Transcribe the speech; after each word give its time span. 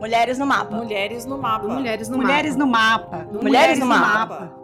Mulheres 0.00 0.38
no 0.38 0.46
mapa. 0.46 0.76
Mulheres 0.76 1.26
no 1.26 1.36
mapa. 1.38 1.68
Mulheres 1.68 2.08
no 2.08 2.16
Mulheres 2.16 2.56
mapa. 2.56 2.64
no 2.64 2.66
mapa. 2.72 3.16
Mulheres, 3.18 3.42
Mulheres 3.42 3.78
no, 3.78 3.86
mapa. 3.86 4.08
mapa. 4.18 4.60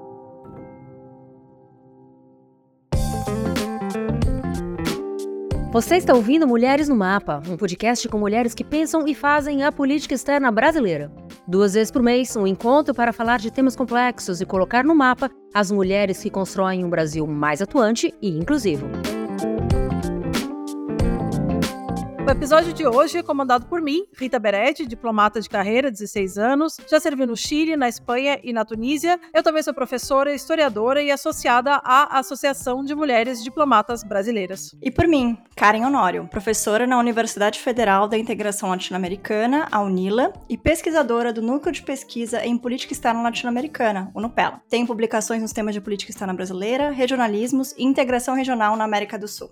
Você 5.72 5.96
está 5.96 6.14
ouvindo 6.14 6.46
Mulheres 6.46 6.88
no 6.88 6.96
Mapa, 6.96 7.42
um 7.46 7.56
podcast 7.56 8.08
com 8.08 8.16
mulheres 8.18 8.54
que 8.54 8.64
pensam 8.64 9.06
e 9.06 9.14
fazem 9.14 9.62
a 9.62 9.70
política 9.70 10.14
externa 10.14 10.50
brasileira. 10.50 11.12
Duas 11.46 11.74
vezes 11.74 11.90
por 11.90 12.02
mês, 12.02 12.34
um 12.34 12.46
encontro 12.46 12.94
para 12.94 13.12
falar 13.12 13.38
de 13.38 13.50
temas 13.50 13.76
complexos 13.76 14.40
e 14.40 14.46
colocar 14.46 14.82
no 14.84 14.94
mapa 14.94 15.30
as 15.52 15.70
mulheres 15.70 16.22
que 16.22 16.30
constroem 16.30 16.82
um 16.82 16.88
Brasil 16.88 17.26
mais 17.26 17.60
atuante 17.60 18.14
e 18.22 18.30
inclusivo. 18.30 18.86
O 22.26 22.30
episódio 22.30 22.72
de 22.72 22.84
hoje 22.84 23.18
é 23.18 23.22
comandado 23.22 23.66
por 23.66 23.80
mim, 23.80 24.04
Rita 24.18 24.36
Beretti, 24.36 24.84
diplomata 24.84 25.40
de 25.40 25.48
carreira, 25.48 25.92
16 25.92 26.36
anos. 26.36 26.76
Já 26.90 26.98
servi 26.98 27.24
no 27.24 27.36
Chile, 27.36 27.76
na 27.76 27.88
Espanha 27.88 28.40
e 28.42 28.52
na 28.52 28.64
Tunísia. 28.64 29.20
Eu 29.32 29.44
também 29.44 29.62
sou 29.62 29.72
professora, 29.72 30.34
historiadora 30.34 31.00
e 31.00 31.12
associada 31.12 31.80
à 31.84 32.18
Associação 32.18 32.84
de 32.84 32.96
Mulheres 32.96 33.44
Diplomatas 33.44 34.02
Brasileiras. 34.02 34.76
E 34.82 34.90
por 34.90 35.06
mim, 35.06 35.38
Karen 35.54 35.86
Honório, 35.86 36.26
professora 36.28 36.84
na 36.84 36.98
Universidade 36.98 37.60
Federal 37.60 38.08
da 38.08 38.18
Integração 38.18 38.70
Latino-Americana, 38.70 39.68
a 39.70 39.80
UNILA, 39.80 40.32
e 40.48 40.58
pesquisadora 40.58 41.32
do 41.32 41.40
Núcleo 41.40 41.72
de 41.72 41.84
Pesquisa 41.84 42.44
em 42.44 42.58
Política 42.58 42.92
Externa 42.92 43.22
Latino-Americana, 43.22 44.10
o 44.12 44.20
NUPELA. 44.20 44.60
Tenho 44.68 44.84
publicações 44.84 45.40
nos 45.40 45.52
temas 45.52 45.76
de 45.76 45.80
política 45.80 46.10
externa 46.10 46.34
brasileira, 46.34 46.90
regionalismos 46.90 47.72
e 47.78 47.84
integração 47.84 48.34
regional 48.34 48.76
na 48.76 48.82
América 48.82 49.16
do 49.16 49.28
Sul. 49.28 49.48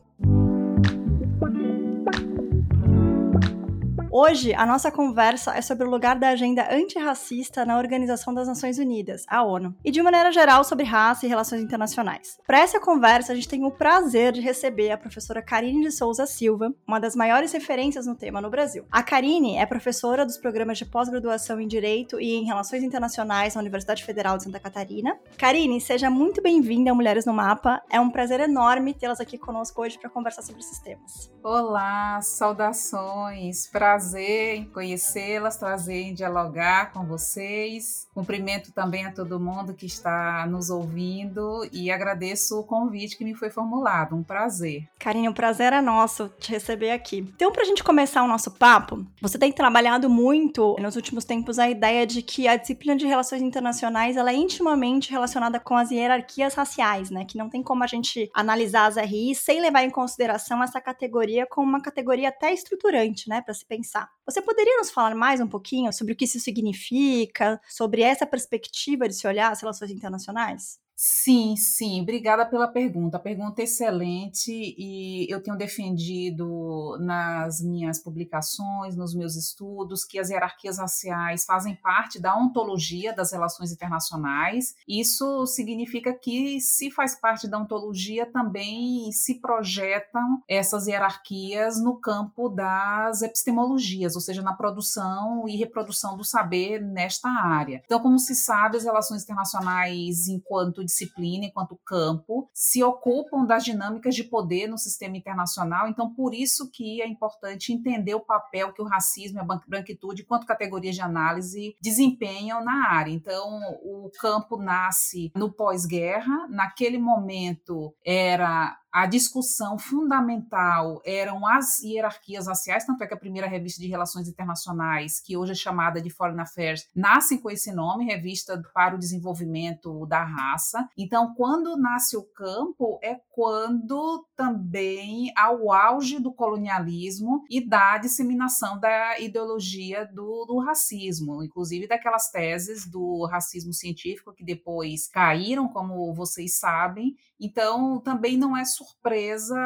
Hoje, 4.17 4.55
a 4.55 4.65
nossa 4.65 4.93
conversa 4.93 5.57
é 5.57 5.61
sobre 5.61 5.85
o 5.85 5.91
lugar 5.91 6.17
da 6.17 6.29
agenda 6.29 6.73
antirracista 6.73 7.65
na 7.65 7.77
Organização 7.77 8.33
das 8.33 8.47
Nações 8.47 8.79
Unidas, 8.79 9.25
a 9.27 9.43
ONU, 9.43 9.75
e 9.85 9.91
de 9.91 10.01
maneira 10.01 10.31
geral 10.31 10.63
sobre 10.63 10.85
raça 10.85 11.27
e 11.27 11.29
relações 11.29 11.61
internacionais. 11.61 12.39
Para 12.47 12.61
essa 12.61 12.79
conversa, 12.79 13.33
a 13.33 13.35
gente 13.35 13.49
tem 13.49 13.65
o 13.65 13.73
prazer 13.73 14.31
de 14.31 14.41
receber 14.41 14.93
a 14.93 14.97
professora 14.97 15.43
Karine 15.43 15.83
de 15.83 15.91
Souza 15.91 16.27
Silva, 16.27 16.73
uma 16.87 17.01
das 17.01 17.17
maiores 17.17 17.51
referências 17.51 18.07
no 18.07 18.15
tema 18.15 18.41
no 18.41 18.49
Brasil. 18.49 18.87
A 18.89 19.03
Karine 19.03 19.57
é 19.57 19.67
professora 19.67 20.25
dos 20.25 20.39
programas 20.39 20.79
de 20.79 20.85
pós-graduação 20.85 21.61
em 21.61 21.67
Direito 21.67 22.21
e 22.21 22.37
em 22.37 22.45
Relações 22.45 22.85
Internacionais 22.85 23.57
na 23.57 23.63
Universidade 23.63 24.05
Federal 24.05 24.37
de 24.37 24.45
Santa 24.45 24.61
Catarina. 24.61 25.19
Karine, 25.37 25.81
seja 25.81 26.09
muito 26.09 26.41
bem-vinda 26.41 26.93
a 26.93 26.95
Mulheres 26.95 27.27
no 27.27 27.35
Mapa. 27.35 27.83
É 27.91 27.99
um 27.99 28.11
prazer 28.11 28.39
enorme 28.39 28.95
tê-las 28.95 29.19
aqui 29.19 29.37
conosco 29.37 29.83
hoje 29.83 29.99
para 29.99 30.09
conversar 30.09 30.43
sobre 30.43 30.61
esses 30.61 30.79
temas. 30.79 31.33
Olá, 31.43 32.21
saudações, 32.23 33.67
prazer 33.67 34.04
prazer 34.05 34.57
em 34.57 34.65
conhecê-las, 34.67 35.57
prazer 35.57 36.03
em 36.03 36.13
dialogar 36.13 36.93
com 36.93 37.07
vocês. 37.07 38.07
Cumprimento 38.13 38.71
também 38.71 39.07
a 39.07 39.11
todo 39.11 39.41
mundo 39.41 39.73
que 39.73 39.87
está 39.87 40.47
nos 40.47 40.69
ouvindo 40.69 41.67
e 41.73 41.91
agradeço 41.91 42.61
o 42.61 42.65
convite 42.65 43.17
que 43.17 43.25
me 43.25 43.35
foi 43.35 43.49
formulado. 43.49 44.15
Um 44.15 44.23
prazer. 44.23 44.87
Karine, 44.99 45.27
o 45.27 45.31
um 45.31 45.35
prazer 45.35 45.73
é 45.73 45.81
nosso 45.81 46.29
te 46.39 46.51
receber 46.51 46.91
aqui. 46.91 47.27
Então, 47.35 47.51
para 47.51 47.63
a 47.63 47.65
gente 47.65 47.83
começar 47.83 48.23
o 48.23 48.29
nosso 48.29 48.51
papo, 48.51 49.07
você 49.23 49.39
tem 49.39 49.51
trabalhado 49.51 50.11
muito 50.11 50.77
nos 50.79 50.97
últimos 50.97 51.25
tempos 51.25 51.59
a 51.59 51.69
ideia 51.69 52.07
de 52.07 52.21
que 52.21 52.47
a 52.47 52.57
disciplina 52.57 52.97
de 52.97 53.07
relações 53.07 53.41
internacionais 53.41 54.19
ela 54.19 54.31
é 54.31 54.37
intimamente 54.37 55.11
relacionada 55.11 55.59
com 55.59 55.77
as 55.77 55.91
hierarquias 55.91 56.53
raciais, 56.53 57.09
né? 57.09 57.25
Que 57.25 57.39
não 57.39 57.49
tem 57.49 57.63
como 57.63 57.83
a 57.83 57.87
gente 57.87 58.31
analisar 58.35 58.87
as 58.87 58.97
RIs 58.97 59.39
sem 59.39 59.63
levar 59.63 59.83
em 59.83 59.91
consideração 59.91 60.63
essa 60.63 60.81
categoria 60.81 61.47
como 61.47 61.67
uma 61.67 61.81
categoria 61.81 62.29
até 62.29 62.53
estruturante, 62.53 63.31
né? 63.31 63.41
Para 63.41 63.55
se 63.55 63.65
pensar 63.65 63.94
pensar. 63.95 64.11
Você 64.27 64.43
poderia 64.43 64.77
nos 64.79 64.91
falar 64.91 65.15
mais 65.15 65.41
um 65.41 65.47
pouquinho 65.47 65.93
sobre 65.93 66.13
o 66.13 66.17
que 66.17 66.25
isso 66.25 66.41
significa, 66.41 67.61
sobre 67.69 68.03
essa 68.03 68.27
perspectiva 68.27 69.09
de 69.09 69.15
se 69.15 69.27
olhar 69.27 69.53
as 69.53 69.61
relações 69.61 69.91
internacionais? 69.91 70.84
Sim, 70.97 71.57
sim, 71.57 72.03
obrigada 72.03 72.47
pela 72.47 72.69
pergunta. 72.69 73.17
A 73.17 73.21
pergunta 73.21 73.61
é 73.61 73.65
excelente 73.65 74.53
e 74.79 75.27
eu 75.29 75.43
tenho 75.43 75.57
defendido 75.59 76.97
nas 77.01 77.61
minhas 77.61 77.99
publicações, 77.99 78.95
nos 78.97 79.13
meus 79.13 79.35
estudos, 79.35 80.05
que 80.05 80.21
as 80.21 80.31
hierarquias 80.31 80.79
raciais 80.79 81.45
fazem 81.45 81.75
parte 81.75 82.21
da 82.21 82.37
ontologia 82.37 83.13
das 83.13 83.33
relações 83.33 83.73
internacionais. 83.73 84.77
Isso 84.87 85.45
significa 85.47 86.15
que, 86.15 86.61
se 86.61 86.93
faz 86.93 87.17
parte 87.17 87.49
da 87.49 87.59
ontologia, 87.59 88.25
também 88.25 89.11
se 89.11 89.41
projetam 89.41 90.45
essas 90.49 90.87
hierarquias 90.87 91.83
no 91.83 91.97
campo 91.97 92.49
das 92.49 93.21
epistemologias, 93.23 94.15
ou 94.15 94.21
seja, 94.21 94.43
na 94.43 94.53
produção 94.55 95.49
e 95.49 95.57
reprodução 95.57 96.17
do 96.17 96.23
saber 96.23 96.81
nesta 96.81 97.29
área. 97.29 97.83
Então, 97.85 97.99
como 97.99 98.17
se 98.17 98.37
sabe, 98.37 98.77
as 98.77 98.85
relações 98.85 99.25
internacionais, 99.25 100.29
enquanto 100.29 100.84
disciplina, 100.85 101.47
enquanto 101.47 101.79
campo, 101.85 102.49
se 102.53 102.83
ocupam 102.83 103.45
das 103.45 103.65
dinâmicas 103.65 104.15
de 104.15 104.25
poder 104.25 104.67
no 104.67 104.79
sistema 104.79 105.17
internacional. 105.17 105.89
Então, 105.89 106.13
por 106.13 106.35
isso 106.35 106.71
que 106.71 107.01
é 107.01 107.07
importante 107.07 107.73
entender 107.73 108.15
o 108.15 108.21
papel 108.21 108.73
que 108.73 108.83
o 108.83 108.87
racismo 108.87 109.39
e 109.39 109.41
a 109.41 109.61
branquitude, 109.69 110.25
quanto 110.25 110.47
categorias 110.47 110.95
de 110.95 111.01
análise, 111.01 111.77
desempenham 111.81 112.65
na 112.65 112.91
área. 112.91 113.11
Então, 113.11 113.61
o 113.83 114.11
campo 114.21 114.57
nasce 114.57 115.33
no 115.35 115.53
pós-guerra. 115.53 116.47
Naquele 116.49 116.99
momento, 116.99 117.95
era 118.05 118.79
a 118.95 119.07
discussão 119.07 119.77
fundamental 119.77 121.03
eram 121.05 121.45
as 121.45 121.83
hierarquias 121.83 122.47
raciais, 122.47 122.87
tanto 122.87 123.03
é 123.03 123.09
que 123.09 123.15
a 123.15 123.19
primeira 123.19 123.49
revista 123.49 123.83
de 123.83 123.89
relações 123.89 124.29
internacionais, 124.29 125.19
que 125.19 125.37
hoje 125.37 125.51
é 125.51 125.57
chamada 125.57 126.01
de 126.01 126.11
Foreign 126.11 126.41
Affairs, 126.41 126.89
nasce 126.95 127.39
com 127.39 127.51
esse 127.51 127.73
nome, 127.73 128.05
Revista 128.05 128.63
para 128.73 128.95
o 128.95 128.99
Desenvolvimento 128.99 130.07
da 130.07 130.23
Raça. 130.23 130.89
Então, 130.97 131.35
quando 131.35 131.77
nasce 131.77 132.17
o 132.17 132.23
campo, 132.23 133.01
é 133.03 133.19
quando 133.33 134.25
também 134.37 135.33
há 135.37 135.51
o 135.51 135.73
auge 135.73 136.21
do 136.21 136.33
colonialismo 136.33 137.43
e 137.51 137.67
da 137.67 137.99
disseminação 137.99 138.79
da 138.79 139.19
ideologia 139.19 140.07
do, 140.07 140.45
do 140.47 140.61
racismo, 140.61 141.43
inclusive 141.43 141.89
daquelas 141.89 142.31
teses 142.31 142.89
do 142.89 143.27
racismo 143.27 143.73
científico 143.73 144.33
que 144.33 144.45
depois 144.45 145.09
caíram, 145.09 145.67
como 145.67 146.15
vocês 146.15 146.61
sabem. 146.61 147.17
Então, 147.41 147.99
também 148.01 148.37
não 148.37 148.57
é 148.57 148.65
surpresa 148.85 149.57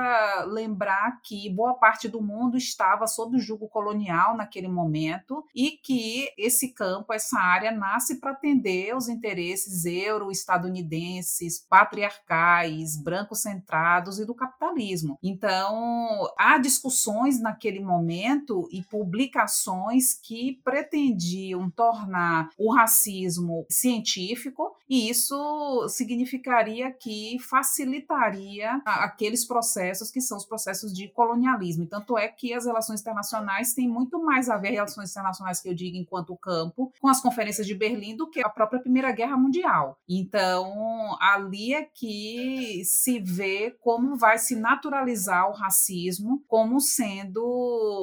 lembrar 0.46 1.20
que 1.22 1.50
boa 1.50 1.74
parte 1.74 2.08
do 2.08 2.22
mundo 2.22 2.56
estava 2.56 3.06
sob 3.06 3.36
o 3.36 3.40
jugo 3.40 3.68
colonial 3.68 4.36
naquele 4.36 4.68
momento 4.68 5.44
e 5.54 5.72
que 5.72 6.28
esse 6.38 6.72
campo, 6.72 7.12
essa 7.12 7.38
área, 7.38 7.70
nasce 7.70 8.20
para 8.20 8.32
atender 8.32 8.96
os 8.96 9.08
interesses 9.08 9.84
euro-estadunidenses, 9.84 11.58
patriarcais, 11.68 13.00
branco-centrados 13.02 14.18
e 14.18 14.24
do 14.24 14.34
capitalismo. 14.34 15.18
Então, 15.22 16.28
há 16.38 16.58
discussões 16.58 17.40
naquele 17.40 17.80
momento 17.80 18.68
e 18.72 18.82
publicações 18.82 20.14
que 20.14 20.60
pretendiam 20.64 21.70
tornar 21.70 22.50
o 22.58 22.72
racismo 22.72 23.66
científico, 23.68 24.74
e 24.88 25.10
isso 25.10 25.86
significaria 25.88 26.90
que 26.90 27.38
facilitaria 27.40 28.80
aqueles 28.84 29.44
processos 29.44 30.10
que 30.10 30.20
são 30.20 30.38
os 30.38 30.44
processos 30.44 30.92
de 30.92 31.08
colonialismo. 31.08 31.84
E 31.84 31.86
tanto 31.86 32.16
é 32.16 32.28
que 32.28 32.54
as 32.54 32.64
relações 32.64 33.00
internacionais 33.00 33.74
têm 33.74 33.88
muito 33.88 34.22
mais 34.22 34.48
a 34.48 34.56
ver, 34.56 34.70
relações 34.70 35.10
internacionais 35.10 35.60
que 35.60 35.68
eu 35.68 35.74
digo 35.74 35.96
enquanto 35.96 36.36
campo, 36.36 36.92
com 37.00 37.08
as 37.08 37.20
conferências 37.20 37.66
de 37.66 37.74
Berlim 37.74 38.16
do 38.16 38.30
que 38.30 38.40
a 38.40 38.48
própria 38.48 38.80
Primeira 38.80 39.12
Guerra 39.12 39.36
Mundial. 39.36 39.98
Então, 40.08 41.16
ali 41.20 41.74
é 41.74 41.84
que 41.84 42.82
se 42.84 43.20
vê 43.20 43.76
como 43.80 44.16
vai 44.16 44.38
se 44.38 44.56
naturalizar 44.56 45.48
o 45.50 45.52
racismo 45.52 46.42
como 46.46 46.80
sendo 46.80 47.42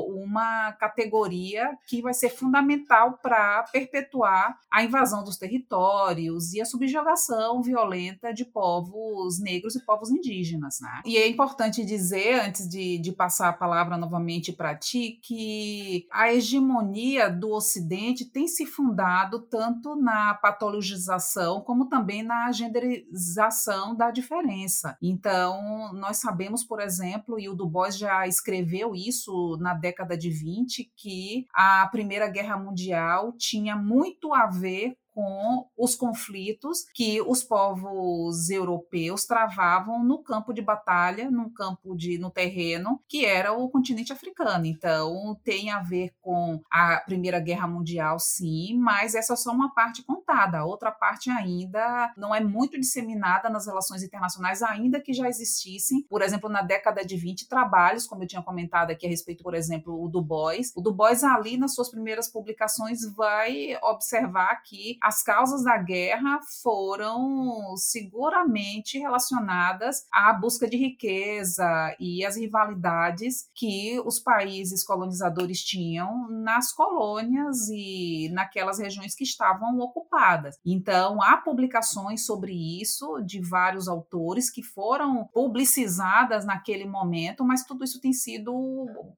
uma 0.10 0.72
categoria 0.74 1.78
que 1.88 2.02
vai 2.02 2.14
ser 2.14 2.30
fundamental 2.30 3.18
para 3.22 3.64
perpetuar 3.72 4.60
a 4.72 4.84
invasão 4.84 5.24
dos 5.24 5.38
territórios 5.38 6.54
e 6.54 6.62
a 6.62 6.66
subjugação 6.76 7.62
violenta 7.62 8.34
de 8.34 8.44
povos 8.44 9.40
negros 9.40 9.76
e 9.76 9.86
povos 9.86 10.10
indígenas. 10.10 10.80
Né? 10.82 11.02
E 11.06 11.18
é 11.18 11.28
importante 11.28 11.86
dizer, 11.86 12.42
antes 12.42 12.68
de, 12.68 12.98
de 12.98 13.12
passar 13.12 13.50
a 13.50 13.54
palavra 13.54 13.98
novamente 13.98 14.52
para 14.52 14.76
ti, 14.76 15.20
que 15.24 16.06
a 16.12 16.34
hegemonia 16.34 17.30
do 17.30 17.52
Ocidente 17.52 18.26
tem 18.26 18.48
se 18.48 18.66
fundado 18.66 19.40
tanto 19.40 19.96
na 19.96 20.34
patologização 20.34 21.62
como 21.62 21.88
também 21.88 22.22
na 22.22 22.52
genderização 22.52 23.96
da 23.96 24.12
diferença. 24.12 24.98
Então, 25.02 25.94
nós 25.94 26.18
sabemos, 26.18 26.64
por 26.64 26.82
exemplo, 26.82 27.40
e 27.40 27.48
o 27.48 27.56
Du 27.56 27.68
Bois 27.68 27.98
já 27.98 28.28
escreveu 28.28 28.94
isso 28.94 29.58
na 29.60 29.74
década 29.74 30.18
de 30.18 30.30
20, 30.30 30.92
que 30.96 31.46
a 31.54 31.88
Primeira 31.88 32.28
Guerra 32.28 32.58
Mundial 32.58 33.34
tinha 33.38 33.76
muito 33.76 34.34
a 34.34 34.48
ver 34.48 34.98
com 35.16 35.66
os 35.78 35.96
conflitos 35.96 36.84
que 36.94 37.22
os 37.22 37.42
povos 37.42 38.50
europeus 38.50 39.26
travavam 39.26 40.04
no 40.04 40.22
campo 40.22 40.54
de 40.54 40.62
batalha, 40.62 41.32
no 41.32 41.50
campo 41.54 41.96
de 41.96 42.18
no 42.18 42.30
terreno, 42.30 43.00
que 43.08 43.26
era 43.26 43.54
o 43.54 43.70
continente 43.70 44.12
africano. 44.12 44.66
Então, 44.66 45.40
tem 45.42 45.72
a 45.72 45.82
ver 45.82 46.12
com 46.20 46.62
a 46.70 46.98
Primeira 46.98 47.40
Guerra 47.40 47.66
Mundial, 47.66 48.20
sim, 48.20 48.78
mas 48.78 49.16
essa 49.16 49.34
é 49.34 49.36
só 49.38 49.52
uma 49.54 49.74
parte 49.74 50.04
contada. 50.04 50.60
A 50.60 50.66
outra 50.66 50.92
parte 50.92 51.30
ainda 51.30 52.14
não 52.18 52.36
é 52.36 52.44
muito 52.44 52.78
disseminada 52.78 53.50
nas 53.50 53.68
relações 53.68 54.04
internacionais, 54.04 54.62
ainda 54.62 55.00
que 55.00 55.14
já 55.14 55.30
existissem, 55.30 56.06
por 56.10 56.22
exemplo, 56.22 56.50
na 56.50 56.62
década 56.62 57.06
de 57.06 57.16
20, 57.16 57.48
trabalhos, 57.48 58.06
como 58.06 58.24
eu 58.24 58.28
tinha 58.28 58.44
comentado 58.44 58.92
aqui 58.92 59.06
a 59.06 59.10
respeito, 59.10 59.44
por 59.44 59.54
exemplo, 59.54 60.04
o 60.04 60.10
Du 60.10 60.22
Bois. 60.22 60.74
O 60.76 60.82
Du 60.82 60.94
Bois, 60.94 61.24
ali 61.24 61.56
nas 61.56 61.74
suas 61.74 61.90
primeiras 61.90 62.30
publicações, 62.30 63.00
vai 63.16 63.78
observar 63.82 64.62
que 64.62 64.98
as 65.06 65.22
causas 65.22 65.64
da 65.64 65.78
guerra 65.78 66.40
foram 66.64 67.78
seguramente 67.78 68.98
relacionadas 68.98 70.04
à 70.12 70.34
busca 70.34 70.68
de 70.68 70.78
riqueza 70.78 71.96
e 72.00 72.26
às 72.26 72.36
rivalidades 72.36 73.48
que 73.54 74.02
os 74.04 74.18
países 74.20 74.84
colonizadores 74.84 75.64
tinham 75.64 76.28
nas 76.28 76.72
colônias 76.74 77.70
e 77.70 78.30
naquelas 78.34 78.80
regiões 78.80 79.14
que 79.14 79.24
estavam 79.24 79.78
ocupadas. 79.80 80.56
Então, 80.66 81.22
há 81.22 81.38
publicações 81.38 82.26
sobre 82.26 82.54
isso 82.82 83.22
de 83.22 83.40
vários 83.40 83.88
autores 83.88 84.50
que 84.50 84.64
foram 84.64 85.30
publicizadas 85.32 86.48
naquele 86.48 86.86
momento, 86.86 87.46
mas 87.46 87.64
tudo 87.64 87.84
isso 87.84 88.02
tem 88.02 88.12
sido 88.12 88.52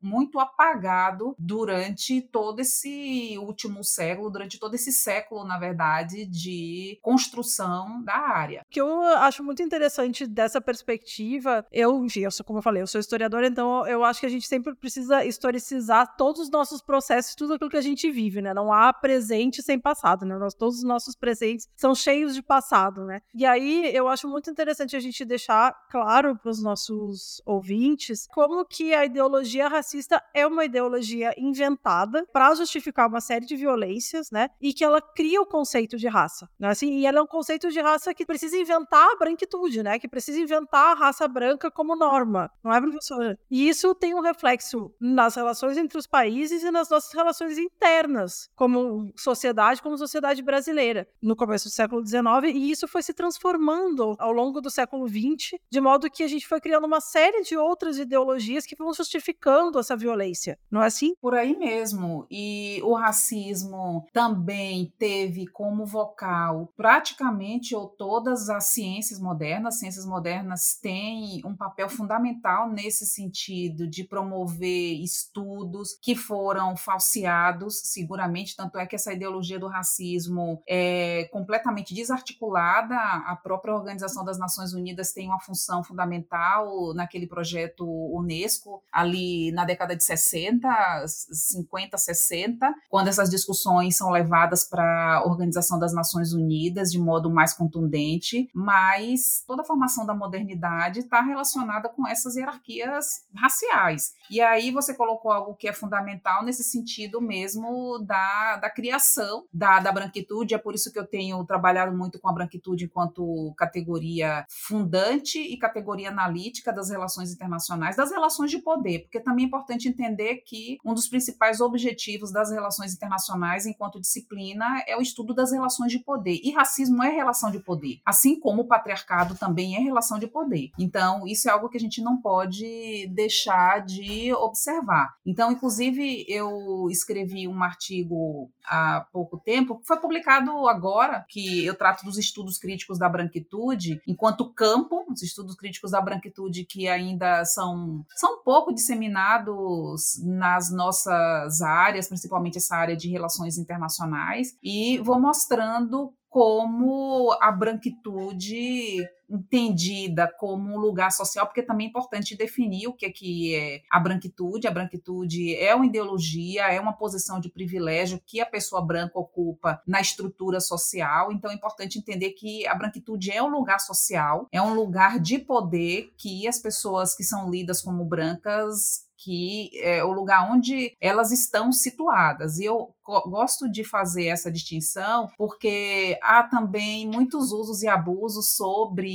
muito 0.02 0.38
apagado 0.38 1.34
durante 1.40 2.22
todo 2.22 2.60
esse 2.60 3.38
último 3.38 3.86
século, 3.86 4.30
durante 4.30 4.60
todo 4.60 4.74
esse 4.74 4.92
século, 4.92 5.46
na 5.46 5.58
verdade, 5.58 5.77
de 6.26 7.00
construção 7.02 8.04
da 8.04 8.16
área. 8.16 8.62
O 8.66 8.70
que 8.70 8.82
eu 8.82 9.04
acho 9.04 9.44
muito 9.44 9.62
interessante 9.62 10.26
dessa 10.26 10.60
perspectiva, 10.60 11.66
eu, 11.72 12.04
enfim, 12.04 12.22
eu 12.22 12.32
sou, 12.32 12.46
como 12.46 12.60
eu 12.60 12.64
falei, 12.64 12.82
eu 12.82 12.88
sou 12.88 13.00
historiadora, 13.00 13.48
então 13.48 13.86
eu 13.88 14.04
acho 14.04 14.20
que 14.20 14.26
a 14.26 14.30
gente 14.30 14.48
sempre 14.48 14.76
precisa 14.76 15.24
historicizar 15.26 16.16
todos 16.18 16.42
os 16.42 16.50
nossos 16.50 16.82
processos, 16.82 17.36
tudo 17.36 17.54
aquilo 17.54 17.70
que 17.70 17.78
a 17.78 17.82
gente 17.82 18.10
vive, 18.10 18.42
né? 18.42 18.54
Não 18.54 18.72
há 18.72 18.92
presente 18.92 19.62
sem 19.62 19.80
passado, 19.80 20.26
né? 20.26 20.38
Nós, 20.38 20.54
todos 20.54 20.78
os 20.78 20.84
nossos 20.84 21.16
presentes 21.16 21.68
são 21.76 21.94
cheios 21.96 22.34
de 22.34 22.42
passado, 22.42 23.06
né? 23.06 23.22
E 23.34 23.46
aí 23.46 23.90
eu 23.94 24.08
acho 24.08 24.28
muito 24.28 24.50
interessante 24.50 24.96
a 24.96 25.00
gente 25.00 25.24
deixar 25.26 25.74
claro 25.90 26.38
para 26.38 26.52
os 26.52 26.62
nossos 26.62 27.42
ouvintes 27.46 28.28
como 28.34 28.66
que 28.66 28.94
a 28.94 29.06
ideologia 29.06 29.68
racista 29.68 30.22
é 30.34 30.46
uma 30.46 30.66
ideologia 30.66 31.34
inventada 31.38 32.26
para 32.32 32.54
justificar 32.56 33.08
uma 33.08 33.22
série 33.22 33.46
de 33.46 33.56
violências, 33.56 34.32
né? 34.32 34.50
E 34.62 34.74
que 34.74 34.84
ela 34.84 35.02
cria 35.02 35.42
o 35.42 35.46
conceito 35.46 35.67
de 35.98 36.08
raça, 36.08 36.50
né? 36.60 36.70
Assim, 36.70 37.00
e 37.00 37.06
ela 37.06 37.20
é 37.20 37.22
um 37.22 37.28
conceito 37.28 37.70
de 37.70 37.80
raça 37.80 38.14
que 38.14 38.26
precisa 38.26 38.58
inventar 38.58 39.12
a 39.12 39.16
branquitude, 39.16 39.84
né? 39.84 40.00
Que 40.00 40.08
precisa 40.08 40.40
inventar 40.40 40.92
a 40.92 40.94
raça 40.94 41.28
branca 41.28 41.70
como 41.70 41.96
norma, 41.96 42.52
não 42.64 42.74
é, 42.74 42.80
professora? 42.82 43.38
E 43.50 43.68
isso 43.68 43.94
tem 43.96 44.14
um 44.14 44.22
reflexo 44.22 44.94
nas 45.00 45.36
relações 45.36 45.78
entre 45.78 45.98
os 45.98 46.08
países 46.08 46.64
e 46.64 46.72
nas 46.72 46.90
nossas 46.90 47.14
relações 47.14 47.58
internas, 47.58 48.50
como 48.56 49.12
sociedade, 49.16 49.82
como 49.82 49.98
sociedade 49.98 50.42
brasileira, 50.42 51.08
no 51.22 51.36
começo 51.36 51.68
do 51.68 51.72
século 51.72 52.06
XIX, 52.06 52.56
e 52.56 52.72
isso 52.72 52.88
foi 52.88 53.04
se 53.04 53.14
transformando 53.14 54.16
ao 54.20 54.32
longo 54.32 54.62
do 54.62 54.70
século 54.70 55.08
XX, 55.08 55.60
de 55.70 55.82
modo 55.82 56.10
que 56.10 56.24
a 56.24 56.28
gente 56.28 56.48
foi 56.48 56.62
criando 56.62 56.86
uma 56.86 57.02
série 57.02 57.42
de 57.42 57.58
outras 57.58 57.98
ideologias 57.98 58.66
que 58.66 58.76
vão 58.76 58.94
justificando 58.94 59.80
essa 59.80 59.96
violência, 59.96 60.58
não 60.72 60.82
é 60.82 60.88
assim? 60.88 61.14
Por 61.22 61.36
aí 61.36 61.58
mesmo. 61.58 62.26
E 62.30 62.80
o 62.84 62.94
racismo 62.94 64.06
também 64.14 64.94
teve 64.98 65.48
como 65.58 65.88
vocal 65.88 66.72
praticamente 66.78 67.76
ou 67.76 67.88
todas 67.88 68.48
as 68.48 68.66
ciências 68.68 69.20
modernas. 69.20 69.80
Ciências 69.80 70.06
modernas 70.06 70.78
têm 70.80 71.42
um 71.44 71.56
papel 71.56 71.90
fundamental 71.90 72.70
nesse 72.70 73.08
sentido 73.08 73.88
de 73.88 74.04
promover 74.04 75.02
estudos 75.02 75.98
que 76.00 76.16
foram 76.16 76.78
falseados, 76.78 77.82
seguramente. 77.86 78.56
Tanto 78.56 78.78
é 78.78 78.86
que 78.86 78.96
essa 78.96 79.12
ideologia 79.12 79.58
do 79.58 79.68
racismo 79.68 80.62
é 80.70 81.28
completamente 81.32 81.92
desarticulada. 81.92 82.96
A 82.96 83.36
própria 83.36 83.74
Organização 83.74 84.24
das 84.24 84.38
Nações 84.38 84.74
Unidas 84.74 85.12
tem 85.12 85.28
uma 85.28 85.40
função 85.40 85.84
fundamental 85.84 86.94
naquele 86.94 87.26
projeto 87.26 87.84
Unesco, 88.16 88.84
ali 88.94 89.52
na 89.54 89.66
década 89.66 89.96
de 89.96 90.04
60, 90.04 90.70
50, 91.08 91.98
60, 91.98 92.76
quando 92.92 93.08
essas 93.08 93.28
discussões 93.28 93.98
são 93.98 94.12
levadas 94.12 94.64
para 94.64 95.24
Organização 95.38 95.78
das 95.80 95.94
Nações 95.94 96.34
Unidas 96.34 96.92
de 96.92 97.00
modo 97.00 97.30
mais 97.30 97.54
contundente, 97.54 98.50
mas 98.54 99.44
toda 99.46 99.62
a 99.62 99.66
formação 99.66 100.06
da 100.06 100.14
modernidade 100.14 101.00
está 101.00 101.22
relacionada 101.22 101.88
com 101.90 102.08
essas 102.08 102.36
hierarquias 102.36 103.26
raciais. 103.36 104.14
E 104.30 104.42
aí 104.42 104.72
você 104.72 104.94
colocou 104.94 105.32
algo 105.32 105.56
que 105.56 105.68
é 105.68 105.74
fundamental 105.74 106.44
nesse 106.44 106.64
sentido 106.64 107.22
mesmo 107.22 108.00
da, 108.00 108.58
da 108.58 108.70
criação 108.70 109.46
da, 109.54 109.80
da 109.80 109.92
branquitude, 109.92 110.56
é 110.56 110.58
por 110.58 110.74
isso 110.74 110.92
que 110.92 111.00
eu 111.00 111.06
tenho 111.06 111.44
trabalhado 111.46 111.96
muito 111.96 112.20
com 112.20 112.30
a 112.30 112.34
branquitude 112.34 112.86
enquanto 112.86 113.54
categoria 113.58 114.46
fundante 114.50 115.40
e 115.40 115.58
categoria 115.58 116.10
analítica 116.10 116.74
das 116.74 116.90
relações 116.90 117.32
internacionais, 117.32 117.96
das 117.96 118.12
relações 118.12 118.50
de 118.50 118.60
poder, 118.60 119.04
porque 119.04 119.20
também 119.20 119.46
é 119.46 119.48
importante 119.48 119.88
entender 119.88 120.38
que 120.46 120.78
um 120.84 120.94
dos 120.94 121.08
principais 121.08 121.62
objetivos 121.62 122.32
das 122.32 122.52
relações 122.52 122.94
internacionais 122.94 123.66
enquanto 123.66 124.02
disciplina 124.02 124.84
é 124.88 124.98
o 124.98 125.02
estudo 125.02 125.27
das 125.34 125.52
relações 125.52 125.92
de 125.92 126.00
poder. 126.00 126.40
E 126.44 126.52
racismo 126.52 127.04
é 127.04 127.10
relação 127.10 127.52
de 127.52 127.60
poder, 127.60 128.00
assim 128.06 128.40
como 128.40 128.64
o 128.64 128.68
patriarcado 128.68 129.36
também 129.36 129.76
é 129.76 129.80
relação 129.80 130.20
de 130.20 130.28
poder. 130.28 130.72
Então, 130.78 131.28
isso 131.28 131.50
é 131.50 131.52
algo 131.52 131.70
que 131.70 131.78
a 131.78 131.80
gente 131.80 132.02
não 132.02 132.22
pode 132.22 133.08
deixar 133.14 133.86
de 133.86 134.34
observar. 134.34 135.16
Então, 135.26 135.52
inclusive, 135.52 136.26
eu 136.28 136.88
escrevi 136.90 137.48
um 137.48 137.64
artigo 137.64 138.50
há 138.66 139.06
pouco 139.12 139.38
tempo, 139.38 139.80
que 139.80 139.88
foi 139.88 139.98
publicado 139.98 140.68
agora, 140.68 141.26
que 141.30 141.66
eu 141.66 141.76
trato 141.76 142.04
dos 142.04 142.18
estudos 142.18 142.58
críticos 142.58 143.00
da 143.00 143.08
branquitude, 143.08 144.02
enquanto 144.08 144.52
campo, 144.54 145.06
os 145.10 145.22
estudos 145.22 145.56
críticos 145.56 145.92
da 145.92 146.02
branquitude 146.02 146.66
que 146.66 146.88
ainda 146.88 147.46
são, 147.46 148.06
são 148.16 148.44
pouco 148.44 148.74
disseminados 148.74 150.22
nas 150.24 150.72
nossas 150.72 151.62
áreas, 151.62 152.08
principalmente 152.08 152.58
essa 152.58 152.76
área 152.76 152.96
de 152.96 153.10
relações 153.10 153.58
internacionais, 153.58 154.58
e 154.62 154.98
vou 155.00 155.17
mostrando 155.20 156.14
como 156.30 157.32
a 157.42 157.52
branquitude 157.52 159.08
entendida 159.30 160.32
como 160.38 160.74
um 160.74 160.78
lugar 160.78 161.12
social, 161.12 161.46
porque 161.46 161.64
também 161.64 161.88
é 161.88 161.90
importante 161.90 162.36
definir 162.36 162.88
o 162.88 162.94
que 162.94 163.06
é, 163.06 163.12
que 163.12 163.56
é 163.56 163.82
a 163.92 164.00
branquitude. 164.00 164.68
A 164.68 164.72
branquitude 164.72 165.56
é 165.56 165.74
uma 165.76 165.86
ideologia, 165.86 166.68
é 166.72 166.80
uma 166.80 166.94
posição 166.94 167.40
de 167.40 167.50
privilégio 167.50 168.22
que 168.26 168.40
a 168.40 168.46
pessoa 168.46 168.82
branca 168.82 169.20
ocupa 169.20 169.82
na 169.86 170.00
estrutura 170.02 170.60
social. 170.60 171.32
Então 171.32 171.52
é 171.52 171.54
importante 171.54 172.00
entender 172.00 172.32
que 172.32 172.66
a 172.68 172.76
branquitude 172.76 173.32
é 173.32 173.42
um 173.42 173.50
lugar 173.50 173.80
social, 173.80 174.48
é 174.52 174.62
um 174.62 174.74
lugar 174.74 175.20
de 175.20 175.40
poder 175.40 176.14
que 176.18 176.48
as 176.48 176.60
pessoas 176.60 177.16
que 177.16 177.24
são 177.24 177.50
lidas 177.50 177.82
como 177.82 178.06
brancas 178.06 179.08
que 179.18 179.72
é 179.82 180.04
o 180.04 180.12
lugar 180.12 180.50
onde 180.52 180.96
elas 181.02 181.32
estão 181.32 181.72
situadas. 181.72 182.60
E 182.60 182.66
eu 182.66 182.94
gosto 183.26 183.70
de 183.70 183.84
fazer 183.84 184.28
essa 184.28 184.52
distinção 184.52 185.30
porque 185.38 186.18
há 186.22 186.44
também 186.44 187.08
muitos 187.08 187.52
usos 187.52 187.82
e 187.82 187.88
abusos 187.88 188.56
sobre 188.56 189.10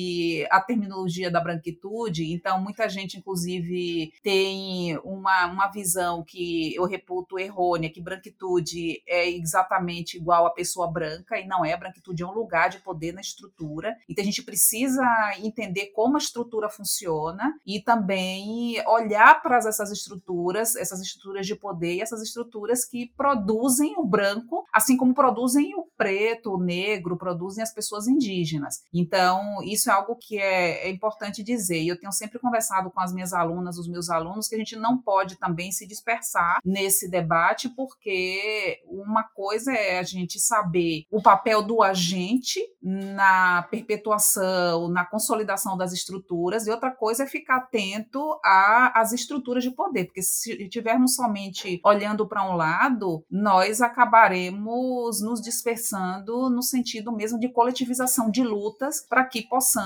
a 0.50 0.60
terminologia 0.60 1.30
da 1.30 1.40
branquitude. 1.40 2.32
Então, 2.32 2.60
muita 2.60 2.88
gente, 2.88 3.16
inclusive, 3.16 4.12
tem 4.22 4.96
uma, 4.98 5.46
uma 5.46 5.68
visão 5.68 6.22
que 6.22 6.74
eu 6.74 6.84
reputo 6.84 7.38
errônea, 7.38 7.90
que 7.90 8.00
branquitude 8.00 9.02
é 9.06 9.30
exatamente 9.30 10.16
igual 10.16 10.46
a 10.46 10.50
pessoa 10.50 10.90
branca, 10.90 11.38
e 11.38 11.46
não 11.46 11.64
é. 11.64 11.72
A 11.72 11.76
branquitude 11.76 12.22
é 12.22 12.26
um 12.26 12.32
lugar 12.32 12.70
de 12.70 12.78
poder 12.78 13.12
na 13.12 13.20
estrutura. 13.20 13.96
Então, 14.08 14.22
a 14.22 14.26
gente 14.26 14.42
precisa 14.42 15.02
entender 15.38 15.86
como 15.94 16.16
a 16.16 16.18
estrutura 16.18 16.68
funciona 16.68 17.54
e 17.66 17.80
também 17.80 18.82
olhar 18.86 19.42
para 19.42 19.58
essas 19.58 19.90
estruturas, 19.90 20.76
essas 20.76 21.00
estruturas 21.00 21.46
de 21.46 21.54
poder 21.54 21.94
e 21.94 22.00
essas 22.00 22.22
estruturas 22.22 22.84
que 22.84 23.12
produzem 23.16 23.94
o 23.96 24.04
branco, 24.04 24.64
assim 24.72 24.96
como 24.96 25.14
produzem 25.14 25.74
o 25.74 25.86
preto, 25.96 26.54
o 26.54 26.60
negro, 26.60 27.16
produzem 27.16 27.62
as 27.62 27.72
pessoas 27.72 28.06
indígenas. 28.06 28.82
Então, 28.92 29.62
isso 29.62 29.90
algo 29.92 30.16
que 30.16 30.38
é, 30.38 30.86
é 30.86 30.90
importante 30.90 31.42
dizer. 31.42 31.80
E 31.80 31.88
eu 31.88 31.98
tenho 31.98 32.12
sempre 32.12 32.38
conversado 32.38 32.90
com 32.90 33.00
as 33.00 33.12
minhas 33.12 33.32
alunas, 33.32 33.78
os 33.78 33.88
meus 33.88 34.10
alunos, 34.10 34.48
que 34.48 34.54
a 34.54 34.58
gente 34.58 34.76
não 34.76 34.98
pode 34.98 35.36
também 35.36 35.70
se 35.70 35.86
dispersar 35.86 36.58
nesse 36.64 37.08
debate, 37.08 37.68
porque 37.68 38.80
uma 38.86 39.22
coisa 39.22 39.72
é 39.72 39.98
a 39.98 40.02
gente 40.02 40.40
saber 40.40 41.04
o 41.10 41.22
papel 41.22 41.62
do 41.62 41.82
agente 41.82 42.60
na 42.82 43.62
perpetuação, 43.70 44.88
na 44.88 45.04
consolidação 45.04 45.76
das 45.76 45.92
estruturas, 45.92 46.66
e 46.66 46.70
outra 46.70 46.90
coisa 46.90 47.24
é 47.24 47.26
ficar 47.26 47.56
atento 47.56 48.38
às 48.44 49.12
estruturas 49.12 49.62
de 49.62 49.70
poder, 49.70 50.06
porque 50.06 50.22
se 50.22 50.52
estivermos 50.62 51.14
somente 51.14 51.80
olhando 51.84 52.26
para 52.26 52.48
um 52.48 52.56
lado, 52.56 53.24
nós 53.30 53.80
acabaremos 53.80 55.20
nos 55.22 55.40
dispersando 55.40 56.50
no 56.50 56.62
sentido 56.62 57.12
mesmo 57.12 57.38
de 57.38 57.48
coletivização 57.48 58.30
de 58.30 58.42
lutas 58.42 59.04
para 59.08 59.24
que 59.24 59.42
possamos 59.42 59.81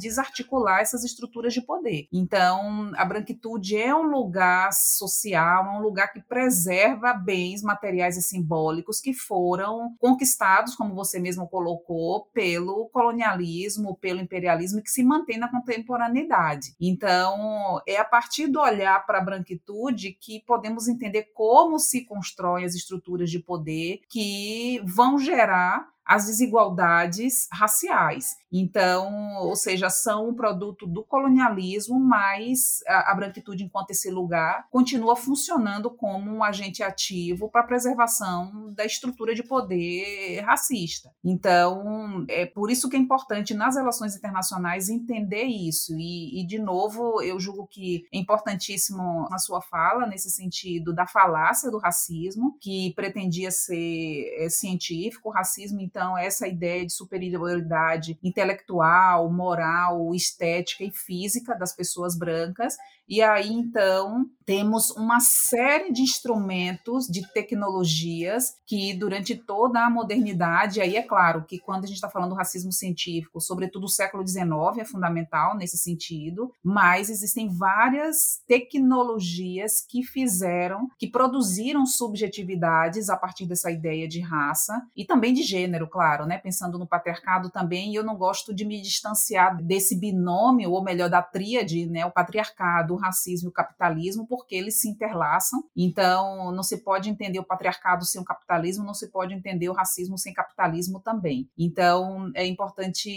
desarticular 0.00 0.80
essas 0.80 1.04
estruturas 1.04 1.52
de 1.52 1.60
poder. 1.60 2.08
Então, 2.12 2.92
a 2.96 3.04
branquitude 3.04 3.76
é 3.76 3.94
um 3.94 4.02
lugar 4.02 4.72
social, 4.72 5.66
é 5.66 5.78
um 5.78 5.82
lugar 5.82 6.12
que 6.12 6.20
preserva 6.20 7.12
bens 7.12 7.62
materiais 7.62 8.16
e 8.16 8.22
simbólicos 8.22 9.00
que 9.00 9.12
foram 9.12 9.94
conquistados, 9.98 10.74
como 10.74 10.94
você 10.94 11.18
mesmo 11.18 11.48
colocou, 11.48 12.26
pelo 12.32 12.88
colonialismo, 12.88 13.96
pelo 13.96 14.20
imperialismo 14.20 14.82
que 14.82 14.90
se 14.90 15.02
mantém 15.02 15.38
na 15.38 15.50
contemporaneidade. 15.50 16.74
Então, 16.80 17.80
é 17.86 17.96
a 17.98 18.04
partir 18.04 18.46
do 18.46 18.60
olhar 18.60 19.04
para 19.06 19.18
a 19.18 19.24
branquitude 19.24 20.16
que 20.20 20.40
podemos 20.40 20.88
entender 20.88 21.30
como 21.34 21.78
se 21.78 22.04
constroem 22.04 22.64
as 22.64 22.74
estruturas 22.74 23.30
de 23.30 23.38
poder 23.38 24.00
que 24.08 24.80
vão 24.84 25.18
gerar 25.18 25.91
as 26.04 26.26
desigualdades 26.26 27.48
raciais. 27.52 28.36
Então, 28.52 29.36
ou 29.38 29.56
seja, 29.56 29.88
são 29.88 30.28
um 30.28 30.34
produto 30.34 30.86
do 30.86 31.02
colonialismo, 31.02 31.98
mas 31.98 32.80
a, 32.86 33.12
a 33.12 33.14
branquitude, 33.14 33.64
enquanto 33.64 33.90
esse 33.90 34.10
lugar, 34.10 34.66
continua 34.70 35.16
funcionando 35.16 35.90
como 35.90 36.30
um 36.30 36.44
agente 36.44 36.82
ativo 36.82 37.48
para 37.48 37.62
a 37.62 37.66
preservação 37.66 38.72
da 38.74 38.84
estrutura 38.84 39.34
de 39.34 39.42
poder 39.42 40.40
racista. 40.40 41.10
Então, 41.24 42.26
é 42.28 42.44
por 42.44 42.70
isso 42.70 42.88
que 42.90 42.96
é 42.96 42.98
importante 42.98 43.54
nas 43.54 43.76
relações 43.76 44.14
internacionais 44.14 44.88
entender 44.88 45.44
isso. 45.44 45.94
E, 45.96 46.40
e 46.40 46.46
de 46.46 46.58
novo, 46.58 47.22
eu 47.22 47.40
julgo 47.40 47.66
que 47.66 48.04
é 48.12 48.18
importantíssimo 48.18 49.28
na 49.30 49.38
sua 49.38 49.62
fala, 49.62 50.06
nesse 50.06 50.30
sentido 50.30 50.92
da 50.92 51.06
falácia 51.06 51.70
do 51.70 51.78
racismo, 51.78 52.56
que 52.60 52.92
pretendia 52.94 53.50
ser 53.50 54.26
é, 54.38 54.48
científico, 54.50 55.30
racismo 55.30 55.80
então, 55.92 56.16
essa 56.16 56.48
ideia 56.48 56.86
de 56.86 56.92
superioridade 56.92 58.18
intelectual, 58.22 59.30
moral, 59.30 60.14
estética 60.14 60.82
e 60.84 60.90
física 60.90 61.54
das 61.54 61.76
pessoas 61.76 62.16
brancas. 62.16 62.78
E 63.06 63.20
aí, 63.20 63.52
então, 63.52 64.24
temos 64.44 64.90
uma 64.90 65.20
série 65.20 65.92
de 65.92 66.02
instrumentos, 66.02 67.06
de 67.06 67.26
tecnologias 67.32 68.54
que, 68.66 68.94
durante 68.94 69.34
toda 69.34 69.84
a 69.84 69.90
modernidade, 69.90 70.80
aí 70.80 70.96
é 70.96 71.02
claro 71.02 71.44
que 71.44 71.58
quando 71.58 71.84
a 71.84 71.86
gente 71.86 71.96
está 71.96 72.08
falando 72.08 72.30
do 72.30 72.36
racismo 72.36 72.72
científico, 72.72 73.40
sobretudo 73.40 73.84
o 73.84 73.88
século 73.88 74.26
XIX 74.26 74.44
é 74.78 74.84
fundamental 74.84 75.56
nesse 75.56 75.78
sentido, 75.78 76.52
mas 76.62 77.10
existem 77.10 77.48
várias 77.48 78.42
tecnologias 78.46 79.84
que 79.88 80.02
fizeram, 80.02 80.88
que 80.98 81.10
produziram 81.10 81.86
subjetividades 81.86 83.08
a 83.08 83.16
partir 83.16 83.46
dessa 83.46 83.70
ideia 83.70 84.06
de 84.06 84.20
raça 84.20 84.82
e 84.96 85.04
também 85.04 85.32
de 85.32 85.42
gênero, 85.42 85.88
claro, 85.88 86.26
né? 86.26 86.38
Pensando 86.38 86.78
no 86.78 86.86
patriarcado 86.86 87.50
também, 87.50 87.94
eu 87.94 88.04
não 88.04 88.16
gosto 88.16 88.54
de 88.54 88.64
me 88.64 88.80
distanciar 88.80 89.62
desse 89.62 89.98
binômio, 89.98 90.70
ou 90.70 90.82
melhor, 90.82 91.08
da 91.08 91.22
tríade, 91.22 91.86
né? 91.86 92.04
O 92.06 92.10
patriarcado 92.10 92.92
do 92.92 92.96
racismo 92.96 93.48
e 93.48 93.50
o 93.50 93.52
capitalismo, 93.52 94.26
porque 94.32 94.54
eles 94.54 94.80
se 94.80 94.88
interlaçam. 94.88 95.62
Então, 95.76 96.50
não 96.52 96.62
se 96.62 96.78
pode 96.78 97.10
entender 97.10 97.38
o 97.38 97.44
patriarcado 97.44 98.06
sem 98.06 98.18
o 98.18 98.24
capitalismo, 98.24 98.82
não 98.82 98.94
se 98.94 99.10
pode 99.10 99.34
entender 99.34 99.68
o 99.68 99.74
racismo 99.74 100.16
sem 100.16 100.32
capitalismo 100.32 101.00
também. 101.00 101.50
Então, 101.58 102.32
é 102.34 102.46
importante 102.46 103.10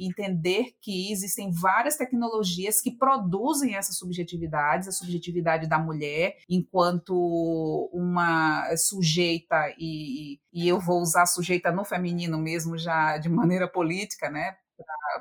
entender 0.00 0.74
que 0.80 1.12
existem 1.12 1.50
várias 1.50 1.98
tecnologias 1.98 2.80
que 2.80 2.90
produzem 2.90 3.74
essas 3.74 3.98
subjetividades, 3.98 4.88
a 4.88 4.92
subjetividade 4.92 5.68
da 5.68 5.78
mulher 5.78 6.38
enquanto 6.48 7.90
uma 7.92 8.74
sujeita 8.74 9.74
e, 9.78 10.40
e 10.50 10.66
eu 10.66 10.80
vou 10.80 11.02
usar 11.02 11.26
sujeita 11.26 11.70
no 11.70 11.84
feminino 11.84 12.38
mesmo 12.38 12.78
já 12.78 13.18
de 13.18 13.28
maneira 13.28 13.68
política, 13.68 14.30
né? 14.30 14.56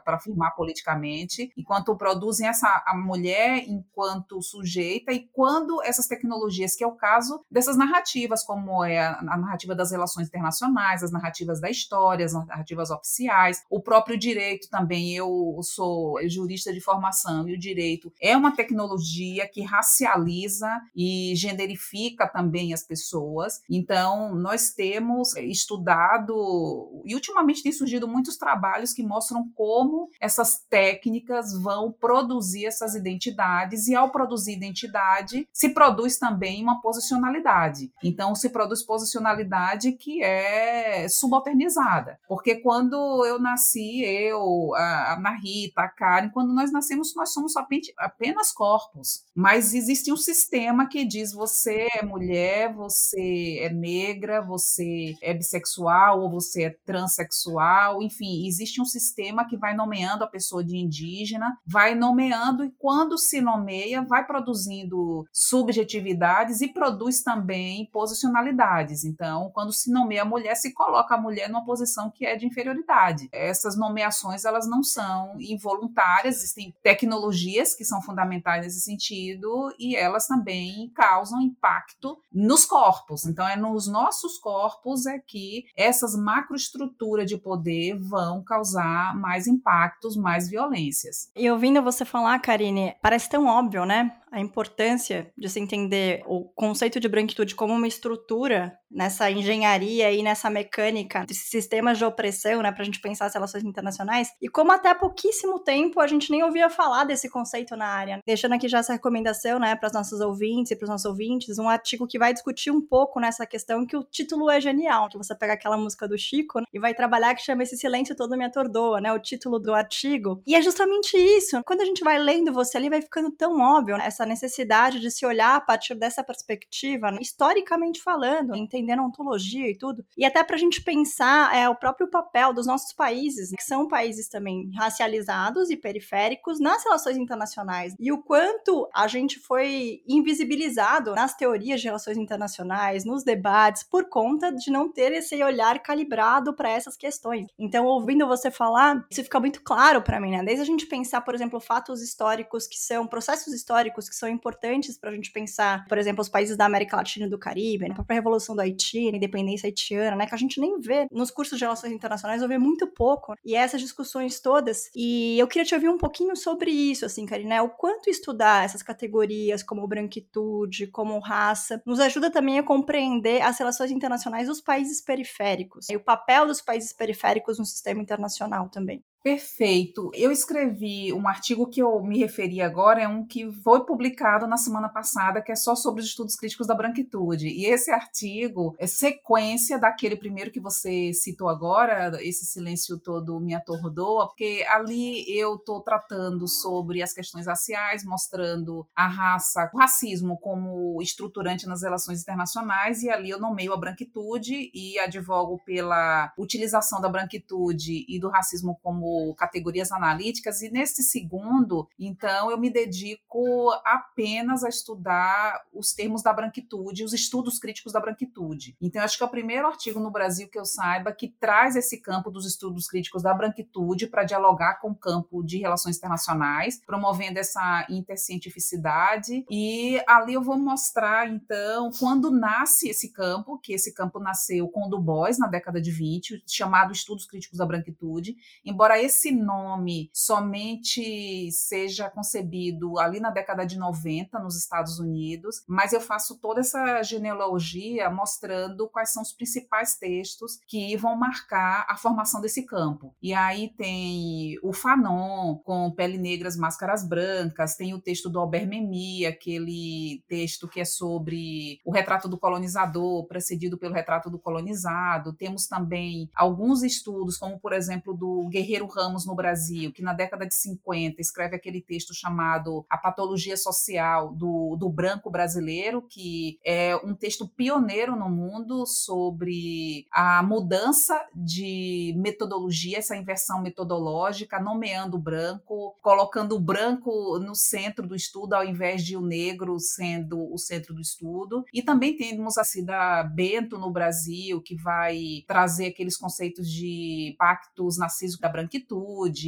Para 0.03 0.17
afirmar 0.17 0.55
politicamente, 0.55 1.51
enquanto 1.57 1.95
produzem 1.95 2.47
essa 2.47 2.83
a 2.85 2.95
mulher 2.95 3.63
enquanto 3.67 4.41
sujeita 4.41 5.11
e 5.11 5.27
quando 5.31 5.81
essas 5.83 6.07
tecnologias, 6.07 6.75
que 6.75 6.83
é 6.83 6.87
o 6.87 6.95
caso 6.95 7.43
dessas 7.49 7.77
narrativas, 7.77 8.43
como 8.43 8.83
é 8.83 8.99
a, 8.99 9.19
a 9.19 9.37
narrativa 9.37 9.75
das 9.75 9.91
relações 9.91 10.27
internacionais, 10.27 11.03
as 11.03 11.11
narrativas 11.11 11.59
da 11.59 11.69
história, 11.69 12.25
as 12.25 12.33
narrativas 12.33 12.89
oficiais, 12.89 13.61
o 13.69 13.81
próprio 13.81 14.17
direito 14.17 14.69
também, 14.69 15.15
eu 15.15 15.59
sou 15.63 16.17
jurista 16.27 16.73
de 16.73 16.81
formação 16.81 17.47
e 17.47 17.53
o 17.53 17.59
direito 17.59 18.11
é 18.21 18.35
uma 18.35 18.55
tecnologia 18.55 19.47
que 19.47 19.61
racializa 19.61 20.69
e 20.95 21.33
genderifica 21.35 22.27
também 22.27 22.73
as 22.73 22.83
pessoas. 22.83 23.61
Então, 23.69 24.35
nós 24.35 24.71
temos 24.71 25.35
estudado 25.37 27.01
e 27.05 27.15
ultimamente 27.15 27.63
tem 27.63 27.71
surgido 27.71 28.07
muitos 28.07 28.37
trabalhos 28.37 28.93
que 28.93 29.03
mostram 29.03 29.50
como 29.55 30.09
essas 30.19 30.59
técnicas 30.69 31.53
vão 31.61 31.91
produzir 31.91 32.65
essas 32.65 32.95
identidades 32.95 33.87
e 33.87 33.95
ao 33.95 34.11
produzir 34.11 34.53
identidade 34.53 35.47
se 35.51 35.69
produz 35.69 36.17
também 36.17 36.63
uma 36.63 36.81
posicionalidade. 36.81 37.91
Então 38.03 38.35
se 38.35 38.49
produz 38.49 38.83
posicionalidade 38.83 39.91
que 39.93 40.23
é 40.23 41.07
subalternizada, 41.09 42.19
porque 42.27 42.55
quando 42.55 43.25
eu 43.25 43.39
nasci, 43.39 44.03
eu, 44.03 44.73
a 44.75 45.13
Ana 45.13 45.31
Rita, 45.31 45.81
a 45.81 45.89
Karen, 45.89 46.29
quando 46.29 46.53
nós 46.53 46.71
nascemos 46.71 47.13
nós 47.15 47.33
somos 47.33 47.53
apenas 47.97 48.51
corpos, 48.51 49.23
mas 49.35 49.73
existe 49.73 50.11
um 50.11 50.17
sistema 50.17 50.87
que 50.87 51.05
diz 51.05 51.31
você 51.33 51.87
é 51.95 52.03
mulher, 52.03 52.73
você 52.73 53.59
é 53.61 53.69
negra, 53.69 54.41
você 54.41 55.15
é 55.21 55.33
bissexual 55.33 56.21
ou 56.21 56.29
você 56.29 56.63
é 56.63 56.75
transexual, 56.85 58.01
enfim, 58.01 58.47
existe 58.47 58.81
um 58.81 58.85
sistema 58.85 59.40
que 59.45 59.57
vai 59.57 59.75
nomeando 59.75 60.23
a 60.23 60.27
pessoa 60.27 60.63
de 60.63 60.77
indígena, 60.77 61.57
vai 61.65 61.95
nomeando 61.95 62.63
e 62.63 62.71
quando 62.77 63.17
se 63.17 63.41
nomeia, 63.41 64.01
vai 64.01 64.25
produzindo 64.25 65.25
subjetividades 65.31 66.61
e 66.61 66.67
produz 66.67 67.21
também 67.23 67.89
posicionalidades. 67.91 69.03
Então, 69.03 69.51
quando 69.53 69.71
se 69.71 69.91
nomeia 69.91 70.23
a 70.23 70.25
mulher, 70.25 70.55
se 70.55 70.73
coloca 70.73 71.15
a 71.15 71.21
mulher 71.21 71.49
numa 71.49 71.65
posição 71.65 72.11
que 72.11 72.25
é 72.25 72.35
de 72.35 72.45
inferioridade. 72.45 73.29
Essas 73.31 73.77
nomeações, 73.77 74.45
elas 74.45 74.67
não 74.67 74.83
são 74.83 75.35
involuntárias, 75.39 76.37
existem 76.37 76.73
tecnologias 76.83 77.75
que 77.75 77.85
são 77.85 78.01
fundamentais 78.01 78.65
nesse 78.65 78.81
sentido 78.81 79.73
e 79.79 79.95
elas 79.95 80.27
também 80.27 80.91
causam 80.95 81.41
impacto 81.41 82.17
nos 82.31 82.65
corpos. 82.65 83.25
Então, 83.25 83.47
é 83.47 83.55
nos 83.55 83.87
nossos 83.87 84.37
corpos 84.37 85.05
é 85.05 85.19
que 85.19 85.65
essas 85.75 86.15
macroestruturas 86.15 87.27
de 87.27 87.37
poder 87.37 87.99
vão 87.99 88.43
causar 88.43 89.15
mais 89.21 89.47
impactos, 89.47 90.17
mais 90.17 90.49
violências. 90.49 91.31
E 91.35 91.49
ouvindo 91.49 91.81
você 91.81 92.03
falar, 92.03 92.39
Karine, 92.39 92.95
parece 93.01 93.29
tão 93.29 93.45
óbvio, 93.45 93.85
né? 93.85 94.11
a 94.31 94.39
importância 94.39 95.29
de 95.37 95.49
se 95.49 95.59
entender 95.59 96.23
o 96.25 96.45
conceito 96.45 96.99
de 96.99 97.09
branquitude 97.09 97.53
como 97.53 97.73
uma 97.73 97.87
estrutura 97.87 98.73
nessa 98.91 99.29
engenharia 99.31 100.11
e 100.11 100.21
nessa 100.21 100.49
mecânica 100.49 101.25
desses 101.25 101.49
sistemas 101.49 101.97
de 101.97 102.05
opressão, 102.05 102.61
né, 102.61 102.71
para 102.71 102.81
a 102.81 102.85
gente 102.85 102.99
pensar 102.99 103.25
as 103.25 103.33
relações 103.33 103.63
internacionais, 103.63 104.31
e 104.41 104.49
como 104.49 104.71
até 104.71 104.89
há 104.89 104.95
pouquíssimo 104.95 105.59
tempo 105.59 105.99
a 105.99 106.07
gente 106.07 106.31
nem 106.31 106.43
ouvia 106.43 106.69
falar 106.69 107.05
desse 107.05 107.29
conceito 107.29 107.75
na 107.75 107.87
área. 107.87 108.21
Deixando 108.25 108.53
aqui 108.53 108.67
já 108.67 108.79
essa 108.79 108.93
recomendação, 108.93 109.59
né, 109.59 109.75
para 109.75 109.87
os 109.87 109.93
nossos 109.93 110.19
ouvintes 110.19 110.71
e 110.71 110.75
para 110.75 110.85
os 110.85 110.89
nossos 110.89 111.05
ouvintes, 111.05 111.57
um 111.57 111.69
artigo 111.69 112.07
que 112.07 112.19
vai 112.19 112.33
discutir 112.33 112.71
um 112.71 112.81
pouco 112.81 113.19
nessa 113.19 113.45
questão 113.45 113.85
que 113.85 113.95
o 113.95 114.03
título 114.03 114.49
é 114.49 114.59
genial, 114.59 115.09
que 115.09 115.17
você 115.17 115.35
pega 115.35 115.53
aquela 115.53 115.77
música 115.77 116.07
do 116.07 116.17
Chico 116.17 116.59
né, 116.59 116.65
e 116.73 116.79
vai 116.79 116.93
trabalhar 116.93 117.33
que 117.35 117.41
chama 117.41 117.63
Esse 117.63 117.77
Silêncio 117.77 118.15
Todo 118.15 118.37
Me 118.37 118.45
Atordoa, 118.45 118.99
né, 118.99 119.11
o 119.13 119.19
título 119.19 119.59
do 119.59 119.73
artigo. 119.73 120.41
E 120.45 120.55
é 120.55 120.61
justamente 120.61 121.15
isso. 121.17 121.61
Quando 121.65 121.81
a 121.81 121.85
gente 121.85 122.03
vai 122.03 122.17
lendo 122.17 122.51
você 122.51 122.77
ali, 122.77 122.89
vai 122.89 123.01
ficando 123.01 123.31
tão 123.31 123.59
óbvio 123.59 123.97
né, 123.97 124.05
essa 124.05 124.25
necessidade 124.25 124.99
de 124.99 125.09
se 125.09 125.25
olhar 125.25 125.55
a 125.55 125.61
partir 125.61 125.95
dessa 125.95 126.23
perspectiva, 126.23 127.11
né, 127.11 127.19
historicamente 127.21 128.01
falando, 128.01 128.55
entendendo 128.81 129.03
ontologia 129.03 129.69
e 129.69 129.77
tudo, 129.77 130.03
e 130.17 130.25
até 130.25 130.43
para 130.43 130.55
a 130.55 130.59
gente 130.59 130.81
pensar 130.81 131.55
é, 131.55 131.69
o 131.69 131.75
próprio 131.75 132.09
papel 132.09 132.53
dos 132.53 132.65
nossos 132.65 132.93
países, 132.93 133.51
que 133.51 133.63
são 133.63 133.87
países 133.87 134.27
também 134.27 134.71
racializados 134.75 135.69
e 135.69 135.77
periféricos 135.77 136.59
nas 136.59 136.83
relações 136.83 137.17
internacionais, 137.17 137.93
e 137.99 138.11
o 138.11 138.21
quanto 138.21 138.89
a 138.93 139.07
gente 139.07 139.39
foi 139.39 140.01
invisibilizado 140.07 141.13
nas 141.13 141.35
teorias 141.35 141.79
de 141.79 141.87
relações 141.87 142.17
internacionais, 142.17 143.05
nos 143.05 143.23
debates, 143.23 143.83
por 143.83 144.09
conta 144.09 144.51
de 144.51 144.71
não 144.71 144.91
ter 144.91 145.11
esse 145.13 145.41
olhar 145.43 145.79
calibrado 145.79 146.53
para 146.53 146.69
essas 146.69 146.97
questões. 146.97 147.47
Então, 147.57 147.85
ouvindo 147.85 148.27
você 148.27 148.49
falar, 148.49 149.05
isso 149.09 149.23
fica 149.23 149.39
muito 149.39 149.61
claro 149.61 150.01
para 150.01 150.19
mim, 150.19 150.31
né? 150.31 150.43
Desde 150.43 150.61
a 150.61 150.65
gente 150.65 150.85
pensar, 150.85 151.21
por 151.21 151.35
exemplo, 151.35 151.59
fatos 151.59 152.01
históricos 152.01 152.67
que 152.67 152.77
são 152.77 153.07
processos 153.07 153.53
históricos 153.53 154.09
que 154.09 154.15
são 154.15 154.29
importantes 154.29 154.97
para 154.97 155.09
a 155.09 155.13
gente 155.13 155.31
pensar, 155.31 155.85
por 155.87 155.97
exemplo, 155.97 156.21
os 156.21 156.29
países 156.29 156.57
da 156.57 156.65
América 156.65 156.97
Latina 156.97 157.25
e 157.25 157.29
do 157.29 157.37
Caribe, 157.37 157.85
né, 157.85 157.91
a 157.91 157.95
própria 157.95 158.15
Revolução 158.15 158.55
do 158.55 158.61
Haiti 158.71 159.11
na 159.11 159.17
independência 159.17 159.67
haitiana, 159.67 160.15
né? 160.15 160.25
Que 160.25 160.35
a 160.35 160.37
gente 160.37 160.59
nem 160.59 160.79
vê 160.79 161.07
nos 161.11 161.31
cursos 161.31 161.57
de 161.57 161.63
relações 161.63 161.93
internacionais, 161.93 162.41
eu 162.41 162.47
vejo 162.47 162.59
muito 162.59 162.87
pouco. 162.87 163.35
E 163.43 163.55
essas 163.55 163.81
discussões 163.81 164.39
todas. 164.39 164.89
E 164.95 165.37
eu 165.37 165.47
queria 165.47 165.65
te 165.65 165.75
ouvir 165.75 165.89
um 165.89 165.97
pouquinho 165.97 166.35
sobre 166.35 166.71
isso, 166.71 167.05
assim, 167.05 167.25
Karine, 167.25 167.59
o 167.59 167.69
quanto 167.69 168.09
estudar 168.09 168.65
essas 168.65 168.81
categorias 168.81 169.63
como 169.63 169.87
branquitude, 169.87 170.87
como 170.87 171.19
raça, 171.19 171.81
nos 171.85 171.99
ajuda 171.99 172.31
também 172.31 172.59
a 172.59 172.63
compreender 172.63 173.41
as 173.41 173.57
relações 173.57 173.91
internacionais 173.91 174.47
dos 174.47 174.61
países 174.61 175.01
periféricos 175.01 175.89
e 175.89 175.95
o 175.95 175.99
papel 176.03 176.47
dos 176.47 176.61
países 176.61 176.93
periféricos 176.93 177.59
no 177.59 177.65
sistema 177.65 178.01
internacional 178.01 178.69
também. 178.69 179.03
Perfeito. 179.23 180.09
Eu 180.15 180.31
escrevi 180.31 181.13
um 181.13 181.27
artigo 181.27 181.67
que 181.67 181.79
eu 181.79 182.01
me 182.01 182.17
referi 182.17 182.59
agora, 182.59 183.03
é 183.03 183.07
um 183.07 183.23
que 183.23 183.51
foi 183.61 183.85
publicado 183.85 184.47
na 184.47 184.57
semana 184.57 184.89
passada, 184.89 185.43
que 185.43 185.51
é 185.51 185.55
só 185.55 185.75
sobre 185.75 186.01
os 186.01 186.07
estudos 186.07 186.35
críticos 186.35 186.65
da 186.65 186.73
branquitude. 186.73 187.47
E 187.47 187.67
esse 187.67 187.91
artigo 187.91 188.75
é 188.79 188.87
sequência 188.87 189.77
daquele 189.77 190.15
primeiro 190.15 190.49
que 190.49 190.59
você 190.59 191.13
citou 191.13 191.49
agora, 191.49 192.17
esse 192.23 192.47
silêncio 192.47 192.97
todo 192.97 193.39
me 193.39 193.53
atordoa, 193.53 194.25
porque 194.27 194.65
ali 194.67 195.23
eu 195.29 195.53
estou 195.53 195.81
tratando 195.83 196.47
sobre 196.47 197.03
as 197.03 197.13
questões 197.13 197.45
raciais, 197.45 198.03
mostrando 198.03 198.87
a 198.95 199.07
raça, 199.07 199.69
o 199.71 199.77
racismo 199.77 200.35
como 200.39 200.99
estruturante 200.99 201.67
nas 201.67 201.83
relações 201.83 202.23
internacionais, 202.23 203.03
e 203.03 203.09
ali 203.11 203.29
eu 203.29 203.39
nomeio 203.39 203.71
a 203.71 203.77
branquitude 203.77 204.71
e 204.73 204.97
advogo 204.97 205.61
pela 205.63 206.33
utilização 206.39 206.99
da 206.99 207.07
branquitude 207.07 208.03
e 208.09 208.19
do 208.19 208.27
racismo 208.27 208.79
como 208.81 209.10
categorias 209.37 209.91
analíticas, 209.91 210.61
e 210.61 210.69
nesse 210.69 211.03
segundo, 211.03 211.87
então, 211.99 212.51
eu 212.51 212.57
me 212.57 212.69
dedico 212.69 213.69
apenas 213.85 214.63
a 214.63 214.69
estudar 214.69 215.61
os 215.73 215.93
termos 215.93 216.21
da 216.21 216.33
branquitude, 216.33 217.03
os 217.03 217.13
estudos 217.13 217.59
críticos 217.59 217.93
da 217.93 217.99
branquitude. 217.99 218.75
Então, 218.81 219.03
acho 219.03 219.17
que 219.17 219.23
é 219.23 219.25
o 219.25 219.29
primeiro 219.29 219.67
artigo 219.67 219.99
no 219.99 220.11
Brasil 220.11 220.49
que 220.49 220.59
eu 220.59 220.65
saiba 220.65 221.11
que 221.11 221.27
traz 221.27 221.75
esse 221.75 222.01
campo 222.01 222.29
dos 222.29 222.45
estudos 222.45 222.87
críticos 222.87 223.23
da 223.23 223.33
branquitude 223.33 224.07
para 224.07 224.23
dialogar 224.23 224.79
com 224.79 224.91
o 224.91 224.95
campo 224.95 225.43
de 225.43 225.57
relações 225.57 225.97
internacionais, 225.97 226.81
promovendo 226.85 227.39
essa 227.39 227.85
intercientificidade. 227.89 229.45
E 229.49 230.01
ali 230.07 230.33
eu 230.33 230.41
vou 230.41 230.57
mostrar, 230.57 231.27
então, 231.29 231.91
quando 231.99 232.31
nasce 232.31 232.89
esse 232.89 233.11
campo, 233.11 233.59
que 233.59 233.73
esse 233.73 233.93
campo 233.93 234.19
nasceu 234.19 234.67
com 234.67 234.87
o 234.87 234.89
Du 234.89 234.99
Bois 234.99 235.37
na 235.37 235.47
década 235.47 235.81
de 235.81 235.91
20, 235.91 236.43
chamado 236.47 236.91
Estudos 236.91 237.25
Críticos 237.25 237.57
da 237.57 237.65
Branquitude, 237.65 238.35
embora 238.65 239.00
esse 239.01 239.31
nome 239.31 240.09
somente 240.13 241.51
seja 241.51 242.09
concebido 242.09 242.99
ali 242.99 243.19
na 243.19 243.29
década 243.29 243.65
de 243.65 243.77
90 243.77 244.39
nos 244.39 244.57
Estados 244.57 244.99
Unidos, 244.99 245.63
mas 245.67 245.93
eu 245.93 246.01
faço 246.01 246.39
toda 246.39 246.61
essa 246.61 247.01
genealogia 247.03 248.09
mostrando 248.09 248.87
quais 248.89 249.11
são 249.11 249.23
os 249.23 249.33
principais 249.33 249.95
textos 249.95 250.59
que 250.67 250.95
vão 250.97 251.15
marcar 251.15 251.85
a 251.89 251.97
formação 251.97 252.41
desse 252.41 252.63
campo. 252.63 253.15
E 253.21 253.33
aí 253.33 253.69
tem 253.69 254.57
o 254.63 254.73
Fanon 254.73 255.55
com 255.63 255.91
Pele 255.91 256.17
Negras, 256.17 256.57
Máscaras 256.57 257.07
Brancas, 257.07 257.75
tem 257.75 257.93
o 257.93 258.01
texto 258.01 258.29
do 258.29 258.39
Albert 258.39 258.67
Memmi, 258.67 259.25
aquele 259.25 260.23
texto 260.27 260.67
que 260.67 260.79
é 260.79 260.85
sobre 260.85 261.79
o 261.85 261.91
retrato 261.91 262.27
do 262.27 262.37
colonizador, 262.37 263.25
precedido 263.27 263.77
pelo 263.77 263.93
retrato 263.93 264.29
do 264.29 264.39
colonizado. 264.39 265.33
Temos 265.33 265.67
também 265.67 266.29
alguns 266.35 266.83
estudos, 266.83 267.37
como 267.37 267.59
por 267.59 267.73
exemplo 267.73 268.13
do 268.13 268.47
Guerreiro 268.49 268.87
Ramos 268.93 269.25
no 269.25 269.35
Brasil, 269.35 269.91
que 269.91 270.01
na 270.01 270.13
década 270.13 270.45
de 270.45 270.53
50 270.53 271.21
escreve 271.21 271.55
aquele 271.55 271.81
texto 271.81 272.13
chamado 272.13 272.85
A 272.89 272.97
Patologia 272.97 273.55
Social 273.55 274.33
do, 274.33 274.75
do 274.77 274.89
Branco 274.89 275.31
Brasileiro, 275.31 276.01
que 276.01 276.59
é 276.65 276.95
um 276.97 277.15
texto 277.15 277.47
pioneiro 277.47 278.15
no 278.15 278.29
mundo 278.29 278.85
sobre 278.85 280.05
a 280.11 280.43
mudança 280.43 281.19
de 281.33 282.13
metodologia, 282.17 282.99
essa 282.99 283.15
inversão 283.15 283.61
metodológica, 283.61 284.59
nomeando 284.59 285.17
o 285.17 285.21
branco, 285.21 285.95
colocando 286.01 286.55
o 286.55 286.59
branco 286.59 287.39
no 287.39 287.55
centro 287.55 288.07
do 288.07 288.15
estudo, 288.15 288.53
ao 288.53 288.65
invés 288.65 289.03
de 289.03 289.15
o 289.15 289.21
negro 289.21 289.79
sendo 289.79 290.51
o 290.53 290.57
centro 290.57 290.93
do 290.93 291.01
estudo. 291.01 291.63
E 291.73 291.81
também 291.81 292.15
temos 292.15 292.57
a 292.57 292.63
Cida 292.63 293.23
Bento 293.23 293.77
no 293.77 293.91
Brasil, 293.91 294.61
que 294.61 294.75
vai 294.75 295.43
trazer 295.47 295.87
aqueles 295.87 296.17
conceitos 296.17 296.69
de 296.69 297.35
pactos 297.37 297.97
narcisos 297.97 298.39
da 298.39 298.49
branquitude 298.49 298.80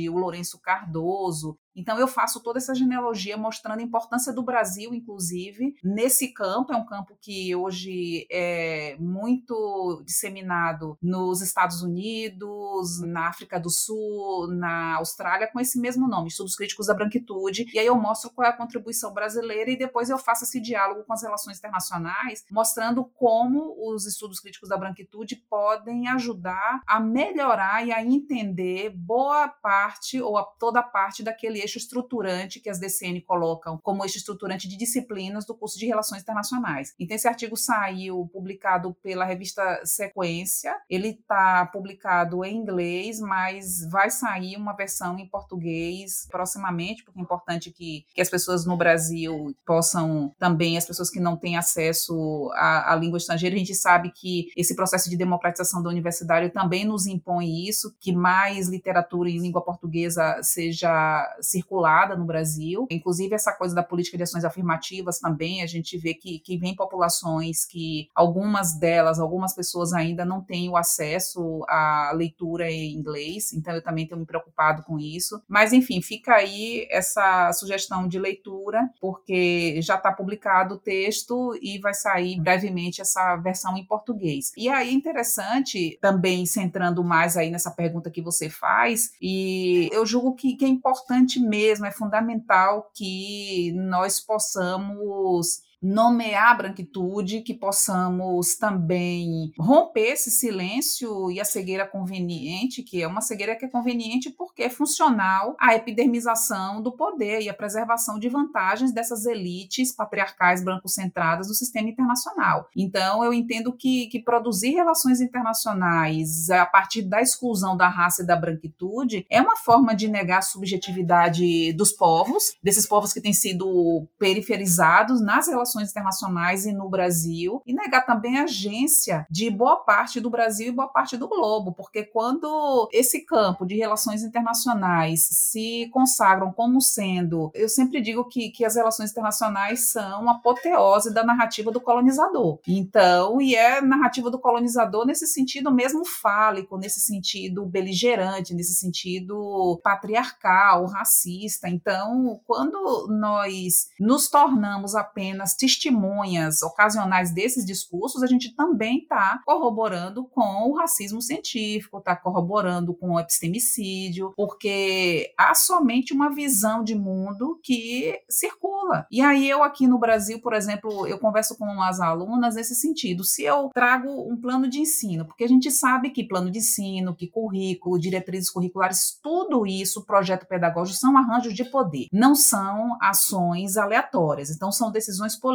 o 0.10 0.18
Lourenço 0.18 0.60
Cardoso, 0.60 1.58
então, 1.76 1.98
eu 1.98 2.08
faço 2.08 2.42
toda 2.42 2.60
essa 2.60 2.76
genealogia 2.76 3.36
mostrando 3.36 3.80
a 3.80 3.84
importância 3.84 4.32
do 4.32 4.44
Brasil, 4.44 4.94
inclusive, 4.94 5.76
nesse 5.84 6.30
campo. 6.34 6.72
É 6.72 6.78
um 6.78 6.86
campo 6.86 7.18
que 7.20 7.56
hoje 7.56 8.28
é 8.32 8.96
muito 9.00 10.04
disseminado 10.06 10.98
nos 11.02 11.42
Estados 11.42 11.82
Unidos, 11.82 13.02
na 13.02 13.28
África 13.28 13.60
do 13.60 13.70
Sul, 13.70 14.48
na 14.48 14.98
Austrália, 14.98 15.48
com 15.48 15.60
esse 15.60 15.80
mesmo 15.80 16.08
nome, 16.08 16.28
Estudos 16.28 16.56
Críticos 16.56 16.88
da 16.88 16.94
Branquitude. 16.94 17.66
E 17.74 17.80
aí 17.80 17.88
eu 17.88 17.96
mostro 17.96 18.30
qual 18.30 18.48
é 18.48 18.50
a 18.50 18.58
contribuição 18.58 19.14
brasileira 19.14 19.72
e 19.72 19.78
depois 19.78 20.10
eu 20.10 20.18
faço 20.18 20.44
esse 20.44 20.60
diálogo 20.62 21.04
com 21.04 21.14
as 21.14 21.24
relações 21.24 21.58
internacionais, 21.58 22.46
mostrando 22.52 23.06
como 23.16 23.76
os 23.90 24.06
estudos 24.06 24.40
críticos 24.40 24.70
da 24.70 24.78
branquitude 24.78 25.36
podem 25.50 26.08
ajudar 26.10 26.82
a 26.86 27.00
melhorar 27.00 27.86
e 27.86 27.92
a 27.92 28.04
entender 28.04 28.92
boa 28.92 29.48
parte 29.48 30.22
ou 30.22 30.38
a 30.38 30.44
toda 30.44 30.84
parte 30.84 31.24
daquele 31.24 31.63
eixo 31.64 31.78
estruturante 31.78 32.60
que 32.60 32.70
as 32.70 32.80
DCN 32.80 33.22
colocam 33.22 33.80
como 33.82 34.04
eixo 34.04 34.18
estruturante 34.18 34.68
de 34.68 34.78
disciplinas 34.78 35.46
do 35.46 35.56
curso 35.56 35.80
de 35.80 35.86
Relações 35.86 36.22
Internacionais. 36.22 36.94
Então, 37.00 37.16
esse 37.16 37.28
artigo 37.28 37.58
saiu 37.58 38.30
publicado 38.32 38.94
pela 39.02 39.26
revista 39.26 39.82
Sequência, 39.84 40.76
ele 40.90 41.10
está 41.10 41.66
publicado 41.66 42.44
em 42.46 42.56
inglês, 42.56 43.20
mas 43.20 43.88
vai 43.90 44.10
sair 44.10 44.56
uma 44.56 44.74
versão 44.74 45.18
em 45.18 45.28
português 45.28 46.28
proximamente, 46.30 47.04
porque 47.04 47.20
é 47.20 47.24
importante 47.24 47.72
que, 47.72 48.06
que 48.14 48.22
as 48.22 48.30
pessoas 48.30 48.66
no 48.66 48.78
Brasil 48.78 49.56
possam 49.66 50.34
também, 50.38 50.78
as 50.78 50.86
pessoas 50.86 51.10
que 51.10 51.20
não 51.20 51.38
têm 51.38 51.58
acesso 51.58 52.50
à, 52.54 52.94
à 52.94 52.96
língua 52.96 53.18
estrangeira, 53.18 53.56
a 53.56 53.60
gente 53.60 53.76
sabe 53.76 54.12
que 54.12 54.48
esse 54.56 54.76
processo 54.76 55.10
de 55.10 55.18
democratização 55.18 55.82
da 55.82 55.90
universidade 55.90 56.50
também 56.50 56.86
nos 56.86 57.08
impõe 57.08 57.68
isso, 57.68 57.96
que 58.00 58.12
mais 58.12 58.68
literatura 58.68 59.30
em 59.30 59.40
língua 59.40 59.64
portuguesa 59.64 60.42
seja 60.42 61.24
circulada 61.54 62.16
no 62.16 62.26
Brasil. 62.26 62.88
Inclusive, 62.90 63.34
essa 63.34 63.54
coisa 63.54 63.74
da 63.74 63.84
política 63.84 64.18
de 64.18 64.24
ações 64.24 64.44
afirmativas 64.44 65.20
também, 65.20 65.62
a 65.62 65.68
gente 65.68 65.98
vê 65.98 66.14
que, 66.14 66.40
que 66.40 66.58
vem 66.58 66.76
populações 66.76 67.66
que 67.66 68.10
algumas 68.14 68.78
delas, 68.78 69.20
algumas 69.20 69.54
pessoas 69.54 69.94
ainda 69.94 70.26
não 70.26 70.42
têm 70.42 70.70
o 70.70 70.78
acesso 70.78 71.64
à 71.70 72.12
leitura 72.14 72.70
em 72.70 72.94
inglês, 72.94 73.54
então 73.54 73.74
eu 73.74 73.84
também 73.84 74.08
tenho 74.08 74.20
me 74.20 74.26
preocupado 74.26 74.84
com 74.84 75.00
isso. 75.00 75.42
Mas, 75.48 75.74
enfim, 75.74 76.02
fica 76.02 76.34
aí 76.36 76.88
essa 76.90 77.52
sugestão 77.54 78.08
de 78.08 78.20
leitura, 78.20 78.90
porque 79.00 79.80
já 79.82 79.96
está 79.96 80.12
publicado 80.12 80.76
o 80.76 80.80
texto 80.80 81.58
e 81.62 81.80
vai 81.80 81.94
sair 81.94 82.40
brevemente 82.40 83.02
essa 83.02 83.36
versão 83.38 83.78
em 83.78 83.86
português. 83.86 84.52
E 84.58 84.70
aí, 84.70 84.94
interessante, 84.94 85.98
também 86.02 86.46
centrando 86.46 87.04
mais 87.04 87.38
aí 87.38 87.50
nessa 87.52 87.72
pergunta 87.72 88.10
que 88.10 88.22
você 88.22 88.50
faz, 88.50 89.12
e 89.22 89.90
eu 89.92 90.06
julgo 90.06 90.36
que, 90.36 90.56
que 90.56 90.66
é 90.66 90.68
importante 90.68 91.40
mesmo, 91.44 91.86
é 91.86 91.92
fundamental 91.92 92.90
que 92.96 93.72
nós 93.74 94.20
possamos 94.20 95.62
nomear 95.84 96.52
a 96.52 96.54
branquitude, 96.54 97.42
que 97.42 97.54
possamos 97.54 98.56
também 98.56 99.52
romper 99.60 100.14
esse 100.14 100.32
silêncio 100.32 101.30
e 101.30 101.42
a 101.42 101.46
cegueira 101.46 101.86
conveniente, 101.86 102.82
que 102.82 103.02
é 103.02 103.08
uma 103.08 103.20
cegueira 103.20 103.56
que 103.56 103.66
é 103.66 103.68
conveniente 103.68 104.30
porque 104.30 104.64
é 104.64 104.70
funcional 104.70 105.58
à 105.60 105.76
epidermização 105.76 106.82
do 106.82 106.94
poder 106.94 107.42
e 107.42 107.50
à 107.50 107.54
preservação 107.54 108.18
de 108.18 108.30
vantagens 108.30 108.94
dessas 108.94 109.26
elites 109.26 109.92
patriarcais 109.92 110.64
branco-centradas 110.64 111.48
do 111.48 111.54
sistema 111.54 111.90
internacional. 111.90 112.70
Então, 112.76 113.24
eu 113.24 113.34
entendo 113.34 113.74
que, 113.74 114.08
que 114.08 114.22
produzir 114.22 114.72
relações 114.72 115.20
internacionais 115.20 116.50
a 116.50 116.66
partir 116.66 117.02
da 117.02 117.22
exclusão 117.22 117.76
da 117.76 117.90
raça 117.90 118.24
e 118.24 118.26
da 118.26 118.36
branquitude 118.38 119.26
é 119.30 119.42
uma 119.42 119.58
forma 119.58 119.94
de 119.94 120.08
negar 120.08 120.38
a 120.38 120.42
subjetividade 120.42 121.74
dos 121.74 121.92
povos, 121.92 122.56
desses 122.64 122.88
povos 122.88 123.12
que 123.12 123.22
têm 123.22 123.34
sido 123.34 124.08
periferizados 124.18 125.22
nas 125.22 125.48
relações 125.48 125.73
relações 125.74 125.90
internacionais 125.90 126.66
e 126.66 126.72
no 126.72 126.90
Brasil, 126.90 127.62
e 127.66 127.74
negar 127.74 128.06
também 128.06 128.38
a 128.38 128.44
agência 128.44 129.26
de 129.30 129.50
boa 129.50 129.78
parte 129.78 130.20
do 130.20 130.30
Brasil 130.30 130.68
e 130.68 130.76
boa 130.76 130.88
parte 130.88 131.18
do 131.18 131.28
globo, 131.28 131.74
porque 131.74 132.04
quando 132.04 132.88
esse 132.92 133.22
campo 133.26 133.66
de 133.66 133.76
relações 133.76 134.24
internacionais 134.24 135.28
se 135.32 135.90
consagram 135.92 136.52
como 136.52 136.80
sendo, 136.82 137.52
eu 137.54 137.68
sempre 137.68 138.02
digo 138.02 138.26
que, 138.26 138.50
que 138.50 138.64
as 138.64 138.76
relações 138.76 139.12
internacionais 139.12 139.92
são 139.92 140.30
a 140.30 140.34
apoteose 140.34 141.14
da 141.14 141.24
narrativa 141.24 141.72
do 141.72 141.82
colonizador. 141.82 142.60
Então, 142.68 143.42
e 143.42 143.56
é 143.56 143.82
narrativa 143.82 144.30
do 144.30 144.40
colonizador 144.40 145.06
nesse 145.06 145.26
sentido 145.26 145.72
mesmo 145.72 146.06
fálico, 146.06 146.78
nesse 146.78 147.00
sentido 147.00 147.66
beligerante, 147.66 148.54
nesse 148.54 148.74
sentido 148.74 149.80
patriarcal, 149.84 150.86
racista. 150.86 151.70
Então, 151.70 152.40
quando 152.46 153.08
nós 153.10 153.88
nos 154.00 154.30
tornamos 154.30 154.96
apenas 154.96 155.56
testemunhas 155.64 156.62
ocasionais 156.62 157.34
desses 157.34 157.66
discursos, 157.66 158.22
a 158.22 158.28
gente 158.28 158.54
também 158.54 158.98
está 158.98 159.40
corroborando 159.46 160.26
com 160.26 160.70
o 160.70 160.76
racismo 160.76 161.22
científico, 161.22 162.00
está 162.00 162.18
corroborando 162.18 162.94
com 162.94 163.12
o 163.12 163.20
epistemicídio, 163.20 164.34
porque 164.36 165.34
há 165.40 165.56
somente 165.56 166.14
uma 166.14 166.30
visão 166.30 166.84
de 166.84 166.96
mundo 166.96 167.62
que 167.64 168.20
circula. 168.30 169.08
E 169.10 169.22
aí 169.22 169.50
eu 169.50 169.64
aqui 169.64 169.88
no 169.88 169.98
Brasil, 169.98 170.42
por 170.42 170.52
exemplo, 170.52 171.08
eu 171.08 171.18
converso 171.18 171.58
com 171.58 171.82
as 171.82 172.02
alunas 172.02 172.56
nesse 172.56 172.76
sentido. 172.76 173.24
Se 173.24 173.44
eu 173.44 173.70
trago 173.74 174.10
um 174.30 174.36
plano 174.36 174.70
de 174.70 174.82
ensino, 174.82 175.24
porque 175.24 175.46
a 175.46 175.48
gente 175.48 175.72
sabe 175.72 176.10
que 176.10 176.28
plano 176.28 176.52
de 176.52 176.60
ensino, 176.60 177.16
que 177.16 177.28
currículo, 177.28 177.98
diretrizes 177.98 178.50
curriculares, 178.50 179.18
tudo 179.24 179.66
isso, 179.66 180.06
projeto 180.06 180.46
pedagógico, 180.46 181.00
são 181.00 181.18
arranjos 181.18 181.54
de 181.54 181.64
poder, 181.64 182.08
não 182.12 182.36
são 182.36 182.98
ações 183.02 183.78
aleatórias. 183.78 184.50
Então 184.50 184.74
são 184.74 184.92
decisões 184.92 185.38
políticas. 185.38 185.53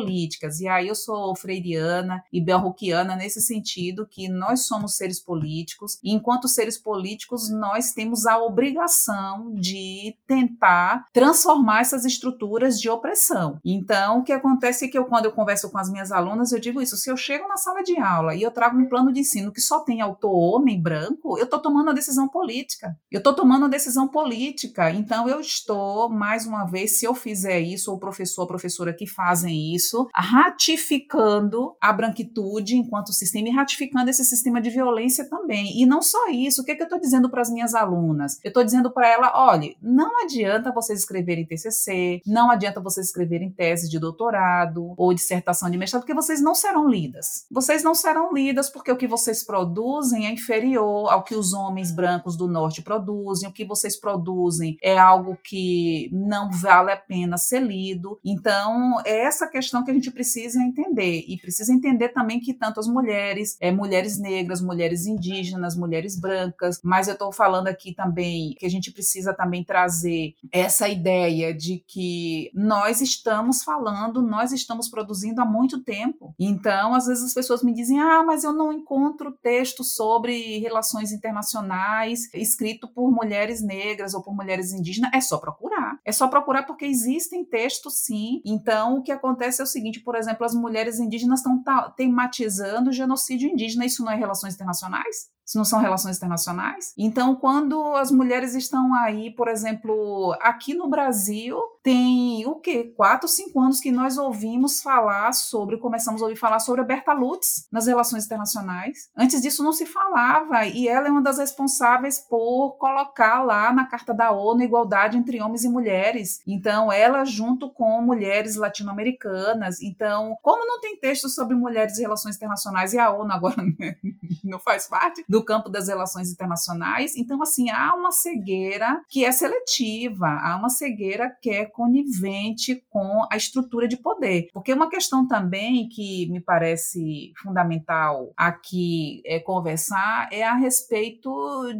E 0.60 0.68
aí 0.68 0.88
eu 0.88 0.94
sou 0.94 1.34
freiriana 1.34 2.22
e 2.32 2.40
belruquiana 2.40 3.16
nesse 3.16 3.40
sentido 3.40 4.06
que 4.06 4.28
nós 4.28 4.66
somos 4.66 4.96
seres 4.96 5.20
políticos 5.20 5.98
e 6.02 6.12
enquanto 6.12 6.48
seres 6.48 6.78
políticos 6.78 7.50
nós 7.50 7.92
temos 7.92 8.26
a 8.26 8.38
obrigação 8.38 9.54
de 9.54 10.16
tentar 10.26 11.06
transformar 11.12 11.80
essas 11.80 12.04
estruturas 12.04 12.80
de 12.80 12.88
opressão. 12.88 13.58
Então, 13.64 14.18
o 14.20 14.24
que 14.24 14.32
acontece 14.32 14.84
é 14.84 14.88
que 14.88 14.98
eu, 14.98 15.04
quando 15.04 15.26
eu 15.26 15.32
converso 15.32 15.70
com 15.70 15.78
as 15.78 15.90
minhas 15.90 16.12
alunas, 16.12 16.52
eu 16.52 16.60
digo 16.60 16.80
isso: 16.80 16.96
se 16.96 17.10
eu 17.10 17.16
chego 17.16 17.48
na 17.48 17.56
sala 17.56 17.82
de 17.82 17.98
aula 17.98 18.34
e 18.34 18.42
eu 18.42 18.50
trago 18.50 18.78
um 18.78 18.88
plano 18.88 19.12
de 19.12 19.20
ensino 19.20 19.52
que 19.52 19.60
só 19.60 19.80
tem 19.80 20.00
autor 20.00 20.32
homem 20.32 20.80
branco, 20.80 21.38
eu 21.38 21.44
estou 21.44 21.58
tomando 21.58 21.88
uma 21.88 21.94
decisão 21.94 22.28
política. 22.28 22.96
Eu 23.10 23.18
estou 23.18 23.34
tomando 23.34 23.62
uma 23.62 23.68
decisão 23.68 24.08
política. 24.08 24.90
Então, 24.90 25.28
eu 25.28 25.40
estou, 25.40 26.08
mais 26.08 26.46
uma 26.46 26.64
vez, 26.64 26.98
se 26.98 27.04
eu 27.04 27.14
fizer 27.14 27.60
isso, 27.60 27.90
ou 27.90 27.96
o 27.96 28.00
professor, 28.00 28.42
a 28.42 28.46
professora 28.46 28.92
que 28.92 29.06
fazem 29.06 29.74
isso, 29.74 29.77
ratificando 30.14 31.76
a 31.80 31.92
branquitude 31.92 32.76
enquanto 32.76 33.12
sistema 33.12 33.48
e 33.48 33.52
ratificando 33.52 34.10
esse 34.10 34.24
sistema 34.24 34.60
de 34.60 34.70
violência 34.70 35.28
também. 35.28 35.80
E 35.80 35.86
não 35.86 36.02
só 36.02 36.28
isso, 36.28 36.62
o 36.62 36.64
que, 36.64 36.72
é 36.72 36.74
que 36.74 36.82
eu 36.82 36.86
estou 36.86 37.00
dizendo 37.00 37.30
para 37.30 37.42
as 37.42 37.50
minhas 37.50 37.74
alunas? 37.74 38.38
Eu 38.42 38.48
estou 38.48 38.64
dizendo 38.64 38.90
para 38.90 39.08
ela: 39.08 39.32
olha, 39.34 39.74
não 39.82 40.22
adianta 40.22 40.72
vocês 40.72 41.00
escreverem 41.00 41.46
TCC, 41.46 42.20
não 42.26 42.50
adianta 42.50 42.80
vocês 42.80 43.06
escreverem 43.06 43.50
tese 43.50 43.88
de 43.88 43.98
doutorado 43.98 44.94
ou 44.96 45.14
dissertação 45.14 45.70
de 45.70 45.78
mestrado, 45.78 46.02
porque 46.02 46.14
vocês 46.14 46.40
não 46.40 46.54
serão 46.54 46.88
lidas. 46.88 47.46
Vocês 47.50 47.82
não 47.82 47.94
serão 47.94 48.32
lidas 48.32 48.70
porque 48.70 48.92
o 48.92 48.96
que 48.96 49.06
vocês 49.06 49.44
produzem 49.44 50.26
é 50.26 50.32
inferior 50.32 51.10
ao 51.10 51.22
que 51.22 51.34
os 51.34 51.52
homens 51.52 51.92
brancos 51.92 52.36
do 52.36 52.48
norte 52.48 52.82
produzem, 52.82 53.48
o 53.48 53.52
que 53.52 53.64
vocês 53.64 53.98
produzem 53.98 54.76
é 54.82 54.98
algo 54.98 55.36
que 55.42 56.08
não 56.12 56.50
vale 56.50 56.92
a 56.92 56.96
pena 56.96 57.36
ser 57.36 57.60
lido. 57.60 58.18
Então, 58.24 59.00
é 59.04 59.24
essa 59.24 59.46
questão 59.46 59.67
que 59.84 59.90
a 59.90 59.94
gente 59.94 60.10
precisa 60.10 60.60
entender. 60.62 61.24
E 61.26 61.38
precisa 61.38 61.72
entender 61.72 62.10
também 62.10 62.40
que 62.40 62.54
tanto 62.54 62.80
as 62.80 62.86
mulheres, 62.86 63.56
é, 63.60 63.70
mulheres 63.70 64.18
negras, 64.18 64.60
mulheres 64.60 65.06
indígenas, 65.06 65.76
mulheres 65.76 66.18
brancas, 66.18 66.80
mas 66.82 67.08
eu 67.08 67.14
estou 67.14 67.32
falando 67.32 67.68
aqui 67.68 67.94
também 67.94 68.54
que 68.58 68.66
a 68.66 68.70
gente 68.70 68.90
precisa 68.90 69.34
também 69.34 69.64
trazer 69.64 70.34
essa 70.52 70.88
ideia 70.88 71.54
de 71.54 71.82
que 71.86 72.50
nós 72.54 73.00
estamos 73.00 73.62
falando, 73.62 74.22
nós 74.22 74.52
estamos 74.52 74.88
produzindo 74.88 75.40
há 75.40 75.44
muito 75.44 75.82
tempo. 75.82 76.34
Então, 76.38 76.94
às 76.94 77.06
vezes 77.06 77.24
as 77.24 77.34
pessoas 77.34 77.62
me 77.62 77.72
dizem: 77.72 78.00
ah, 78.00 78.22
mas 78.22 78.44
eu 78.44 78.52
não 78.52 78.72
encontro 78.72 79.32
texto 79.32 79.84
sobre 79.84 80.58
relações 80.58 81.12
internacionais 81.12 82.28
escrito 82.34 82.88
por 82.88 83.10
mulheres 83.10 83.62
negras 83.62 84.14
ou 84.14 84.22
por 84.22 84.34
mulheres 84.34 84.72
indígenas. 84.72 85.10
É 85.14 85.20
só 85.20 85.38
procurar. 85.38 85.98
É 86.04 86.12
só 86.12 86.28
procurar 86.28 86.64
porque 86.64 86.84
existem 86.84 87.44
textos 87.44 87.98
sim. 87.98 88.40
Então, 88.44 88.98
o 88.98 89.02
que 89.02 89.12
acontece 89.12 89.57
é 89.60 89.64
o 89.64 89.66
seguinte: 89.66 90.00
por 90.00 90.14
exemplo, 90.14 90.44
as 90.44 90.54
mulheres 90.54 90.98
indígenas 90.98 91.40
estão 91.40 91.62
tematizando 91.96 92.90
o 92.90 92.92
genocídio 92.92 93.48
indígena. 93.48 93.84
Isso 93.84 94.04
não 94.04 94.12
é 94.12 94.16
relações 94.16 94.54
internacionais? 94.54 95.28
se 95.48 95.56
não 95.56 95.64
são 95.64 95.80
relações 95.80 96.18
internacionais. 96.18 96.92
Então, 96.94 97.34
quando 97.34 97.94
as 97.94 98.10
mulheres 98.10 98.54
estão 98.54 98.92
aí, 98.92 99.30
por 99.30 99.48
exemplo, 99.48 100.36
aqui 100.42 100.74
no 100.74 100.90
Brasil, 100.90 101.58
tem 101.88 102.44
o 102.44 102.56
quê? 102.56 102.92
Quatro, 102.94 103.26
cinco 103.26 103.58
anos 103.58 103.80
que 103.80 103.90
nós 103.90 104.18
ouvimos 104.18 104.82
falar 104.82 105.32
sobre, 105.32 105.78
começamos 105.78 106.20
a 106.20 106.26
ouvir 106.26 106.36
falar 106.36 106.58
sobre 106.58 106.82
a 106.82 106.84
Berta 106.84 107.14
Lutz 107.14 107.66
nas 107.72 107.86
relações 107.86 108.26
internacionais. 108.26 109.08
Antes 109.16 109.40
disso 109.40 109.64
não 109.64 109.72
se 109.72 109.86
falava, 109.86 110.66
e 110.66 110.86
ela 110.86 111.08
é 111.08 111.10
uma 111.10 111.22
das 111.22 111.38
responsáveis 111.38 112.18
por 112.18 112.72
colocar 112.72 113.42
lá 113.42 113.72
na 113.72 113.86
Carta 113.86 114.12
da 114.12 114.30
ONU 114.30 114.62
igualdade 114.62 115.16
entre 115.16 115.40
homens 115.40 115.64
e 115.64 115.68
mulheres. 115.70 116.42
Então, 116.46 116.92
ela 116.92 117.24
junto 117.24 117.70
com 117.72 118.02
mulheres 118.02 118.56
latino-americanas. 118.56 119.80
Então, 119.80 120.36
como 120.42 120.66
não 120.66 120.82
tem 120.82 120.94
texto 120.94 121.26
sobre 121.30 121.56
mulheres 121.56 121.96
e 121.96 122.02
relações 122.02 122.36
internacionais, 122.36 122.92
e 122.92 122.98
a 122.98 123.10
ONU 123.10 123.32
agora 123.32 123.56
não 124.44 124.58
faz 124.58 124.86
parte 124.86 125.24
do 125.26 125.42
campo 125.42 125.70
das 125.70 125.88
relações 125.88 126.30
internacionais, 126.30 127.16
então, 127.16 127.40
assim, 127.40 127.70
há 127.70 127.94
uma 127.94 128.12
cegueira 128.12 129.00
que 129.08 129.24
é 129.24 129.32
seletiva, 129.32 130.26
há 130.26 130.54
uma 130.54 130.68
cegueira 130.68 131.34
que 131.40 131.48
é 131.48 131.64
conivente 131.78 132.84
com 132.90 133.24
a 133.30 133.36
estrutura 133.36 133.86
de 133.86 133.96
poder. 133.96 134.48
Porque 134.52 134.72
uma 134.72 134.90
questão 134.90 135.28
também 135.28 135.88
que 135.88 136.28
me 136.28 136.40
parece 136.40 137.32
fundamental 137.40 138.32
aqui 138.36 139.22
é, 139.24 139.38
conversar 139.38 140.28
é 140.32 140.42
a 140.42 140.54
respeito 140.54 141.30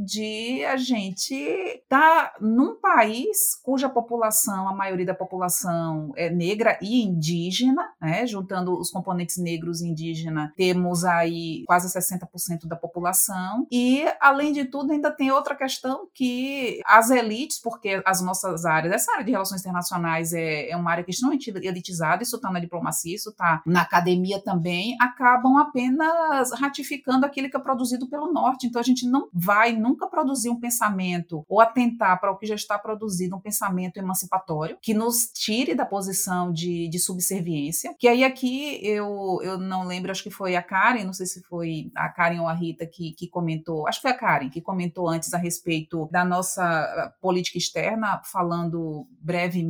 de 0.05 0.65
a 0.67 0.77
gente 0.77 1.35
estar 1.35 2.31
tá 2.31 2.35
num 2.41 2.77
país 2.81 3.57
cuja 3.61 3.89
população, 3.89 4.69
a 4.69 4.73
maioria 4.73 5.07
da 5.07 5.15
população 5.15 6.13
é 6.17 6.31
negra 6.31 6.79
e 6.81 7.03
indígena, 7.03 7.83
né? 8.01 8.25
juntando 8.25 8.79
os 8.79 8.91
componentes 8.91 9.37
negros 9.37 9.81
e 9.81 9.89
indígena, 9.89 10.53
temos 10.57 11.05
aí 11.05 11.65
quase 11.67 11.93
60% 11.93 12.69
da 12.69 12.77
população. 12.77 13.67
E, 13.69 14.05
além 14.21 14.53
de 14.53 14.65
tudo, 14.65 14.93
ainda 14.93 15.11
tem 15.11 15.33
outra 15.33 15.57
questão 15.57 16.07
que 16.15 16.81
as 16.87 17.11
elites, 17.11 17.61
porque 17.61 18.01
as 18.07 18.23
nossas 18.23 18.65
áreas, 18.65 18.95
essa 18.95 19.13
área 19.13 19.25
de 19.25 19.33
relações 19.33 19.61
internacionais, 19.61 19.88
internacionais 19.89 20.33
é, 20.33 20.71
é 20.71 20.77
uma 20.77 20.91
área 20.91 21.03
que 21.03 21.11
é 21.11 21.13
extremamente 21.13 21.51
elitizada, 21.51 22.23
isso 22.23 22.37
está 22.37 22.51
na 22.51 22.61
diplomacia, 22.61 23.15
isso 23.15 23.31
está 23.31 23.63
na 23.67 23.83
academia 23.83 24.41
também, 24.41 24.97
acabam 25.01 25.57
apenas 25.59 26.53
ratificando 26.53 27.25
aquilo 27.25 27.51
que 27.51 27.57
é 27.57 27.61
produzido 27.61 28.09
pelo 28.09 28.33
Norte. 28.33 28.67
Então 28.67 28.81
a 28.81 28.85
gente 28.85 29.09
não 29.09 29.29
vai 29.33 29.73
nunca 29.73 30.07
produzir 30.07 30.51
um 30.51 30.61
pensamento 30.61 31.45
ou 31.49 31.61
atentar 31.61 32.21
para 32.21 32.31
o 32.31 32.37
que 32.37 32.47
já 32.47 32.55
está 32.55 32.79
produzido, 32.79 33.37
um 33.37 33.41
pensamento 33.41 33.97
emancipatório, 33.97 34.79
que 34.81 34.95
nos 34.95 35.31
tire 35.33 35.75
da 35.75 35.87
posição 35.87 36.53
de, 36.53 36.89
de 36.89 36.99
subserviência. 36.99 37.95
Que 37.99 38.09
aí 38.09 38.25
aqui 38.25 38.79
eu, 38.83 39.39
eu 39.43 39.59
não 39.59 39.87
lembro, 39.87 40.11
acho 40.11 40.23
que 40.23 40.31
foi 40.31 40.57
a 40.57 40.63
Karen, 40.63 41.05
não 41.05 41.13
sei 41.13 41.27
se 41.27 41.43
foi 41.43 41.91
a 41.95 42.09
Karen 42.09 42.41
ou 42.41 42.49
a 42.49 42.53
Rita 42.53 42.87
que, 42.87 43.13
que 43.13 43.29
comentou, 43.29 43.87
acho 43.89 43.99
que 43.99 44.09
foi 44.09 44.11
a 44.11 44.19
Karen 44.19 44.51
que 44.51 44.61
comentou 44.61 45.09
antes 45.09 45.33
a 45.33 45.39
respeito 45.39 46.09
da 46.11 46.25
nossa 46.25 47.15
política 47.21 47.59
externa, 47.59 48.21
falando 48.25 49.07
brevemente 49.21 49.68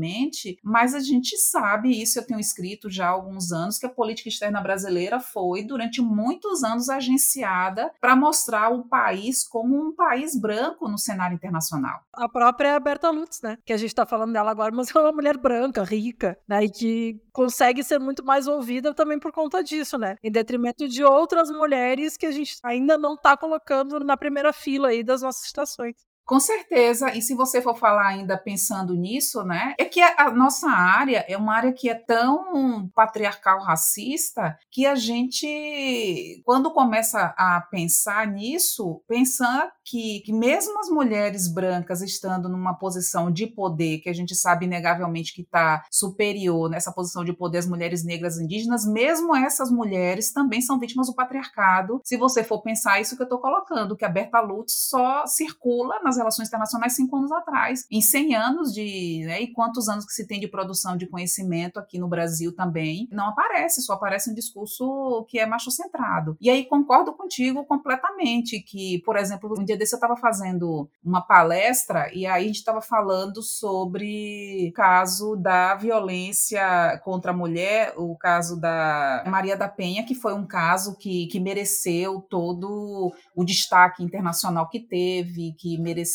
mas 0.62 0.94
a 0.94 1.00
gente 1.00 1.37
sabe, 1.37 2.00
isso 2.00 2.18
eu 2.18 2.26
tenho 2.26 2.40
escrito 2.40 2.90
já 2.90 3.06
há 3.06 3.11
alguns 3.11 3.52
anos, 3.52 3.78
que 3.78 3.87
a 3.87 3.90
política 3.90 4.28
externa 4.28 4.61
brasileira 4.61 5.20
foi, 5.20 5.62
durante 5.62 6.00
muitos 6.00 6.62
anos, 6.62 6.88
agenciada 6.88 7.90
para 8.00 8.16
mostrar 8.16 8.70
o 8.70 8.84
país 8.84 9.46
como 9.46 9.76
um 9.76 9.94
país 9.94 10.38
branco 10.38 10.88
no 10.88 10.98
cenário 10.98 11.34
internacional. 11.34 12.00
A 12.12 12.28
própria 12.28 12.78
Berta 12.78 13.11
Lutz, 13.11 13.40
né? 13.42 13.58
Que 13.64 13.72
a 13.72 13.76
gente 13.76 13.90
está 13.90 14.06
falando 14.06 14.32
dela 14.32 14.50
agora, 14.50 14.74
mas 14.74 14.94
é 14.94 14.98
uma 14.98 15.12
mulher 15.12 15.37
branca, 15.37 15.82
rica, 15.82 16.38
né? 16.48 16.64
E 16.64 16.70
que 16.70 17.20
consegue 17.32 17.82
ser 17.82 17.98
muito 17.98 18.24
mais 18.24 18.46
ouvida 18.46 18.94
também 18.94 19.18
por 19.18 19.32
conta 19.32 19.62
disso, 19.62 19.96
né? 19.98 20.16
Em 20.22 20.30
detrimento 20.30 20.88
de 20.88 21.04
outras 21.04 21.50
mulheres 21.50 22.16
que 22.16 22.26
a 22.26 22.30
gente 22.30 22.56
ainda 22.62 22.98
não 22.98 23.14
está 23.14 23.37
colocando 23.37 24.00
na 24.00 24.16
primeira 24.16 24.52
fila 24.52 24.88
aí 24.88 25.02
das 25.02 25.22
nossas 25.22 25.44
estações. 25.44 26.08
Com 26.29 26.38
certeza, 26.38 27.17
e 27.17 27.23
se 27.23 27.35
você 27.35 27.62
for 27.62 27.75
falar 27.75 28.09
ainda 28.09 28.37
pensando 28.37 28.95
nisso, 28.95 29.43
né, 29.45 29.75
é 29.79 29.87
que 29.87 29.99
a 29.99 30.31
nossa 30.31 30.69
área 30.69 31.25
é 31.27 31.38
uma 31.38 31.55
área 31.55 31.73
que 31.73 31.88
é 31.88 31.95
tão 31.95 32.87
patriarcal 32.95 33.62
racista 33.62 34.55
que 34.71 34.85
a 34.85 34.95
gente, 34.95 36.43
quando 36.45 36.71
começa 36.71 37.35
a 37.35 37.62
pensar 37.71 38.27
nisso, 38.27 39.03
pensar 39.09 39.73
que, 39.83 40.21
que 40.21 40.33
mesmo 40.35 40.79
as 40.79 40.91
mulheres 40.91 41.49
brancas 41.49 42.03
estando 42.03 42.47
numa 42.47 42.75
posição 42.75 43.31
de 43.31 43.47
poder, 43.47 44.01
que 44.01 44.11
a 44.11 44.12
gente 44.12 44.35
sabe 44.35 44.67
inegavelmente 44.67 45.33
que 45.33 45.41
está 45.41 45.83
superior 45.91 46.69
nessa 46.69 46.93
posição 46.93 47.25
de 47.25 47.33
poder 47.33 47.57
às 47.57 47.67
mulheres 47.67 48.05
negras 48.05 48.38
indígenas, 48.38 48.85
mesmo 48.85 49.35
essas 49.35 49.71
mulheres 49.71 50.31
também 50.31 50.61
são 50.61 50.79
vítimas 50.79 51.07
do 51.07 51.14
patriarcado. 51.14 52.03
Se 52.05 52.19
você 52.19 52.45
for 52.45 52.61
pensar 52.61 53.01
isso 53.01 53.17
que 53.17 53.23
eu 53.23 53.25
estou 53.25 53.38
colocando, 53.38 53.97
que 53.97 54.05
a 54.05 54.11
Berta 54.11 54.41
Lutz 54.43 54.88
só 54.91 55.27
circula 55.27 55.99
nas 56.03 56.17
relações 56.18 56.48
internacionais 56.48 56.94
cinco 56.94 57.16
anos 57.16 57.33
atrás. 57.33 57.87
Em 57.90 58.00
100 58.00 58.35
anos 58.35 58.72
de. 58.72 59.24
Né, 59.24 59.42
e 59.42 59.52
quantos 59.52 59.88
anos 59.88 60.04
que 60.04 60.12
se 60.12 60.26
tem 60.26 60.40
de 60.40 60.48
produção 60.48 60.96
de 60.96 61.07
conhecimento 61.07 61.78
aqui 61.78 61.98
no 61.98 62.09
Brasil 62.09 62.54
também, 62.54 63.09
não 63.11 63.28
aparece, 63.28 63.83
só 63.83 63.94
aparece 63.94 64.31
um 64.31 64.35
discurso 64.35 65.24
que 65.28 65.38
é 65.38 65.46
macho-centrado. 65.46 66.37
E 66.40 66.50
aí 66.50 66.66
concordo 66.66 67.12
contigo 67.12 67.64
completamente 67.64 68.61
que, 68.61 69.00
por 69.04 69.16
exemplo, 69.16 69.54
um 69.59 69.64
dia 69.64 69.76
desse 69.76 69.94
eu 69.94 69.98
estava 69.98 70.16
fazendo 70.16 70.88
uma 71.04 71.20
palestra 71.20 72.11
e 72.12 72.26
aí 72.26 72.44
a 72.44 72.46
gente 72.46 72.57
estava 72.57 72.81
falando 72.81 73.42
sobre 73.42 74.68
o 74.70 74.72
caso 74.72 75.37
da 75.37 75.74
violência 75.74 77.00
contra 77.04 77.33
a 77.33 77.35
mulher, 77.37 77.94
o 77.96 78.16
caso 78.16 78.61
da 78.61 79.24
Maria 79.26 79.57
da 79.57 79.68
Penha, 79.68 80.04
que 80.04 80.14
foi 80.14 80.35
um 80.35 80.46
caso 80.46 80.96
que, 80.96 81.26
que 81.26 81.40
mereceu 81.40 82.20
todo 82.20 83.12
o 83.35 83.44
destaque 83.44 84.02
internacional 84.02 84.68
que 84.68 84.81
teve, 84.81 85.54
que 85.59 85.78
mereceu 85.78 86.08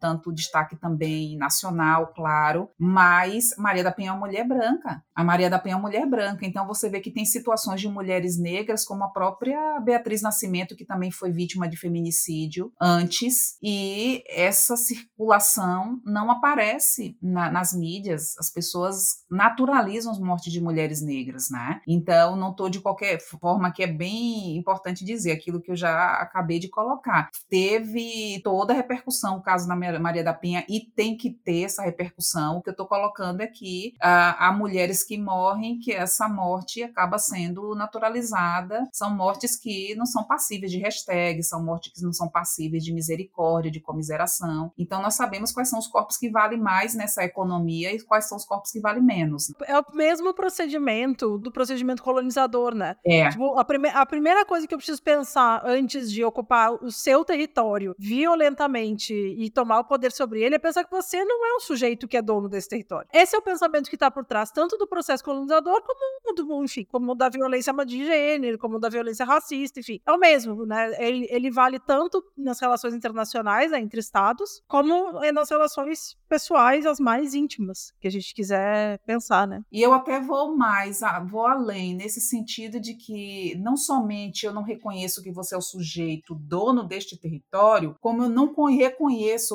tanto 0.00 0.32
destaque 0.32 0.76
também 0.76 1.36
nacional, 1.36 2.12
claro, 2.14 2.68
mas 2.78 3.54
Maria 3.56 3.84
da 3.84 3.92
Penha 3.92 4.10
é 4.10 4.12
uma 4.12 4.26
mulher 4.26 4.46
branca. 4.46 5.02
A 5.14 5.22
Maria 5.24 5.50
da 5.50 5.58
Penha 5.58 5.74
é 5.74 5.76
uma 5.76 5.88
mulher 5.88 6.06
branca, 6.06 6.46
então 6.46 6.66
você 6.66 6.88
vê 6.88 7.00
que 7.00 7.10
tem 7.10 7.24
situações 7.24 7.80
de 7.80 7.88
mulheres 7.88 8.38
negras, 8.38 8.84
como 8.84 9.04
a 9.04 9.08
própria 9.08 9.80
Beatriz 9.80 10.22
Nascimento, 10.22 10.76
que 10.76 10.84
também 10.84 11.10
foi 11.10 11.30
vítima 11.30 11.68
de 11.68 11.76
feminicídio 11.76 12.72
antes, 12.80 13.56
e 13.62 14.22
essa 14.28 14.76
circulação 14.76 16.00
não 16.04 16.30
aparece 16.30 17.16
na, 17.22 17.50
nas 17.50 17.72
mídias, 17.72 18.36
as 18.38 18.50
pessoas 18.50 19.24
naturalizam 19.30 20.12
as 20.12 20.18
mortes 20.18 20.52
de 20.52 20.60
mulheres 20.60 21.02
negras, 21.02 21.50
né? 21.50 21.80
Então, 21.86 22.36
não 22.36 22.50
estou 22.50 22.68
de 22.68 22.80
qualquer 22.80 23.20
forma 23.20 23.72
que 23.72 23.82
é 23.82 23.86
bem 23.86 24.56
importante 24.56 25.04
dizer 25.04 25.32
aquilo 25.32 25.60
que 25.60 25.70
eu 25.70 25.76
já 25.76 26.14
acabei 26.14 26.58
de 26.58 26.68
colocar. 26.68 27.30
Teve 27.48 28.40
toda 28.42 28.72
a 28.72 28.76
repercussão 28.76 29.21
o 29.30 29.42
caso 29.42 29.66
da 29.66 29.76
Maria 29.76 30.24
da 30.24 30.34
Penha 30.34 30.64
e 30.68 30.80
tem 30.80 31.16
que 31.16 31.30
ter 31.30 31.62
essa 31.62 31.82
repercussão. 31.82 32.58
O 32.58 32.62
que 32.62 32.68
eu 32.68 32.72
estou 32.72 32.86
colocando 32.86 33.40
é 33.40 33.46
que 33.46 33.94
há, 34.00 34.48
há 34.48 34.52
mulheres 34.52 35.02
que 35.02 35.18
morrem, 35.18 35.78
que 35.78 35.92
essa 35.92 36.28
morte 36.28 36.82
acaba 36.82 37.18
sendo 37.18 37.74
naturalizada. 37.74 38.88
São 38.92 39.14
mortes 39.14 39.56
que 39.56 39.94
não 39.94 40.06
são 40.06 40.24
passíveis 40.24 40.70
de 40.70 40.78
hashtag, 40.78 41.42
são 41.42 41.62
mortes 41.62 41.92
que 41.92 42.02
não 42.02 42.12
são 42.12 42.28
passíveis 42.28 42.84
de 42.84 42.92
misericórdia, 42.92 43.70
de 43.70 43.80
comiseração. 43.80 44.72
Então, 44.76 45.00
nós 45.00 45.14
sabemos 45.14 45.52
quais 45.52 45.68
são 45.68 45.78
os 45.78 45.86
corpos 45.86 46.16
que 46.16 46.30
valem 46.30 46.58
mais 46.58 46.94
nessa 46.94 47.24
economia 47.24 47.94
e 47.94 48.00
quais 48.00 48.28
são 48.28 48.36
os 48.36 48.44
corpos 48.44 48.70
que 48.70 48.80
valem 48.80 49.02
menos. 49.02 49.52
É 49.66 49.78
o 49.78 49.84
mesmo 49.94 50.34
procedimento 50.34 51.38
do 51.38 51.50
procedimento 51.52 52.02
colonizador, 52.02 52.74
né? 52.74 52.96
É. 53.04 53.28
Tipo, 53.30 53.58
a, 53.58 53.64
prime 53.64 53.88
a 53.88 54.06
primeira 54.06 54.44
coisa 54.44 54.66
que 54.66 54.74
eu 54.74 54.78
preciso 54.78 55.02
pensar 55.02 55.62
antes 55.64 56.10
de 56.10 56.24
ocupar 56.24 56.72
o 56.72 56.90
seu 56.90 57.24
território 57.24 57.94
violentamente 57.98 59.11
e 59.12 59.50
tomar 59.50 59.80
o 59.80 59.84
poder 59.84 60.12
sobre 60.12 60.42
ele 60.42 60.54
é 60.54 60.58
pensar 60.58 60.84
que 60.84 60.90
você 60.90 61.24
não 61.24 61.46
é 61.46 61.56
um 61.56 61.60
sujeito 61.60 62.08
que 62.08 62.16
é 62.16 62.22
dono 62.22 62.48
desse 62.48 62.68
território. 62.68 63.08
Esse 63.12 63.36
é 63.36 63.38
o 63.38 63.42
pensamento 63.42 63.88
que 63.88 63.96
está 63.96 64.10
por 64.10 64.24
trás 64.24 64.50
tanto 64.50 64.76
do 64.76 64.86
processo 64.86 65.24
colonizador 65.24 65.82
como 65.82 66.34
do, 66.34 66.64
enfim, 66.64 66.84
como 66.90 67.14
da 67.14 67.28
violência 67.28 67.72
de 67.84 68.04
gênero, 68.04 68.58
como 68.58 68.78
da 68.78 68.88
violência 68.88 69.24
racista, 69.24 69.80
enfim. 69.80 70.00
É 70.06 70.12
o 70.12 70.18
mesmo, 70.18 70.64
né? 70.66 70.92
Ele, 70.98 71.26
ele 71.30 71.50
vale 71.50 71.78
tanto 71.78 72.22
nas 72.36 72.60
relações 72.60 72.94
internacionais, 72.94 73.70
né, 73.70 73.80
entre 73.80 74.00
estados, 74.00 74.62
como 74.68 75.20
nas 75.32 75.50
relações 75.50 76.16
pessoais, 76.28 76.86
as 76.86 77.00
mais 77.00 77.34
íntimas, 77.34 77.92
que 78.00 78.08
a 78.08 78.10
gente 78.10 78.34
quiser 78.34 78.98
pensar, 79.06 79.46
né? 79.46 79.62
E 79.70 79.82
eu 79.82 79.92
até 79.92 80.20
vou 80.20 80.56
mais, 80.56 81.00
vou 81.28 81.46
além, 81.46 81.94
nesse 81.94 82.20
sentido 82.20 82.80
de 82.80 82.94
que 82.94 83.54
não 83.56 83.76
somente 83.76 84.46
eu 84.46 84.52
não 84.52 84.62
reconheço 84.62 85.22
que 85.22 85.32
você 85.32 85.54
é 85.54 85.58
o 85.58 85.62
sujeito 85.62 86.34
dono 86.34 86.84
deste 86.84 87.18
território, 87.18 87.96
como 88.00 88.22
eu 88.24 88.28
não 88.28 88.52
reconheço 88.66 89.01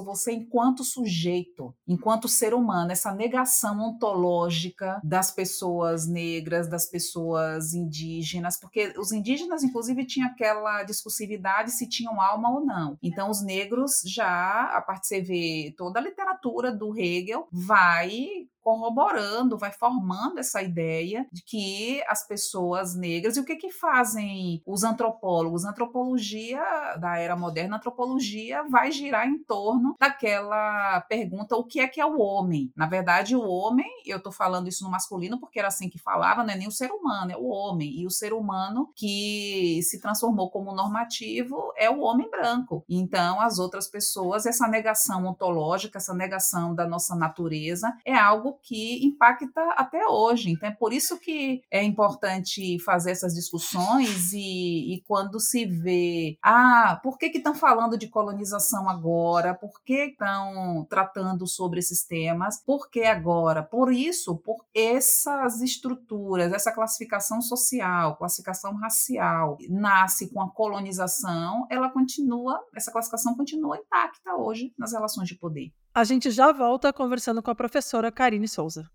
você 0.03 0.31
enquanto 0.31 0.83
sujeito, 0.83 1.73
enquanto 1.87 2.27
ser 2.27 2.53
humano, 2.53 2.91
essa 2.91 3.13
negação 3.13 3.79
ontológica 3.79 4.99
das 5.03 5.31
pessoas 5.31 6.07
negras, 6.07 6.69
das 6.69 6.85
pessoas 6.85 7.73
indígenas, 7.73 8.59
porque 8.59 8.93
os 8.97 9.11
indígenas, 9.11 9.63
inclusive, 9.63 10.05
tinham 10.05 10.29
aquela 10.29 10.83
discursividade 10.83 11.71
se 11.71 11.87
tinham 11.87 12.21
alma 12.21 12.49
ou 12.49 12.65
não. 12.65 12.97
Então, 13.01 13.29
os 13.29 13.43
negros 13.43 14.01
já, 14.05 14.71
a 14.73 14.81
parte 14.81 15.01
de 15.01 15.07
você 15.07 15.21
vê 15.21 15.73
toda 15.77 15.99
a 15.99 16.03
literatura 16.03 16.71
do 16.71 16.97
Hegel, 16.97 17.47
vai 17.51 18.47
corroborando, 18.67 19.57
vai 19.57 19.71
formando 19.71 20.39
essa 20.39 20.61
ideia 20.61 21.25
de 21.31 21.41
que 21.41 22.03
as 22.05 22.27
pessoas 22.27 22.97
negras 22.97 23.37
e 23.37 23.39
o 23.39 23.45
que 23.45 23.55
que 23.55 23.71
fazem 23.71 24.61
os 24.65 24.83
antropólogos? 24.83 25.63
Antropologia 25.63 26.59
da 26.99 27.17
era 27.17 27.33
moderna, 27.37 27.77
antropologia 27.77 28.63
vai 28.69 28.91
girar 28.91 29.25
em 29.25 29.41
torno 29.41 29.95
daquela 29.97 30.99
pergunta: 31.07 31.55
o 31.55 31.63
que 31.63 31.79
é 31.79 31.87
que 31.87 32.01
é 32.01 32.05
o 32.05 32.19
homem? 32.19 32.69
Na 32.75 32.87
verdade, 32.87 33.37
o 33.37 33.47
homem, 33.47 33.87
eu 34.05 34.17
estou 34.17 34.33
falando 34.33 34.67
isso 34.67 34.83
no 34.83 34.91
masculino 34.91 35.39
porque 35.39 35.59
era 35.59 35.69
assim 35.69 35.87
que 35.87 35.97
falava, 35.97 36.43
não 36.43 36.53
é 36.53 36.57
nem 36.57 36.67
o 36.67 36.71
ser 36.71 36.91
humano, 36.91 37.31
é 37.31 37.37
o 37.37 37.47
homem. 37.47 38.01
E 38.01 38.05
o 38.05 38.11
ser 38.11 38.33
humano 38.33 38.91
que 38.97 39.79
se 39.83 40.01
transformou 40.01 40.51
como 40.51 40.75
normativo 40.75 41.71
é 41.77 41.89
o 41.89 42.01
homem 42.01 42.29
branco. 42.29 42.83
Então, 42.89 43.39
as 43.39 43.59
outras 43.59 43.87
pessoas, 43.87 44.45
essa 44.45 44.67
negação 44.67 45.25
ontológica, 45.25 45.99
essa 45.99 46.13
negação 46.13 46.75
da 46.75 46.85
nossa 46.85 47.15
natureza 47.15 47.93
é 48.03 48.13
algo 48.13 48.56
que 48.61 49.05
impacta 49.05 49.61
até 49.75 50.05
hoje. 50.07 50.51
Então, 50.51 50.69
é 50.69 50.73
por 50.73 50.93
isso 50.93 51.19
que 51.19 51.61
é 51.71 51.83
importante 51.83 52.79
fazer 52.83 53.11
essas 53.11 53.33
discussões 53.33 54.31
e, 54.33 54.95
e 54.95 55.01
quando 55.07 55.39
se 55.39 55.65
vê, 55.65 56.37
ah, 56.43 56.99
por 57.03 57.17
que 57.17 57.27
estão 57.27 57.53
falando 57.53 57.97
de 57.97 58.07
colonização 58.07 58.89
agora? 58.89 59.53
Por 59.53 59.81
que 59.83 60.07
estão 60.07 60.85
tratando 60.89 61.47
sobre 61.47 61.79
esses 61.79 62.05
temas? 62.05 62.61
Por 62.65 62.89
que 62.89 63.03
agora? 63.03 63.63
Por 63.63 63.91
isso, 63.91 64.37
por 64.37 64.65
essas 64.73 65.61
estruturas, 65.61 66.51
essa 66.53 66.71
classificação 66.71 67.41
social, 67.41 68.17
classificação 68.17 68.75
racial, 68.75 69.57
nasce 69.69 70.31
com 70.31 70.41
a 70.41 70.51
colonização, 70.51 71.65
ela 71.69 71.89
continua, 71.89 72.59
essa 72.75 72.91
classificação 72.91 73.35
continua 73.35 73.77
intacta 73.77 74.35
hoje 74.35 74.73
nas 74.77 74.93
relações 74.93 75.27
de 75.27 75.35
poder. 75.35 75.71
A 75.97 76.03
gente 76.03 76.29
já 76.29 76.51
volta 76.51 76.93
conversando 76.93 77.41
com 77.41 77.49
a 77.49 77.55
professora 77.55 78.11
Karine 78.11 78.47
Souza. 78.47 78.87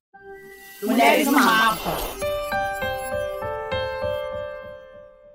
Mulheres 0.84 1.26
no 1.26 1.32
Mapa. 1.32 2.31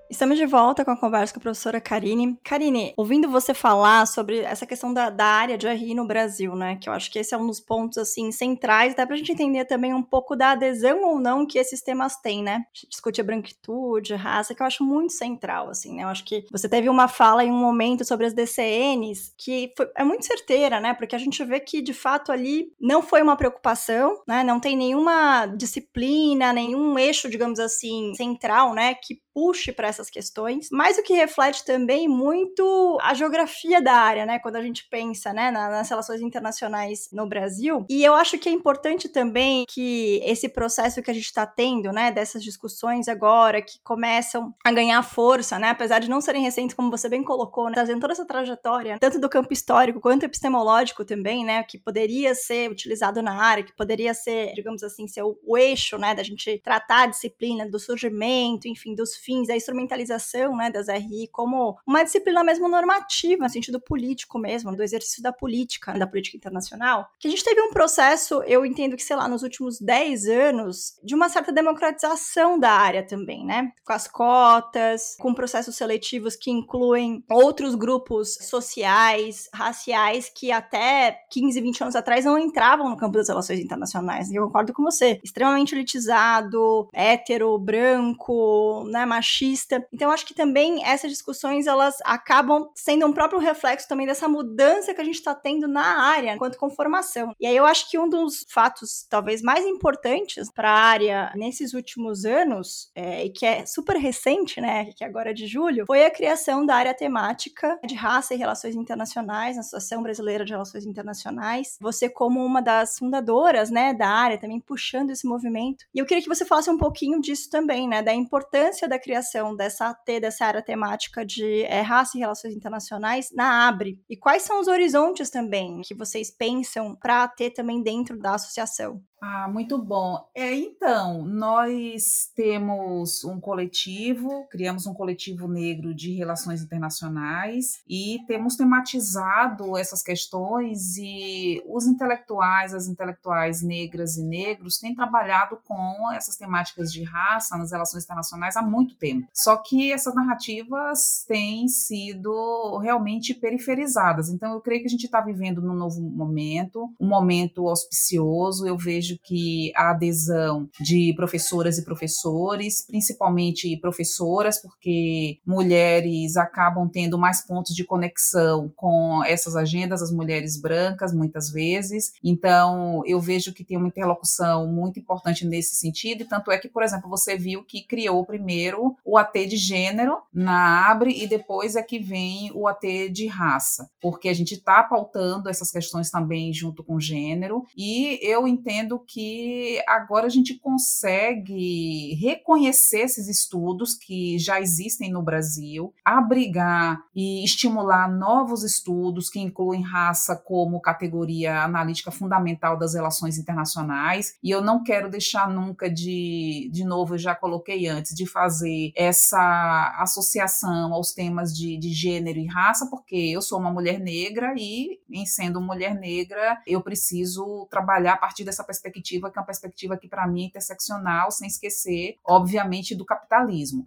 Estamos 0.10 0.38
de 0.38 0.46
volta 0.46 0.86
com 0.86 0.92
a 0.92 0.98
conversa 0.98 1.34
com 1.34 1.40
a 1.40 1.42
professora 1.42 1.82
Karine. 1.82 2.40
Karine, 2.42 2.94
ouvindo 2.96 3.30
você 3.30 3.54
falar 3.54 4.06
sobre 4.08 4.40
essa 4.40 4.66
questão 4.66 4.94
da, 4.94 5.10
da 5.10 5.26
área 5.26 5.58
de 5.58 5.68
RI 5.68 5.94
no 5.94 6.08
Brasil, 6.08 6.56
né? 6.56 6.78
Que 6.78 6.88
eu 6.88 6.94
acho 6.94 7.12
que 7.12 7.20
esse 7.20 7.36
é 7.36 7.38
um 7.38 7.46
dos 7.46 7.60
pontos, 7.60 7.98
assim, 7.98 8.32
centrais, 8.32 8.96
dá 8.96 9.06
pra 9.06 9.18
gente 9.18 9.34
entender 9.34 9.66
também 9.66 9.94
um 9.94 10.02
pouco 10.02 10.34
da 10.34 10.52
adesão 10.52 11.04
ou 11.04 11.20
não 11.20 11.46
que 11.46 11.60
esses 11.60 11.82
temas 11.82 12.16
têm, 12.22 12.42
né? 12.42 12.54
A 12.54 12.58
gente 12.74 12.90
discute 12.90 13.20
a 13.20 13.24
branquitude, 13.24 14.16
raça, 14.16 14.56
que 14.56 14.62
eu 14.62 14.68
acho 14.68 14.82
muito 14.82 15.12
central, 15.12 15.70
assim, 15.70 15.94
né? 15.94 16.04
Eu 16.04 16.08
acho 16.08 16.24
que 16.24 16.46
você 16.50 16.70
teve 16.70 16.88
uma 16.88 17.10
fala 17.10 17.44
em 17.44 17.52
um 17.52 17.58
momento 17.60 18.06
sobre 18.06 18.28
as 18.28 18.34
DCNs 18.34 19.34
que 19.38 19.74
foi, 19.76 19.90
é 19.94 20.06
muito 20.06 20.26
certeira, 20.26 20.80
né? 20.80 20.94
Porque 20.94 21.16
a 21.18 21.20
gente 21.20 21.44
vê 21.44 21.60
que, 21.60 21.82
de 21.82 21.94
fato, 21.94 22.32
ali 22.32 22.72
não 22.80 23.02
foi 23.02 23.22
uma 23.22 23.36
preocupação, 23.36 24.22
né? 24.26 24.42
Não 24.42 24.60
tem 24.60 24.78
nenhuma 24.78 25.48
disciplina, 25.48 26.54
nenhum 26.54 26.98
eixo, 26.98 27.30
digamos 27.30 27.60
assim, 27.60 28.14
central, 28.16 28.74
né? 28.74 28.94
Que 28.94 29.20
puxe 29.38 29.72
para 29.72 29.88
essas 29.88 30.10
questões, 30.10 30.68
mas 30.72 30.98
o 30.98 31.04
que 31.04 31.14
reflete 31.14 31.64
também 31.64 32.08
muito 32.08 32.98
a 33.04 33.14
geografia 33.14 33.80
da 33.80 33.94
área, 33.94 34.26
né? 34.26 34.40
Quando 34.40 34.56
a 34.56 34.64
gente 34.64 34.88
pensa, 34.90 35.32
né, 35.32 35.52
nas 35.52 35.88
relações 35.88 36.22
internacionais 36.22 37.08
no 37.14 37.28
Brasil. 37.28 37.86
E 37.88 38.04
eu 38.04 38.16
acho 38.16 38.40
que 38.40 38.50
é 38.50 38.52
importante 38.52 39.08
também 39.08 39.64
que 39.70 40.20
esse 40.26 40.50
processo 40.50 41.04
que 41.04 41.12
a 41.12 41.14
gente 41.14 41.26
está 41.26 41.46
tendo, 41.46 41.92
né, 41.92 42.12
dessas 42.12 42.44
discussões 42.44 43.08
agora, 43.08 43.62
que 43.62 43.80
começam 43.84 44.56
a 44.66 44.72
ganhar 44.72 45.04
força, 45.04 45.60
né, 45.60 45.70
apesar 45.70 46.00
de 46.00 46.10
não 46.10 46.20
serem 46.20 46.42
recentes, 46.42 46.76
como 46.76 46.90
você 46.90 47.08
bem 47.08 47.24
colocou, 47.24 47.68
né, 47.68 47.76
trazendo 47.76 48.02
toda 48.02 48.14
essa 48.14 48.26
trajetória, 48.26 48.98
tanto 49.00 49.20
do 49.20 49.30
campo 49.30 49.54
histórico 49.54 50.02
quanto 50.02 50.24
epistemológico 50.24 51.06
também, 51.06 51.46
né, 51.46 51.62
que 51.62 51.78
poderia 51.78 52.34
ser 52.34 52.72
utilizado 52.72 53.22
na 53.22 53.40
área, 53.40 53.64
que 53.64 53.76
poderia 53.76 54.16
ser, 54.16 54.52
digamos 54.56 54.82
assim, 54.82 55.08
ser 55.08 55.22
o, 55.22 55.38
o 55.46 55.56
eixo, 55.56 55.96
né, 56.00 56.16
da 56.16 56.24
gente 56.24 56.60
tratar 56.64 57.04
a 57.04 57.08
disciplina 57.08 57.70
do 57.70 57.78
surgimento, 57.78 58.68
enfim, 58.68 58.96
dos 58.96 59.16
fins, 59.28 59.50
a 59.50 59.56
instrumentalização 59.58 60.56
né, 60.56 60.72
das 60.72 60.88
RI 60.88 61.28
como 61.34 61.78
uma 61.86 62.04
disciplina 62.04 62.42
mesmo 62.46 62.70
normativa, 62.70 63.44
no 63.44 63.50
sentido 63.50 63.78
político 63.82 64.40
mesmo, 64.40 64.74
do 64.74 64.82
exercício 64.82 65.22
da 65.22 65.34
política, 65.34 65.92
da 65.92 66.08
política 66.08 66.38
internacional, 66.38 67.10
que 67.20 67.28
a 67.28 67.32
gente 67.32 67.44
teve 67.44 67.60
um 67.62 67.72
processo, 67.72 68.42
eu 68.44 68.66
entendo 68.66 68.96
que, 68.96 69.04
sei 69.04 69.18
lá, 69.18 69.28
nos 69.28 69.44
últimos 69.44 69.82
10 69.82 70.28
anos, 70.28 70.98
de 71.04 71.14
uma 71.14 71.28
certa 71.28 71.52
democratização 71.52 72.58
da 72.58 72.72
área 72.72 73.06
também, 73.06 73.46
né? 73.46 73.72
Com 73.86 73.92
as 73.92 74.08
cotas, 74.08 75.18
com 75.20 75.34
processos 75.34 75.76
seletivos 75.76 76.38
que 76.38 76.50
incluem 76.50 77.22
outros 77.30 77.76
grupos 77.76 78.36
sociais, 78.36 79.50
raciais, 79.54 80.32
que 80.34 80.52
até 80.52 81.20
15, 81.32 81.60
20 81.60 81.82
anos 81.82 81.96
atrás 81.96 82.24
não 82.24 82.38
entravam 82.38 82.90
no 82.90 82.98
campo 82.98 83.18
das 83.18 83.28
relações 83.28 83.60
internacionais. 83.60 84.32
Eu 84.32 84.46
concordo 84.46 84.72
com 84.72 84.84
você. 84.84 85.20
Extremamente 85.24 85.76
elitizado, 85.76 86.88
hétero, 86.94 87.58
branco, 87.58 88.86
né? 88.90 89.06
Machista. 89.18 89.86
Então, 89.92 90.12
acho 90.12 90.26
que 90.26 90.34
também 90.34 90.86
essas 90.86 91.12
discussões 91.12 91.68
elas 91.68 91.96
acabam 92.04 92.70
sendo 92.76 93.06
um 93.06 93.14
próprio 93.14 93.40
reflexo 93.40 93.88
também 93.88 94.06
dessa 94.06 94.28
mudança 94.28 94.94
que 94.94 95.02
a 95.02 95.04
gente 95.04 95.16
está 95.16 95.34
tendo 95.34 95.68
na 95.68 96.06
área 96.06 96.34
enquanto 96.34 96.58
conformação. 96.58 97.34
E 97.40 97.48
aí 97.48 97.56
eu 97.56 97.66
acho 97.66 97.90
que 97.90 97.98
um 97.98 98.08
dos 98.08 98.46
fatos 98.50 99.06
talvez 99.10 99.42
mais 99.42 99.66
importantes 99.66 100.52
para 100.52 100.70
a 100.70 100.80
área 100.80 101.32
nesses 101.36 101.74
últimos 101.74 102.26
anos, 102.26 102.90
é, 102.96 103.26
e 103.26 103.30
que 103.30 103.46
é 103.46 103.66
super 103.66 103.98
recente, 103.98 104.62
né, 104.62 104.92
que 104.96 105.04
agora 105.04 105.32
é 105.32 105.34
de 105.34 105.48
julho, 105.48 105.86
foi 105.88 106.06
a 106.06 106.12
criação 106.12 106.66
da 106.66 106.76
área 106.76 106.94
temática 106.94 107.80
de 107.86 107.96
raça 107.96 108.34
e 108.34 108.38
relações 108.38 108.76
internacionais 108.76 109.56
na 109.56 109.62
Associação 109.62 110.04
Brasileira 110.04 110.46
de 110.46 110.52
Relações 110.52 110.86
Internacionais. 110.86 111.78
Você 111.82 112.10
como 112.10 112.44
uma 112.44 112.62
das 112.62 112.98
fundadoras, 112.98 113.70
né, 113.70 113.94
da 113.94 114.08
área, 114.08 114.38
também 114.38 114.60
puxando 114.60 115.10
esse 115.10 115.28
movimento. 115.28 115.86
E 115.94 116.00
eu 116.00 116.06
queria 116.06 116.22
que 116.22 116.30
você 116.30 116.46
falasse 116.46 116.70
um 116.70 116.78
pouquinho 116.78 117.20
disso 117.20 117.50
também, 117.50 117.88
né, 117.88 118.02
da 118.02 118.14
importância 118.14 118.88
da 118.88 119.00
criação 119.08 119.56
dessa 119.56 119.88
AT, 119.88 120.20
dessa 120.20 120.46
área 120.46 120.62
temática 120.62 121.26
de 121.26 121.64
é, 121.64 121.80
raça 121.80 122.18
e 122.18 122.20
relações 122.20 122.54
internacionais 122.54 123.30
na 123.32 123.66
ABRE. 123.68 123.98
E 124.10 124.18
quais 124.18 124.44
são 124.44 124.60
os 124.60 124.68
horizontes 124.68 125.30
também 125.30 125.80
que 125.82 125.96
vocês 125.96 126.30
pensam 126.30 126.94
para 126.94 127.26
ter 127.30 127.52
também 127.52 127.82
dentro 127.82 128.20
da 128.20 128.36
associação? 128.36 129.02
Ah, 129.20 129.48
muito 129.48 129.80
bom. 129.80 130.30
É, 130.36 130.54
então, 130.54 131.26
nós 131.26 132.32
temos 132.36 133.24
um 133.24 133.40
coletivo, 133.40 134.46
criamos 134.48 134.86
um 134.86 134.94
coletivo 134.94 135.48
negro 135.48 135.94
de 135.94 136.14
relações 136.14 136.62
internacionais 136.62 137.82
e 137.90 138.20
temos 138.28 138.56
tematizado 138.56 139.76
essas 139.76 140.04
questões 140.04 140.98
e 140.98 141.64
os 141.66 141.88
intelectuais, 141.88 142.76
as 142.76 142.88
intelectuais 142.88 143.64
negras 143.64 144.18
e 144.18 144.24
negros 144.24 144.78
têm 144.78 144.94
trabalhado 144.94 145.58
com 145.66 146.12
essas 146.14 146.38
temáticas 146.38 146.94
de 146.94 147.04
raça 147.04 147.58
nas 147.58 147.72
relações 147.72 148.04
internacionais 148.04 148.56
há 148.56 148.62
muito 148.62 148.96
tempo. 148.98 149.28
Só 149.34 149.58
que 149.58 149.92
essas 149.92 150.14
narrativas 150.14 151.26
têm 151.28 151.68
sido 151.68 152.78
realmente 152.78 153.34
periferizadas. 153.34 154.30
Então, 154.30 154.54
eu 154.54 154.62
creio 154.62 154.82
que 154.82 154.88
a 154.88 154.92
gente 154.92 155.06
está 155.06 155.22
vivendo 155.22 155.60
num 155.60 155.76
novo 155.76 156.02
momento, 156.02 156.94
um 157.00 157.08
momento 157.08 157.68
auspicioso. 157.68 158.68
Eu 158.68 158.78
vejo 158.78 159.07
vejo 159.08 159.20
que 159.24 159.72
a 159.76 159.92
adesão 159.92 160.70
de 160.80 161.14
professoras 161.16 161.78
e 161.78 161.86
professores, 161.86 162.86
principalmente 162.86 163.78
professoras, 163.78 164.62
porque 164.62 165.40
mulheres 165.46 166.36
acabam 166.36 166.90
tendo 166.90 167.18
mais 167.18 167.46
pontos 167.46 167.74
de 167.74 167.86
conexão 167.86 168.72
com 168.76 169.24
essas 169.24 169.56
agendas, 169.56 170.02
as 170.02 170.12
mulheres 170.12 170.60
brancas, 170.60 171.14
muitas 171.14 171.50
vezes. 171.50 172.12
Então, 172.24 173.02
eu 173.06 173.20
vejo 173.20 173.54
que 173.54 173.64
tem 173.64 173.78
uma 173.78 173.88
interlocução 173.88 174.68
muito 174.68 175.00
importante 175.00 175.46
nesse 175.46 175.76
sentido, 175.76 176.22
e 176.22 176.26
tanto 176.26 176.52
é 176.52 176.58
que, 176.58 176.68
por 176.68 176.84
exemplo, 176.84 177.10
você 177.10 177.38
viu 177.38 177.64
que 177.64 177.84
criou 177.84 178.26
primeiro 178.26 178.96
o 179.06 179.18
AT 179.18 179.34
de 179.48 179.58
gênero 179.58 180.18
na 180.34 180.90
Abre 180.90 181.24
e 181.24 181.28
depois 181.28 181.76
é 181.76 181.84
que 181.84 182.00
vem 182.00 182.52
o 182.54 182.68
AT 182.68 183.10
de 183.12 183.28
raça, 183.28 183.90
porque 184.02 184.30
a 184.30 184.34
gente 184.34 184.56
está 184.56 184.84
pautando 184.84 185.50
essas 185.50 185.72
questões 185.72 186.10
também 186.10 186.54
junto 186.54 186.84
com 186.84 187.00
gênero, 187.00 187.64
e 187.76 188.20
eu 188.22 188.48
entendo 188.48 188.97
que 189.00 189.82
agora 189.88 190.28
a 190.28 190.30
gente 190.30 190.56
consegue 190.60 192.14
reconhecer 192.16 193.02
esses 193.02 193.28
estudos 193.28 193.94
que 193.94 194.38
já 194.38 194.60
existem 194.60 195.12
no 195.12 195.22
Brasil, 195.22 195.94
abrigar 196.04 197.00
e 197.16 197.44
estimular 197.44 198.10
novos 198.10 198.64
estudos 198.64 199.30
que 199.30 199.40
incluem 199.40 199.82
raça 199.82 200.36
como 200.36 200.82
categoria 200.82 201.64
analítica 201.64 202.12
fundamental 202.12 202.78
das 202.78 202.94
relações 202.94 203.38
internacionais. 203.38 204.36
E 204.44 204.52
eu 204.52 204.62
não 204.62 204.84
quero 204.84 205.10
deixar 205.10 205.50
nunca 205.50 205.90
de, 205.90 206.70
de 206.72 206.84
novo, 206.84 207.16
eu 207.16 207.20
já 207.20 207.36
coloquei 207.36 207.88
antes, 207.88 208.16
de 208.16 208.26
fazer 208.26 208.92
essa 208.96 209.96
associação 210.00 210.94
aos 210.94 211.14
temas 211.14 211.56
de, 211.56 211.78
de 211.78 211.94
gênero 211.94 212.40
e 212.40 212.48
raça, 212.48 212.88
porque 212.90 213.16
eu 213.16 213.42
sou 213.42 213.60
uma 213.60 213.72
mulher 213.72 214.00
negra 214.00 214.54
e, 214.58 215.00
em 215.10 215.26
sendo 215.26 215.62
mulher 215.62 215.96
negra, 215.96 216.62
eu 216.66 216.82
preciso 216.82 217.68
trabalhar 217.70 218.14
a 218.14 218.18
partir 218.18 218.44
dessa 218.44 218.64
perspectiva 218.64 218.87
perspectiva, 218.88 219.32
que 219.32 219.38
é 219.38 219.42
uma 219.42 219.46
perspectiva 219.46 219.98
que, 219.98 220.08
para 220.08 220.28
mim, 220.28 220.44
é 220.44 220.46
interseccional, 220.46 221.32
sem 221.32 221.48
esquecer, 221.48 222.16
obviamente, 222.26 222.96
do 222.96 223.06
capitalismo. 223.06 223.86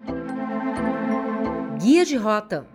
Guia 1.79 2.05
de 2.05 2.17
rota. 2.17 2.67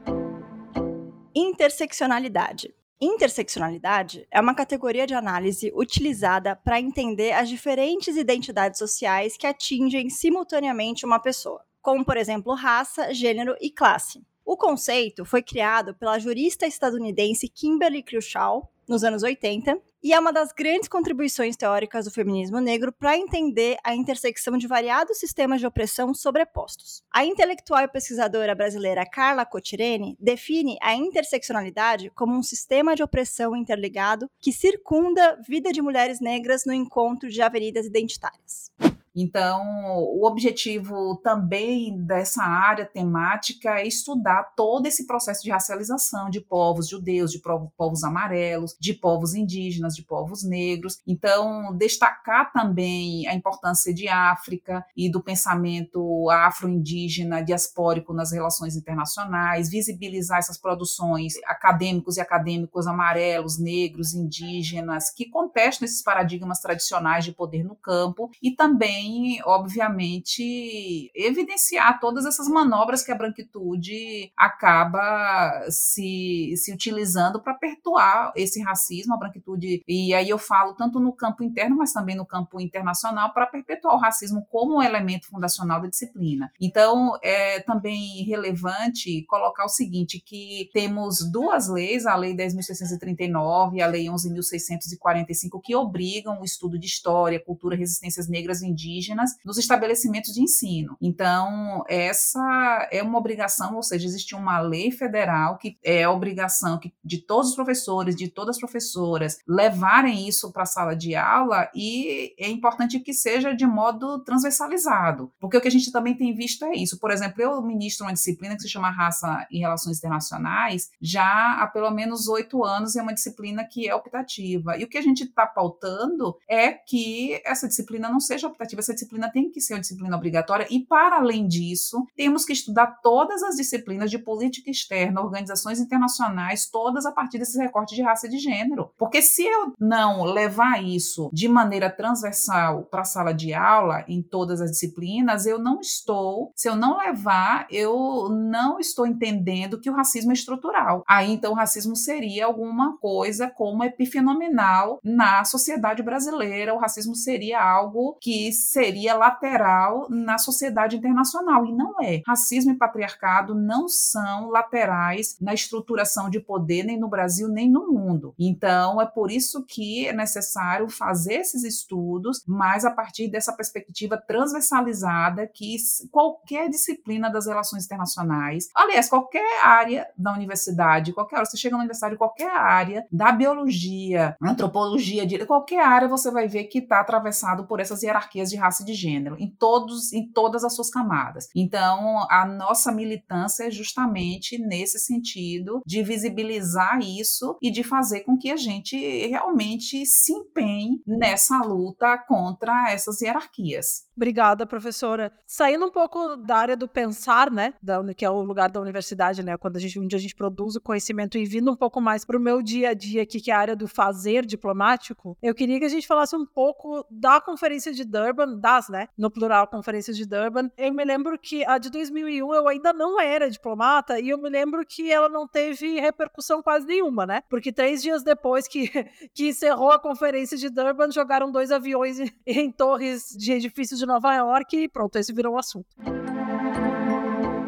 Interseccionalidade. 1.33 2.73
Interseccionalidade 2.99 4.25
é 4.31 4.39
uma 4.39 4.55
categoria 4.55 5.05
de 5.05 5.13
análise 5.13 5.71
utilizada 5.75 6.55
para 6.55 6.79
entender 6.79 7.33
as 7.33 7.49
diferentes 7.49 8.15
identidades 8.15 8.79
sociais 8.79 9.37
que 9.37 9.45
atingem 9.45 10.09
simultaneamente 10.09 11.05
uma 11.05 11.19
pessoa, 11.19 11.61
como, 11.81 12.05
por 12.05 12.17
exemplo, 12.17 12.53
raça, 12.53 13.13
gênero 13.13 13.55
e 13.59 13.69
classe. 13.69 14.23
O 14.45 14.55
conceito 14.55 15.25
foi 15.25 15.41
criado 15.41 15.93
pela 15.93 16.19
jurista 16.19 16.65
estadunidense 16.65 17.49
Kimberly 17.49 18.01
Crenshaw 18.01 18.71
nos 18.87 19.03
anos 19.03 19.23
80 19.23 19.79
e 20.03 20.13
é 20.13 20.19
uma 20.19 20.31
das 20.31 20.51
grandes 20.51 20.87
contribuições 20.87 21.55
teóricas 21.55 22.05
do 22.05 22.11
feminismo 22.11 22.59
negro 22.59 22.91
para 22.91 23.17
entender 23.17 23.77
a 23.83 23.95
intersecção 23.95 24.57
de 24.57 24.67
variados 24.67 25.17
sistemas 25.17 25.59
de 25.59 25.65
opressão 25.65 26.13
sobrepostos. 26.13 27.01
A 27.11 27.25
intelectual 27.25 27.83
e 27.83 27.87
pesquisadora 27.87 28.53
brasileira 28.53 29.05
Carla 29.05 29.45
Cotirene 29.45 30.15
define 30.19 30.77
a 30.81 30.93
interseccionalidade 30.93 32.11
como 32.11 32.37
um 32.37 32.43
sistema 32.43 32.95
de 32.95 33.01
opressão 33.01 33.55
interligado 33.55 34.29
que 34.39 34.51
circunda 34.51 35.39
vida 35.47 35.71
de 35.71 35.81
mulheres 35.81 36.19
negras 36.19 36.65
no 36.65 36.73
encontro 36.73 37.27
de 37.29 37.41
avenidas 37.41 37.85
identitárias. 37.85 38.71
Então, 39.15 39.61
o 39.97 40.25
objetivo 40.27 41.15
também 41.23 41.97
dessa 42.03 42.43
área 42.43 42.85
temática 42.85 43.79
é 43.79 43.87
estudar 43.87 44.53
todo 44.55 44.87
esse 44.87 45.07
processo 45.07 45.41
de 45.41 45.51
racialização 45.51 46.29
de 46.29 46.41
povos 46.41 46.89
judeus, 46.89 47.31
de 47.31 47.41
povos 47.77 48.03
amarelos, 48.03 48.75
de 48.79 48.93
povos 48.93 49.33
indígenas, 49.33 49.95
de 49.95 50.03
povos 50.03 50.43
negros. 50.43 50.99
Então, 51.07 51.75
destacar 51.77 52.51
também 52.51 53.27
a 53.27 53.33
importância 53.33 53.93
de 53.93 54.07
África 54.07 54.85
e 54.97 55.09
do 55.09 55.21
pensamento 55.21 56.29
afro-indígena 56.29 57.41
diaspórico 57.41 58.13
nas 58.13 58.31
relações 58.31 58.75
internacionais, 58.75 59.69
visibilizar 59.69 60.39
essas 60.39 60.57
produções 60.57 61.33
acadêmicos 61.45 62.17
e 62.17 62.21
acadêmicos 62.21 62.87
amarelos, 62.87 63.57
negros, 63.57 64.13
indígenas, 64.13 65.09
que 65.09 65.29
contestam 65.29 65.85
esses 65.85 66.01
paradigmas 66.01 66.59
tradicionais 66.59 67.23
de 67.23 67.31
poder 67.31 67.63
no 67.63 67.75
campo 67.75 68.29
e 68.41 68.51
também 68.51 69.04
obviamente, 69.45 71.11
evidenciar 71.15 71.99
todas 71.99 72.25
essas 72.25 72.47
manobras 72.47 73.03
que 73.03 73.11
a 73.11 73.15
branquitude 73.15 74.31
acaba 74.35 75.65
se, 75.69 76.53
se 76.57 76.73
utilizando 76.73 77.41
para 77.41 77.53
perpetuar 77.53 78.31
esse 78.35 78.61
racismo, 78.61 79.13
a 79.13 79.17
branquitude, 79.17 79.83
e 79.87 80.13
aí 80.13 80.29
eu 80.29 80.37
falo 80.37 80.73
tanto 80.73 80.99
no 80.99 81.13
campo 81.13 81.43
interno, 81.43 81.77
mas 81.77 81.93
também 81.93 82.15
no 82.15 82.25
campo 82.25 82.59
internacional, 82.59 83.33
para 83.33 83.45
perpetuar 83.45 83.95
o 83.95 83.99
racismo 83.99 84.45
como 84.49 84.77
um 84.77 84.81
elemento 84.81 85.27
fundacional 85.27 85.81
da 85.81 85.87
disciplina. 85.87 86.51
Então, 86.59 87.17
é 87.21 87.59
também 87.61 88.23
relevante 88.23 89.23
colocar 89.27 89.65
o 89.65 89.69
seguinte, 89.69 90.19
que 90.19 90.69
temos 90.73 91.29
duas 91.31 91.67
leis, 91.69 92.05
a 92.05 92.15
Lei 92.15 92.35
10.639 92.35 93.75
e 93.75 93.81
a 93.81 93.87
Lei 93.87 94.05
11.645, 94.05 95.61
que 95.63 95.75
obrigam 95.75 96.41
o 96.41 96.45
estudo 96.45 96.77
de 96.77 96.85
história, 96.85 97.43
cultura, 97.43 97.75
resistências 97.75 98.27
negras 98.27 98.61
indígenas 98.61 98.94
indígenas 98.95 99.31
nos 99.43 99.57
estabelecimentos 99.57 100.33
de 100.33 100.41
ensino. 100.41 100.97
Então, 101.01 101.83
essa 101.87 102.87
é 102.91 103.03
uma 103.03 103.17
obrigação, 103.17 103.75
ou 103.75 103.83
seja, 103.83 104.05
existe 104.05 104.35
uma 104.35 104.59
lei 104.59 104.91
federal 104.91 105.57
que 105.57 105.77
é 105.83 106.03
a 106.03 106.11
obrigação 106.11 106.79
de 107.03 107.17
todos 107.19 107.49
os 107.49 107.55
professores, 107.55 108.15
de 108.15 108.27
todas 108.27 108.55
as 108.55 108.59
professoras, 108.59 109.39
levarem 109.47 110.27
isso 110.27 110.51
para 110.51 110.63
a 110.63 110.67
sala 110.67 110.95
de 110.95 111.15
aula 111.15 111.69
e 111.73 112.33
é 112.39 112.49
importante 112.49 112.99
que 112.99 113.13
seja 113.13 113.53
de 113.53 113.65
modo 113.65 114.23
transversalizado, 114.23 115.31
porque 115.39 115.57
o 115.57 115.61
que 115.61 115.67
a 115.67 115.71
gente 115.71 115.91
também 115.91 116.15
tem 116.15 116.33
visto 116.33 116.65
é 116.65 116.73
isso. 116.75 116.99
Por 116.99 117.11
exemplo, 117.11 117.41
eu 117.41 117.61
ministro 117.61 118.05
uma 118.05 118.13
disciplina 118.13 118.55
que 118.55 118.61
se 118.61 118.69
chama 118.69 118.89
Raça 118.89 119.45
e 119.51 119.59
Relações 119.59 119.97
Internacionais 119.97 120.89
já 121.01 121.57
há 121.59 121.67
pelo 121.67 121.91
menos 121.91 122.27
oito 122.27 122.63
anos, 122.63 122.95
e 122.95 122.99
é 122.99 123.01
uma 123.01 123.13
disciplina 123.13 123.65
que 123.65 123.87
é 123.87 123.95
optativa. 123.95 124.77
E 124.77 124.83
o 124.83 124.87
que 124.87 124.97
a 124.97 125.01
gente 125.01 125.23
está 125.23 125.45
pautando 125.45 126.35
é 126.49 126.71
que 126.71 127.41
essa 127.45 127.67
disciplina 127.67 128.09
não 128.09 128.19
seja 128.19 128.47
optativa, 128.47 128.81
essa 128.85 128.93
disciplina 128.93 129.31
tem 129.31 129.49
que 129.49 129.59
ser 129.59 129.73
uma 129.73 129.79
disciplina 129.81 130.15
obrigatória 130.15 130.67
e, 130.69 130.79
para 130.79 131.17
além 131.17 131.47
disso, 131.47 132.05
temos 132.15 132.45
que 132.45 132.53
estudar 132.53 132.99
todas 133.01 133.43
as 133.43 133.55
disciplinas 133.55 134.09
de 134.09 134.19
política 134.19 134.69
externa, 134.69 135.21
organizações 135.21 135.79
internacionais, 135.79 136.69
todas 136.69 137.05
a 137.05 137.11
partir 137.11 137.37
desses 137.37 137.55
recortes 137.55 137.95
de 137.95 138.01
raça 138.01 138.27
e 138.27 138.29
de 138.29 138.37
gênero. 138.37 138.91
Porque 138.97 139.21
se 139.21 139.43
eu 139.43 139.73
não 139.79 140.23
levar 140.23 140.83
isso 140.83 141.29
de 141.33 141.47
maneira 141.47 141.89
transversal 141.89 142.83
para 142.83 143.01
a 143.01 143.05
sala 143.05 143.33
de 143.33 143.53
aula, 143.53 144.05
em 144.07 144.21
todas 144.21 144.61
as 144.61 144.71
disciplinas, 144.71 145.45
eu 145.45 145.59
não 145.59 145.79
estou, 145.79 146.51
se 146.55 146.69
eu 146.69 146.75
não 146.75 146.97
levar, 146.97 147.67
eu 147.71 148.29
não 148.29 148.79
estou 148.79 149.07
entendendo 149.07 149.79
que 149.79 149.89
o 149.89 149.93
racismo 149.93 150.31
é 150.31 150.33
estrutural. 150.33 151.03
Aí, 151.07 151.31
então, 151.31 151.53
o 151.53 151.55
racismo 151.55 151.95
seria 151.95 152.45
alguma 152.45 152.97
coisa 152.97 153.49
como 153.49 153.83
epifenomenal 153.83 154.99
na 155.03 155.43
sociedade 155.43 156.03
brasileira, 156.03 156.73
o 156.73 156.79
racismo 156.79 157.15
seria 157.15 157.61
algo 157.61 158.17
que 158.21 158.51
seria 158.75 159.15
lateral 159.15 160.05
na 160.09 160.37
sociedade 160.37 160.97
internacional. 160.97 161.65
E 161.65 161.71
não 161.71 161.95
é. 162.01 162.21
Racismo 162.27 162.73
e 162.73 162.77
patriarcado 162.77 163.55
não 163.55 163.87
são 163.87 164.49
laterais 164.49 165.37
na 165.39 165.53
estruturação 165.53 166.29
de 166.29 166.41
poder, 166.41 166.83
nem 166.83 166.99
no 166.99 167.07
Brasil, 167.07 167.47
nem 167.47 167.71
no 167.71 167.87
mundo. 167.87 168.35
Então, 168.37 169.01
é 169.01 169.05
por 169.05 169.31
isso 169.31 169.63
que 169.65 170.07
é 170.07 170.11
necessário 170.11 170.89
fazer 170.89 171.35
esses 171.35 171.63
estudos, 171.63 172.43
mas 172.45 172.83
a 172.83 172.91
partir 172.91 173.29
dessa 173.29 173.53
perspectiva 173.53 174.17
transversalizada 174.17 175.47
que 175.47 175.77
qualquer 176.11 176.69
disciplina 176.69 177.29
das 177.29 177.47
relações 177.47 177.85
internacionais, 177.85 178.67
aliás, 178.75 179.07
qualquer 179.07 179.63
área 179.63 180.05
da 180.17 180.33
universidade, 180.33 181.13
qualquer 181.13 181.37
hora, 181.37 181.45
você 181.45 181.55
chega 181.55 181.77
na 181.77 181.83
universidade, 181.83 182.17
qualquer 182.17 182.51
área 182.51 183.07
da 183.09 183.31
biologia, 183.31 184.35
antropologia, 184.41 185.25
qualquer 185.45 185.79
área, 185.79 186.09
você 186.09 186.29
vai 186.29 186.47
ver 186.47 186.65
que 186.65 186.79
está 186.79 186.99
atravessado 186.99 187.65
por 187.65 187.79
essas 187.79 188.03
hierarquias 188.03 188.49
de 188.49 188.54
raça 188.55 188.83
e 188.83 188.85
de 188.85 188.93
gênero, 188.93 189.35
em 189.39 189.49
todos, 189.49 190.13
em 190.13 190.31
todas 190.31 190.63
as 190.63 190.73
suas 190.75 190.89
camadas. 190.89 191.47
Então, 191.55 192.25
a 192.29 192.45
nossa 192.45 192.91
militância 192.91 193.65
é 193.65 193.71
justamente 193.71 194.57
nesse 194.57 194.99
sentido 194.99 195.81
de 195.85 196.03
visibilizar 196.03 196.99
isso 196.99 197.57
e 197.61 197.71
de 197.71 197.83
fazer 197.83 198.21
com 198.21 198.37
que 198.37 198.51
a 198.51 198.57
gente 198.57 198.97
realmente 199.27 200.05
se 200.05 200.33
empenhe 200.33 201.01
nessa 201.05 201.61
luta 201.61 202.17
contra 202.17 202.91
essas 202.91 203.21
hierarquias. 203.21 204.04
Obrigada, 204.15 204.65
professora. 204.65 205.29
Saindo 205.45 205.85
um 205.85 205.91
pouco 205.91 206.37
da 206.37 206.55
área 206.55 206.77
do 206.77 206.87
pensar, 206.87 207.51
né, 207.51 207.73
da, 207.83 208.01
que 208.13 208.23
é 208.23 208.29
o 208.29 208.41
lugar 208.43 208.69
da 208.69 208.79
universidade, 208.79 209.43
né, 209.43 209.57
quando 209.57 209.75
a 209.75 209.79
gente, 209.79 209.99
onde 209.99 210.15
a 210.15 210.19
gente 210.19 210.33
produz 210.33 210.77
o 210.77 210.81
conhecimento 210.81 211.37
e 211.37 211.45
vindo 211.45 211.69
um 211.69 211.75
pouco 211.75 211.99
mais 211.99 212.23
para 212.23 212.37
o 212.37 212.39
meu 212.39 212.61
dia 212.61 212.91
a 212.91 212.93
dia 212.93 213.23
aqui, 213.23 213.41
que 213.41 213.51
é 213.51 213.53
a 213.53 213.59
área 213.59 213.75
do 213.75 213.89
fazer 213.89 214.45
diplomático, 214.45 215.37
eu 215.41 215.53
queria 215.53 215.79
que 215.79 215.85
a 215.85 215.89
gente 215.89 216.07
falasse 216.07 216.33
um 216.33 216.45
pouco 216.45 217.05
da 217.11 217.41
conferência 217.41 217.93
de 217.93 218.05
Durban, 218.05 218.57
das, 218.57 218.87
né, 218.87 219.09
no 219.17 219.29
plural, 219.29 219.67
conferência 219.67 220.13
de 220.13 220.25
Durban. 220.25 220.71
Eu 220.77 220.93
me 220.93 221.03
lembro 221.03 221.37
que 221.37 221.65
a 221.65 221.77
de 221.77 221.89
2001 221.89 222.53
eu 222.53 222.67
ainda 222.69 222.93
não 222.93 223.19
era 223.19 223.49
diplomata 223.49 224.17
e 224.17 224.29
eu 224.29 224.37
me 224.37 224.49
lembro 224.49 224.85
que 224.85 225.11
ela 225.11 225.27
não 225.27 225.45
teve 225.45 225.99
repercussão 225.99 226.63
quase 226.63 226.87
nenhuma, 226.87 227.25
né, 227.25 227.43
porque 227.49 227.73
três 227.73 228.01
dias 228.01 228.23
depois 228.23 228.65
que, 228.65 228.87
que 229.35 229.49
encerrou 229.49 229.91
a 229.91 229.99
conferência 229.99 230.57
de 230.57 230.69
Durban, 230.69 231.11
jogaram 231.11 231.51
dois 231.51 231.69
aviões 231.69 232.17
em, 232.17 232.31
em 232.47 232.71
torres 232.71 233.35
de 233.37 233.51
edifícios 233.51 233.99
de 233.99 234.04
de 234.05 234.07
Nova 234.07 234.35
York 234.35 234.77
e 234.77 234.87
pronto, 234.87 235.17
esse 235.17 235.33
virou 235.33 235.55
o 235.55 235.57
assunto. 235.57 235.87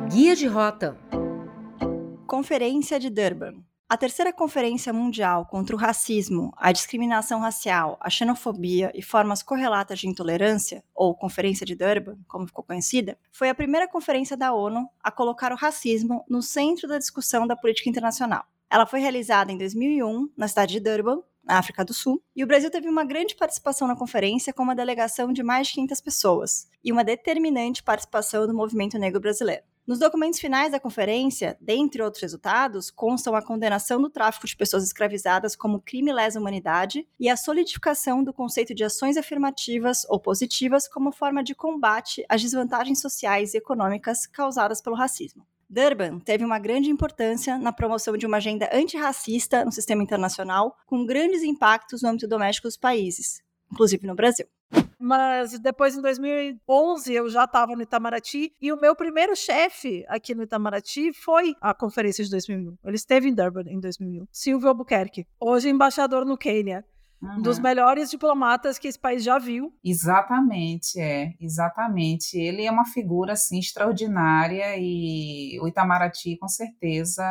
Guia 0.09 0.35
de 0.35 0.47
Rota 0.47 0.95
Conferência 2.25 2.99
de 2.99 3.09
Durban 3.09 3.63
a 3.89 3.95
terceira 3.95 4.33
Conferência 4.33 4.91
Mundial 4.91 5.45
contra 5.45 5.73
o 5.73 5.79
Racismo, 5.79 6.51
a 6.57 6.73
Discriminação 6.73 7.39
Racial, 7.39 7.97
a 8.01 8.09
Xenofobia 8.09 8.91
e 8.93 9.01
Formas 9.01 9.41
Correlatas 9.41 9.99
de 9.99 10.09
Intolerância, 10.09 10.83
ou 10.93 11.15
Conferência 11.15 11.65
de 11.65 11.73
Durban, 11.73 12.17
como 12.27 12.47
ficou 12.47 12.65
conhecida, 12.65 13.17
foi 13.31 13.47
a 13.47 13.55
primeira 13.55 13.87
conferência 13.87 14.35
da 14.35 14.51
ONU 14.53 14.89
a 15.01 15.09
colocar 15.09 15.53
o 15.53 15.55
racismo 15.55 16.25
no 16.29 16.41
centro 16.41 16.85
da 16.85 16.97
discussão 16.97 17.47
da 17.47 17.55
política 17.55 17.89
internacional. 17.89 18.43
Ela 18.69 18.85
foi 18.85 18.99
realizada 18.99 19.53
em 19.53 19.57
2001 19.57 20.31
na 20.35 20.49
cidade 20.49 20.73
de 20.73 20.79
Durban, 20.81 21.21
na 21.47 21.57
África 21.57 21.85
do 21.85 21.93
Sul, 21.93 22.21
e 22.35 22.43
o 22.43 22.47
Brasil 22.47 22.69
teve 22.69 22.89
uma 22.89 23.05
grande 23.05 23.35
participação 23.35 23.87
na 23.87 23.95
conferência 23.95 24.51
com 24.53 24.63
uma 24.63 24.75
delegação 24.75 25.31
de 25.31 25.41
mais 25.41 25.67
de 25.67 25.73
500 25.75 26.01
pessoas 26.01 26.67
e 26.83 26.91
uma 26.91 27.03
determinante 27.03 27.81
participação 27.81 28.45
do 28.45 28.53
movimento 28.53 28.99
negro 28.99 29.21
brasileiro. 29.21 29.63
Nos 29.87 29.99
documentos 29.99 30.37
finais 30.37 30.73
da 30.73 30.81
conferência, 30.81 31.57
dentre 31.61 32.01
outros 32.01 32.21
resultados, 32.21 32.91
constam 32.91 33.33
a 33.33 33.41
condenação 33.41 34.01
do 34.01 34.09
tráfico 34.09 34.45
de 34.45 34.53
pessoas 34.53 34.83
escravizadas 34.83 35.55
como 35.55 35.79
crime 35.79 36.11
lesa 36.11 36.41
humanidade 36.41 37.07
e 37.17 37.29
a 37.29 37.37
solidificação 37.37 38.21
do 38.21 38.33
conceito 38.33 38.75
de 38.75 38.83
ações 38.83 39.15
afirmativas 39.15 40.05
ou 40.09 40.19
positivas 40.19 40.89
como 40.89 41.13
forma 41.13 41.41
de 41.41 41.55
combate 41.55 42.25
às 42.27 42.41
desvantagens 42.41 42.99
sociais 42.99 43.53
e 43.53 43.59
econômicas 43.59 44.27
causadas 44.27 44.81
pelo 44.81 44.97
racismo. 44.97 45.47
Durban 45.69 46.19
teve 46.19 46.45
uma 46.45 46.59
grande 46.59 46.89
importância 46.89 47.57
na 47.57 47.73
promoção 47.73 48.15
de 48.15 48.25
uma 48.25 48.37
agenda 48.37 48.69
antirracista 48.73 49.65
no 49.65 49.71
sistema 49.71 50.01
internacional, 50.01 50.75
com 50.85 51.05
grandes 51.05 51.43
impactos 51.43 52.01
no 52.01 52.09
âmbito 52.09 52.27
doméstico 52.27 52.67
dos 52.67 52.77
países, 52.77 53.41
inclusive 53.71 54.07
no 54.07 54.15
Brasil. 54.15 54.47
Mas 54.99 55.57
depois, 55.59 55.95
em 55.95 56.01
2011, 56.01 57.13
eu 57.13 57.29
já 57.29 57.43
estava 57.43 57.75
no 57.75 57.83
Itamaraty 57.83 58.51
e 58.59 58.71
o 58.71 58.79
meu 58.79 58.95
primeiro 58.95 59.35
chefe 59.35 60.03
aqui 60.07 60.33
no 60.33 60.43
Itamaraty 60.43 61.13
foi 61.13 61.55
a 61.61 61.73
conferência 61.73 62.23
de 62.23 62.31
2001. 62.31 62.77
Ele 62.83 62.95
esteve 62.95 63.29
em 63.29 63.33
Durban 63.33 63.63
em 63.67 63.79
2001. 63.79 64.25
Silvio 64.31 64.69
Albuquerque, 64.69 65.27
hoje 65.39 65.69
embaixador 65.69 66.25
no 66.25 66.37
Quênia. 66.37 66.83
Uhum. 67.21 67.41
dos 67.41 67.57
melhores 67.57 68.11
diplomatas 68.11 68.77
que 68.77 68.87
esse 68.87 68.99
país 68.99 69.23
já 69.23 69.39
viu. 69.39 69.73
Exatamente, 69.83 70.99
é, 70.99 71.33
exatamente. 71.41 72.37
Ele 72.37 72.63
é 72.63 72.71
uma 72.71 72.85
figura 72.85 73.33
assim 73.33 73.57
extraordinária 73.59 74.75
e 74.77 75.59
o 75.59 75.67
Itamaraty 75.67 76.37
com 76.37 76.47
certeza 76.47 77.23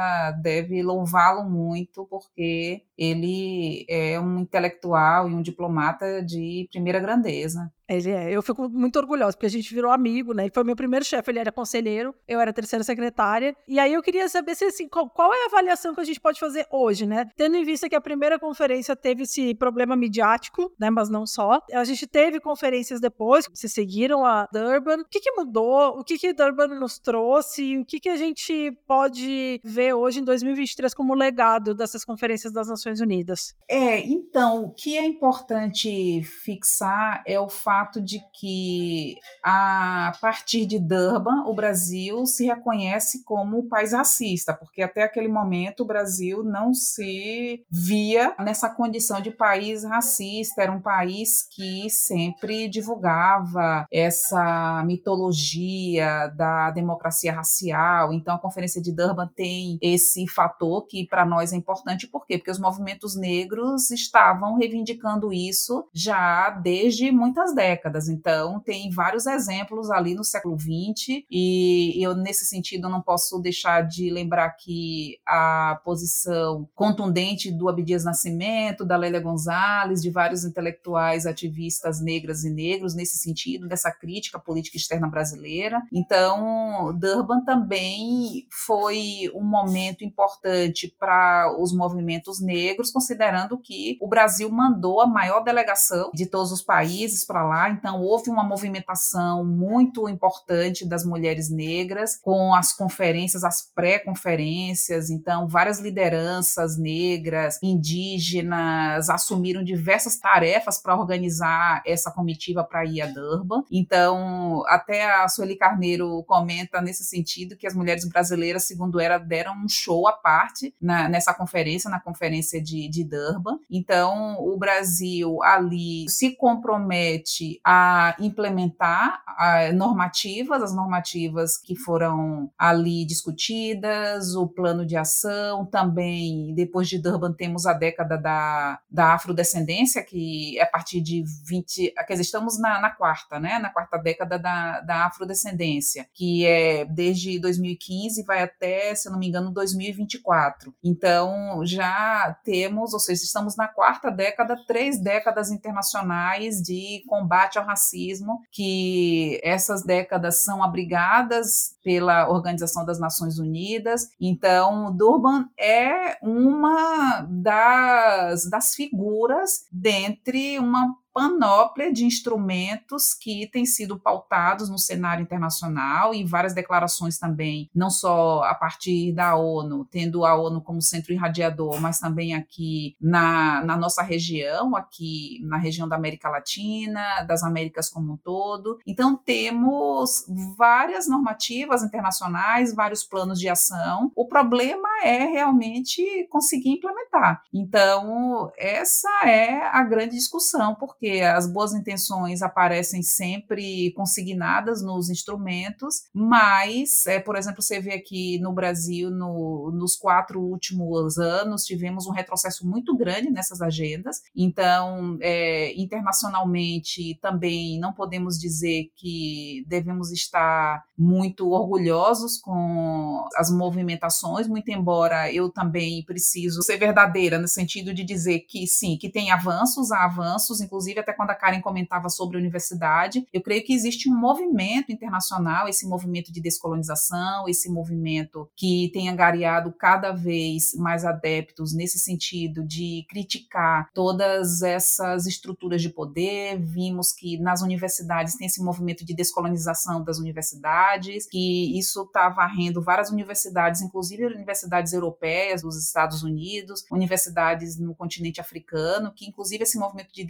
deve 0.43 0.83
louvá-lo 0.83 1.49
muito 1.49 2.05
porque 2.07 2.83
ele 2.99 3.87
é 3.89 4.19
um 4.19 4.41
intelectual 4.41 5.31
e 5.31 5.35
um 5.35 5.43
diplomata 5.43 6.23
de 6.23 6.67
primeira 6.71 6.99
grandeza. 6.99 7.73
Ele 7.89 8.11
é. 8.11 8.31
Eu 8.31 8.43
fico 8.43 8.69
muito 8.69 8.99
orgulhosa, 8.99 9.33
porque 9.33 9.47
a 9.47 9.51
gente 9.51 9.73
virou 9.73 9.93
amigo, 9.93 10.35
né? 10.35 10.45
Ele 10.45 10.53
foi 10.53 10.65
meu 10.65 10.75
primeiro 10.75 11.05
chefe, 11.05 11.31
ele 11.31 11.39
era 11.39 11.53
conselheiro, 11.53 12.15
eu 12.27 12.41
era 12.41 12.53
terceira 12.53 12.83
secretária. 12.83 13.57
E 13.69 13.79
aí 13.79 13.93
eu 13.93 14.03
queria 14.03 14.29
saber 14.29 14.57
se, 14.57 14.65
assim, 14.65 14.89
qual, 14.89 15.09
qual, 15.09 15.33
é 15.33 15.45
a 15.45 15.47
avaliação 15.47 15.95
que 15.95 16.01
a 16.01 16.05
gente 16.05 16.21
pode 16.21 16.41
fazer 16.41 16.67
hoje, 16.71 17.07
né? 17.07 17.29
Tendo 17.37 17.57
em 17.57 17.65
vista 17.65 17.89
que 17.89 17.95
a 17.95 18.01
primeira 18.01 18.39
conferência 18.39 18.97
teve 18.97 19.23
esse 19.23 19.55
problema 19.55 19.95
midiático, 19.95 20.73
né? 20.79 20.91
Mas 20.91 21.09
não 21.09 21.27
só. 21.27 21.61
A 21.73 21.85
gente 21.85 22.07
teve 22.07 22.41
conferências 22.41 23.01
depois, 23.01 23.47
que 23.47 23.59
se 23.59 23.69
seguiram 23.69 24.25
a 24.25 24.49
Durban. 24.53 25.03
O 25.03 25.09
que, 25.09 25.21
que 25.21 25.33
mudou? 25.33 25.99
O 25.99 26.05
que, 26.05 26.19
que 26.19 26.33
Durban 26.33 26.69
nos 26.69 26.99
trouxe? 26.99 27.79
O 27.79 27.85
que, 27.85 28.01
que 28.01 28.09
a 28.09 28.17
gente 28.17 28.73
pode 28.87 29.61
ver 29.63 29.95
hoje 29.95 30.21
em 30.21 30.25
2023 30.25 30.93
como 30.93 31.15
legado 31.15 31.75
dessas 31.75 32.05
conferências 32.05 32.53
das 32.53 32.69
Nações 32.69 33.01
Unidas? 33.01 33.55
É, 33.69 34.01
então, 34.01 34.65
o 34.65 34.71
que 34.73 34.97
é 34.97 35.05
importante 35.05 36.23
fixar 36.23 37.23
é 37.27 37.39
o 37.39 37.49
fato 37.49 37.76
fato 37.77 38.01
de 38.01 38.23
que, 38.33 39.17
a 39.43 40.13
partir 40.21 40.65
de 40.65 40.79
Durban, 40.79 41.45
o 41.47 41.55
Brasil 41.55 42.25
se 42.25 42.47
reconhece 42.47 43.23
como 43.23 43.69
país 43.69 43.93
racista, 43.93 44.55
porque 44.55 44.81
até 44.81 45.03
aquele 45.03 45.29
momento 45.29 45.81
o 45.81 45.87
Brasil 45.87 46.43
não 46.43 46.73
se 46.73 47.63
via 47.71 48.35
nessa 48.39 48.71
condição 48.71 49.21
de 49.21 49.31
país 49.31 49.85
racista, 49.85 50.63
era 50.63 50.73
um 50.73 50.81
país 50.81 51.47
que 51.51 51.91
sempre 51.91 52.67
divulgava 52.67 53.87
essa 53.93 54.83
mitologia 54.87 56.29
da 56.35 56.71
democracia 56.71 57.33
racial. 57.33 58.13
Então, 58.13 58.37
a 58.37 58.41
Conferência 58.41 58.81
de 58.81 58.95
Durban 58.95 59.29
tem 59.37 59.79
esse 59.83 60.27
fator 60.27 60.87
que 60.87 61.07
para 61.07 61.27
nós 61.27 61.53
é 61.53 61.57
importante, 61.57 62.07
por 62.07 62.27
quê? 62.27 62.39
Porque 62.39 62.51
os 62.51 62.59
movimentos 62.59 63.17
negros 63.17 63.91
estavam 63.91 64.57
reivindicando 64.57 65.31
isso 65.31 65.87
já 65.93 66.49
desde 66.51 67.13
muitas 67.13 67.55
décadas 67.55 67.66
décadas. 67.67 68.09
Então, 68.09 68.61
tem 68.61 68.91
vários 68.91 69.27
exemplos 69.27 69.91
ali 69.91 70.15
no 70.15 70.25
século 70.25 70.59
XX, 70.59 71.25
e 71.31 72.05
eu, 72.05 72.15
nesse 72.15 72.45
sentido, 72.45 72.89
não 72.89 73.03
posso 73.03 73.39
deixar 73.41 73.83
de 73.83 74.11
lembrar 74.11 74.51
que 74.51 75.19
a 75.27 75.81
posição 75.85 76.69
contundente 76.75 77.51
do 77.51 77.69
Abdias 77.69 78.05
Nascimento, 78.05 78.85
da 78.85 78.97
Lélia 78.97 79.21
Gonzalez, 79.21 80.01
de 80.01 80.11
vários 80.11 80.45
intelectuais 80.45 81.27
ativistas 81.27 82.01
negras 82.01 82.45
e 82.45 82.51
negros, 82.51 82.95
nesse 82.95 83.17
sentido, 83.17 83.67
dessa 83.67 83.91
crítica 83.91 84.39
política 84.39 84.77
externa 84.77 85.09
brasileira. 85.09 85.83
Então, 85.93 86.97
Durban 86.99 87.45
também 87.45 88.47
foi 88.67 89.31
um 89.35 89.45
momento 89.45 90.05
importante 90.05 90.95
para 90.99 91.55
os 91.59 91.75
movimentos 91.75 92.41
negros, 92.41 92.91
considerando 92.91 93.59
que 93.59 93.99
o 94.01 94.09
Brasil 94.09 94.49
mandou 94.51 95.01
a 95.01 95.07
maior 95.07 95.43
delegação 95.43 96.11
de 96.15 96.27
todos 96.27 96.53
os 96.53 96.63
países 96.63 97.25
para 97.25 97.43
lá 97.43 97.56
Então, 97.71 98.01
houve 98.01 98.31
uma 98.31 98.45
movimentação 98.45 99.45
muito 99.45 100.09
importante 100.09 100.87
das 100.87 101.05
mulheres 101.05 101.51
negras, 101.51 102.17
com 102.17 102.55
as 102.55 102.73
conferências, 102.73 103.45
as 103.45 103.63
pré-conferências. 103.63 105.11
Então, 105.11 105.49
várias 105.49 105.79
lideranças 105.81 106.79
negras, 106.79 107.59
indígenas, 107.63 109.09
assumiram 109.09 109.63
diversas 109.63 110.19
tarefas 110.19 110.81
para 110.81 110.97
organizar 110.97 111.83
essa 111.87 112.11
comitiva 112.11 112.65
para 112.65 112.85
ir 112.85 113.01
a 113.01 113.07
Durban. 113.07 113.63
Então, 113.71 114.63
até 114.67 115.05
a 115.05 115.29
Sueli 115.29 115.57
Carneiro 115.57 116.23
comenta 116.25 116.81
nesse 116.81 117.05
sentido 117.05 117.57
que 117.57 117.67
as 117.67 117.75
mulheres 117.75 118.09
brasileiras, 118.09 118.65
segundo 118.65 119.01
ela, 119.01 119.19
deram 119.19 119.55
um 119.55 119.69
show 119.69 120.07
à 120.09 120.13
parte 120.13 120.75
na, 120.81 121.09
nessa 121.09 121.33
conferência, 121.35 121.91
na 121.91 122.01
conferência 122.01 122.63
de, 122.63 122.89
de 122.89 123.05
Durban. 123.05 123.59
Então, 123.71 124.37
o 124.41 124.57
Brasil 124.57 125.43
ali 125.43 126.09
se 126.09 126.37
compromete 126.37 127.46
bastante 127.47 127.61
a 127.65 128.17
implementar 128.19 129.23
a, 129.27 129.73
normativas, 129.73 130.63
as 130.63 130.75
normativas 130.75 131.57
que 131.57 131.77
foram 131.77 132.51
ali 132.59 133.05
discutidas, 133.05 134.35
o 134.35 134.49
plano 134.49 134.85
de 134.85 134.97
ação, 134.97 135.65
também 135.65 136.55
depois 136.55 136.89
de 136.89 136.99
Durban 136.99 137.33
temos 137.33 137.67
a 137.67 137.73
década 137.73 138.17
da, 138.17 138.81
da 138.91 139.15
afrodescendência, 139.15 140.03
que 140.03 140.59
é 140.59 140.63
a 140.63 140.67
partir 140.67 141.01
de 141.01 141.23
20, 141.47 141.93
quer 141.95 142.13
dizer, 142.13 142.23
estamos 142.23 142.59
na, 142.59 142.81
na 142.81 142.91
quarta, 142.91 143.39
né, 143.39 143.59
na 143.59 143.71
quarta 143.71 143.99
década 143.99 144.39
da, 144.39 144.81
da 144.81 145.07
afrodescendência, 145.07 146.07
que 146.15 146.47
é 146.47 146.85
desde 146.85 147.39
2015 147.39 148.25
vai 148.25 148.43
até, 148.43 148.95
se 148.95 149.09
eu 149.09 149.13
não 149.13 149.19
me 149.19 149.29
engano, 149.29 149.51
2024. 149.51 150.75
Então, 150.83 151.61
já 151.65 152.37
temos, 152.45 152.93
ou 152.93 153.01
seja, 153.01 153.23
estamos 153.23 153.57
na 153.57 153.69
quarta 153.69 154.11
década, 154.11 154.57
três 154.67 155.01
décadas 155.01 155.51
internacionais 155.51 156.63
de 156.63 157.03
combate 157.07 157.36
ao 157.59 157.65
racismo, 157.65 158.41
que 158.51 159.41
essas 159.43 159.85
décadas 159.85 160.43
são 160.43 160.63
abrigadas 160.63 161.77
pela 161.83 162.29
Organização 162.29 162.85
das 162.85 162.99
Nações 162.99 163.39
Unidas. 163.39 164.09
Então, 164.21 164.95
Durban 164.95 165.47
é 165.59 166.19
uma 166.23 167.27
das, 167.29 168.49
das 168.49 168.75
figuras 168.75 169.65
dentre 169.71 170.59
uma 170.59 170.95
panóplia 171.17 171.91
de 171.91 172.05
instrumentos 172.05 173.15
que 173.15 173.49
têm 173.51 173.65
sido 173.65 173.99
pautados 173.99 174.69
no 174.69 174.79
cenário 174.79 175.23
internacional 175.23 176.15
e 176.15 176.23
várias 176.23 176.53
declarações 176.53 177.19
também, 177.19 177.71
não 177.75 177.89
só 177.89 178.43
a 178.43 178.55
partir 178.55 179.15
da 179.15 179.35
ONU, 179.35 179.87
tendo 179.91 180.27
a 180.27 180.39
ONU 180.39 180.61
como 180.61 180.83
centro 180.83 181.15
irradiador, 181.15 181.81
mas 181.81 181.99
também 181.99 182.35
aqui 182.35 182.95
na, 183.01 183.65
na 183.65 183.79
nossa 183.79 184.03
região, 184.03 184.77
aqui 184.77 185.41
na 185.45 185.57
região 185.57 185.89
da 185.89 185.97
América 185.97 186.29
Latina, 186.29 187.23
das 187.23 187.43
Américas 187.43 187.89
como 187.89 188.13
um 188.13 188.17
todo. 188.19 188.79
Então, 188.87 189.17
temos 189.17 190.27
várias 190.55 191.09
normativas 191.09 191.83
internacionais, 191.83 192.75
vários 192.75 193.03
planos 193.03 193.41
de 193.41 193.49
ação. 193.49 194.13
O 194.15 194.29
problema 194.29 194.87
é 195.03 195.25
realmente 195.25 196.27
conseguir 196.29 196.73
implementar. 196.73 197.43
Então, 197.55 198.53
essa 198.59 199.09
é 199.25 199.63
a 199.73 199.83
grande 199.83 200.15
discussão, 200.15 200.75
porque 200.75 201.06
porque 201.07 201.21
as 201.21 201.47
boas 201.47 201.73
intenções 201.73 202.43
aparecem 202.43 203.01
sempre 203.01 203.93
consignadas 203.93 204.83
nos 204.83 205.09
instrumentos, 205.09 206.03
mas, 206.13 207.07
é, 207.07 207.21
por 207.21 207.37
exemplo, 207.37 207.63
você 207.63 207.81
vê 207.81 207.93
aqui 207.93 208.41
no 208.41 208.53
Brasil, 208.53 209.09
no, 209.09 209.71
nos 209.73 209.95
quatro 209.95 210.41
últimos 210.41 211.17
anos, 211.17 211.65
tivemos 211.65 212.07
um 212.07 212.13
retrocesso 212.13 212.67
muito 212.67 212.97
grande 212.97 213.31
nessas 213.31 213.63
agendas, 213.63 214.21
então, 214.35 215.17
é, 215.21 215.81
internacionalmente, 215.81 217.17
também 217.23 217.79
não 217.79 217.93
podemos 217.93 218.37
dizer 218.37 218.91
que 218.97 219.65
devemos 219.69 220.11
estar 220.11 220.83
muito 220.99 221.51
orgulhosos 221.51 222.37
com 222.39 223.25
as 223.37 223.49
movimentações, 223.49 224.49
muito 224.49 224.71
embora 224.73 225.33
eu 225.33 225.51
também 225.51 226.05
preciso 226.05 226.63
ser 226.63 226.79
verdadeira 226.79 227.39
no 227.39 227.47
sentido 227.47 227.95
de 227.95 228.03
dizer 228.03 228.41
que 228.41 228.67
sim, 228.67 228.99
que 228.99 229.09
tem 229.09 229.31
avanços, 229.31 229.93
há 229.93 230.05
avanços, 230.05 230.61
inclusive 230.61 230.96
inclusive 230.97 231.01
até 231.01 231.13
quando 231.13 231.31
a 231.31 231.35
Karen 231.35 231.61
comentava 231.61 232.09
sobre 232.09 232.37
a 232.37 232.41
universidade, 232.41 233.27
eu 233.33 233.43
creio 233.43 233.65
que 233.65 233.75
existe 233.75 234.09
um 234.09 234.17
movimento 234.17 234.91
internacional, 234.91 235.69
esse 235.69 235.87
movimento 235.87 236.33
de 236.33 236.41
descolonização, 236.41 237.49
esse 237.49 237.71
movimento 237.71 238.49
que 238.57 238.91
tem 238.93 239.09
angariado 239.09 239.73
cada 239.73 240.13
vez 240.13 240.75
mais 240.75 241.05
adeptos 241.05 241.75
nesse 241.75 241.99
sentido 241.99 242.65
de 242.65 243.05
criticar 243.09 243.91
todas 243.93 244.63
essas 244.63 245.27
estruturas 245.27 245.83
de 245.83 245.91
poder. 245.91 246.59
Vimos 246.59 247.13
que 247.13 247.39
nas 247.39 247.63
universidades 247.63 248.37
tem 248.37 248.47
esse 248.47 248.63
movimento 248.63 249.05
de 249.05 249.15
descolonização 249.15 250.03
das 250.03 250.19
universidades, 250.19 251.27
que 251.27 251.79
isso 251.79 252.03
está 252.03 252.29
varrendo 252.29 252.83
várias 252.83 253.11
universidades, 253.11 253.83
inclusive 253.83 254.27
universidades 254.27 254.93
europeias, 254.93 255.63
dos 255.63 255.77
Estados 255.77 256.23
Unidos, 256.23 256.85
universidades 256.91 257.79
no 257.79 257.95
continente 257.95 258.41
africano, 258.41 259.13
que 259.15 259.27
inclusive 259.27 259.65
esse 259.65 259.79
movimento 259.79 260.13
de 260.13 260.25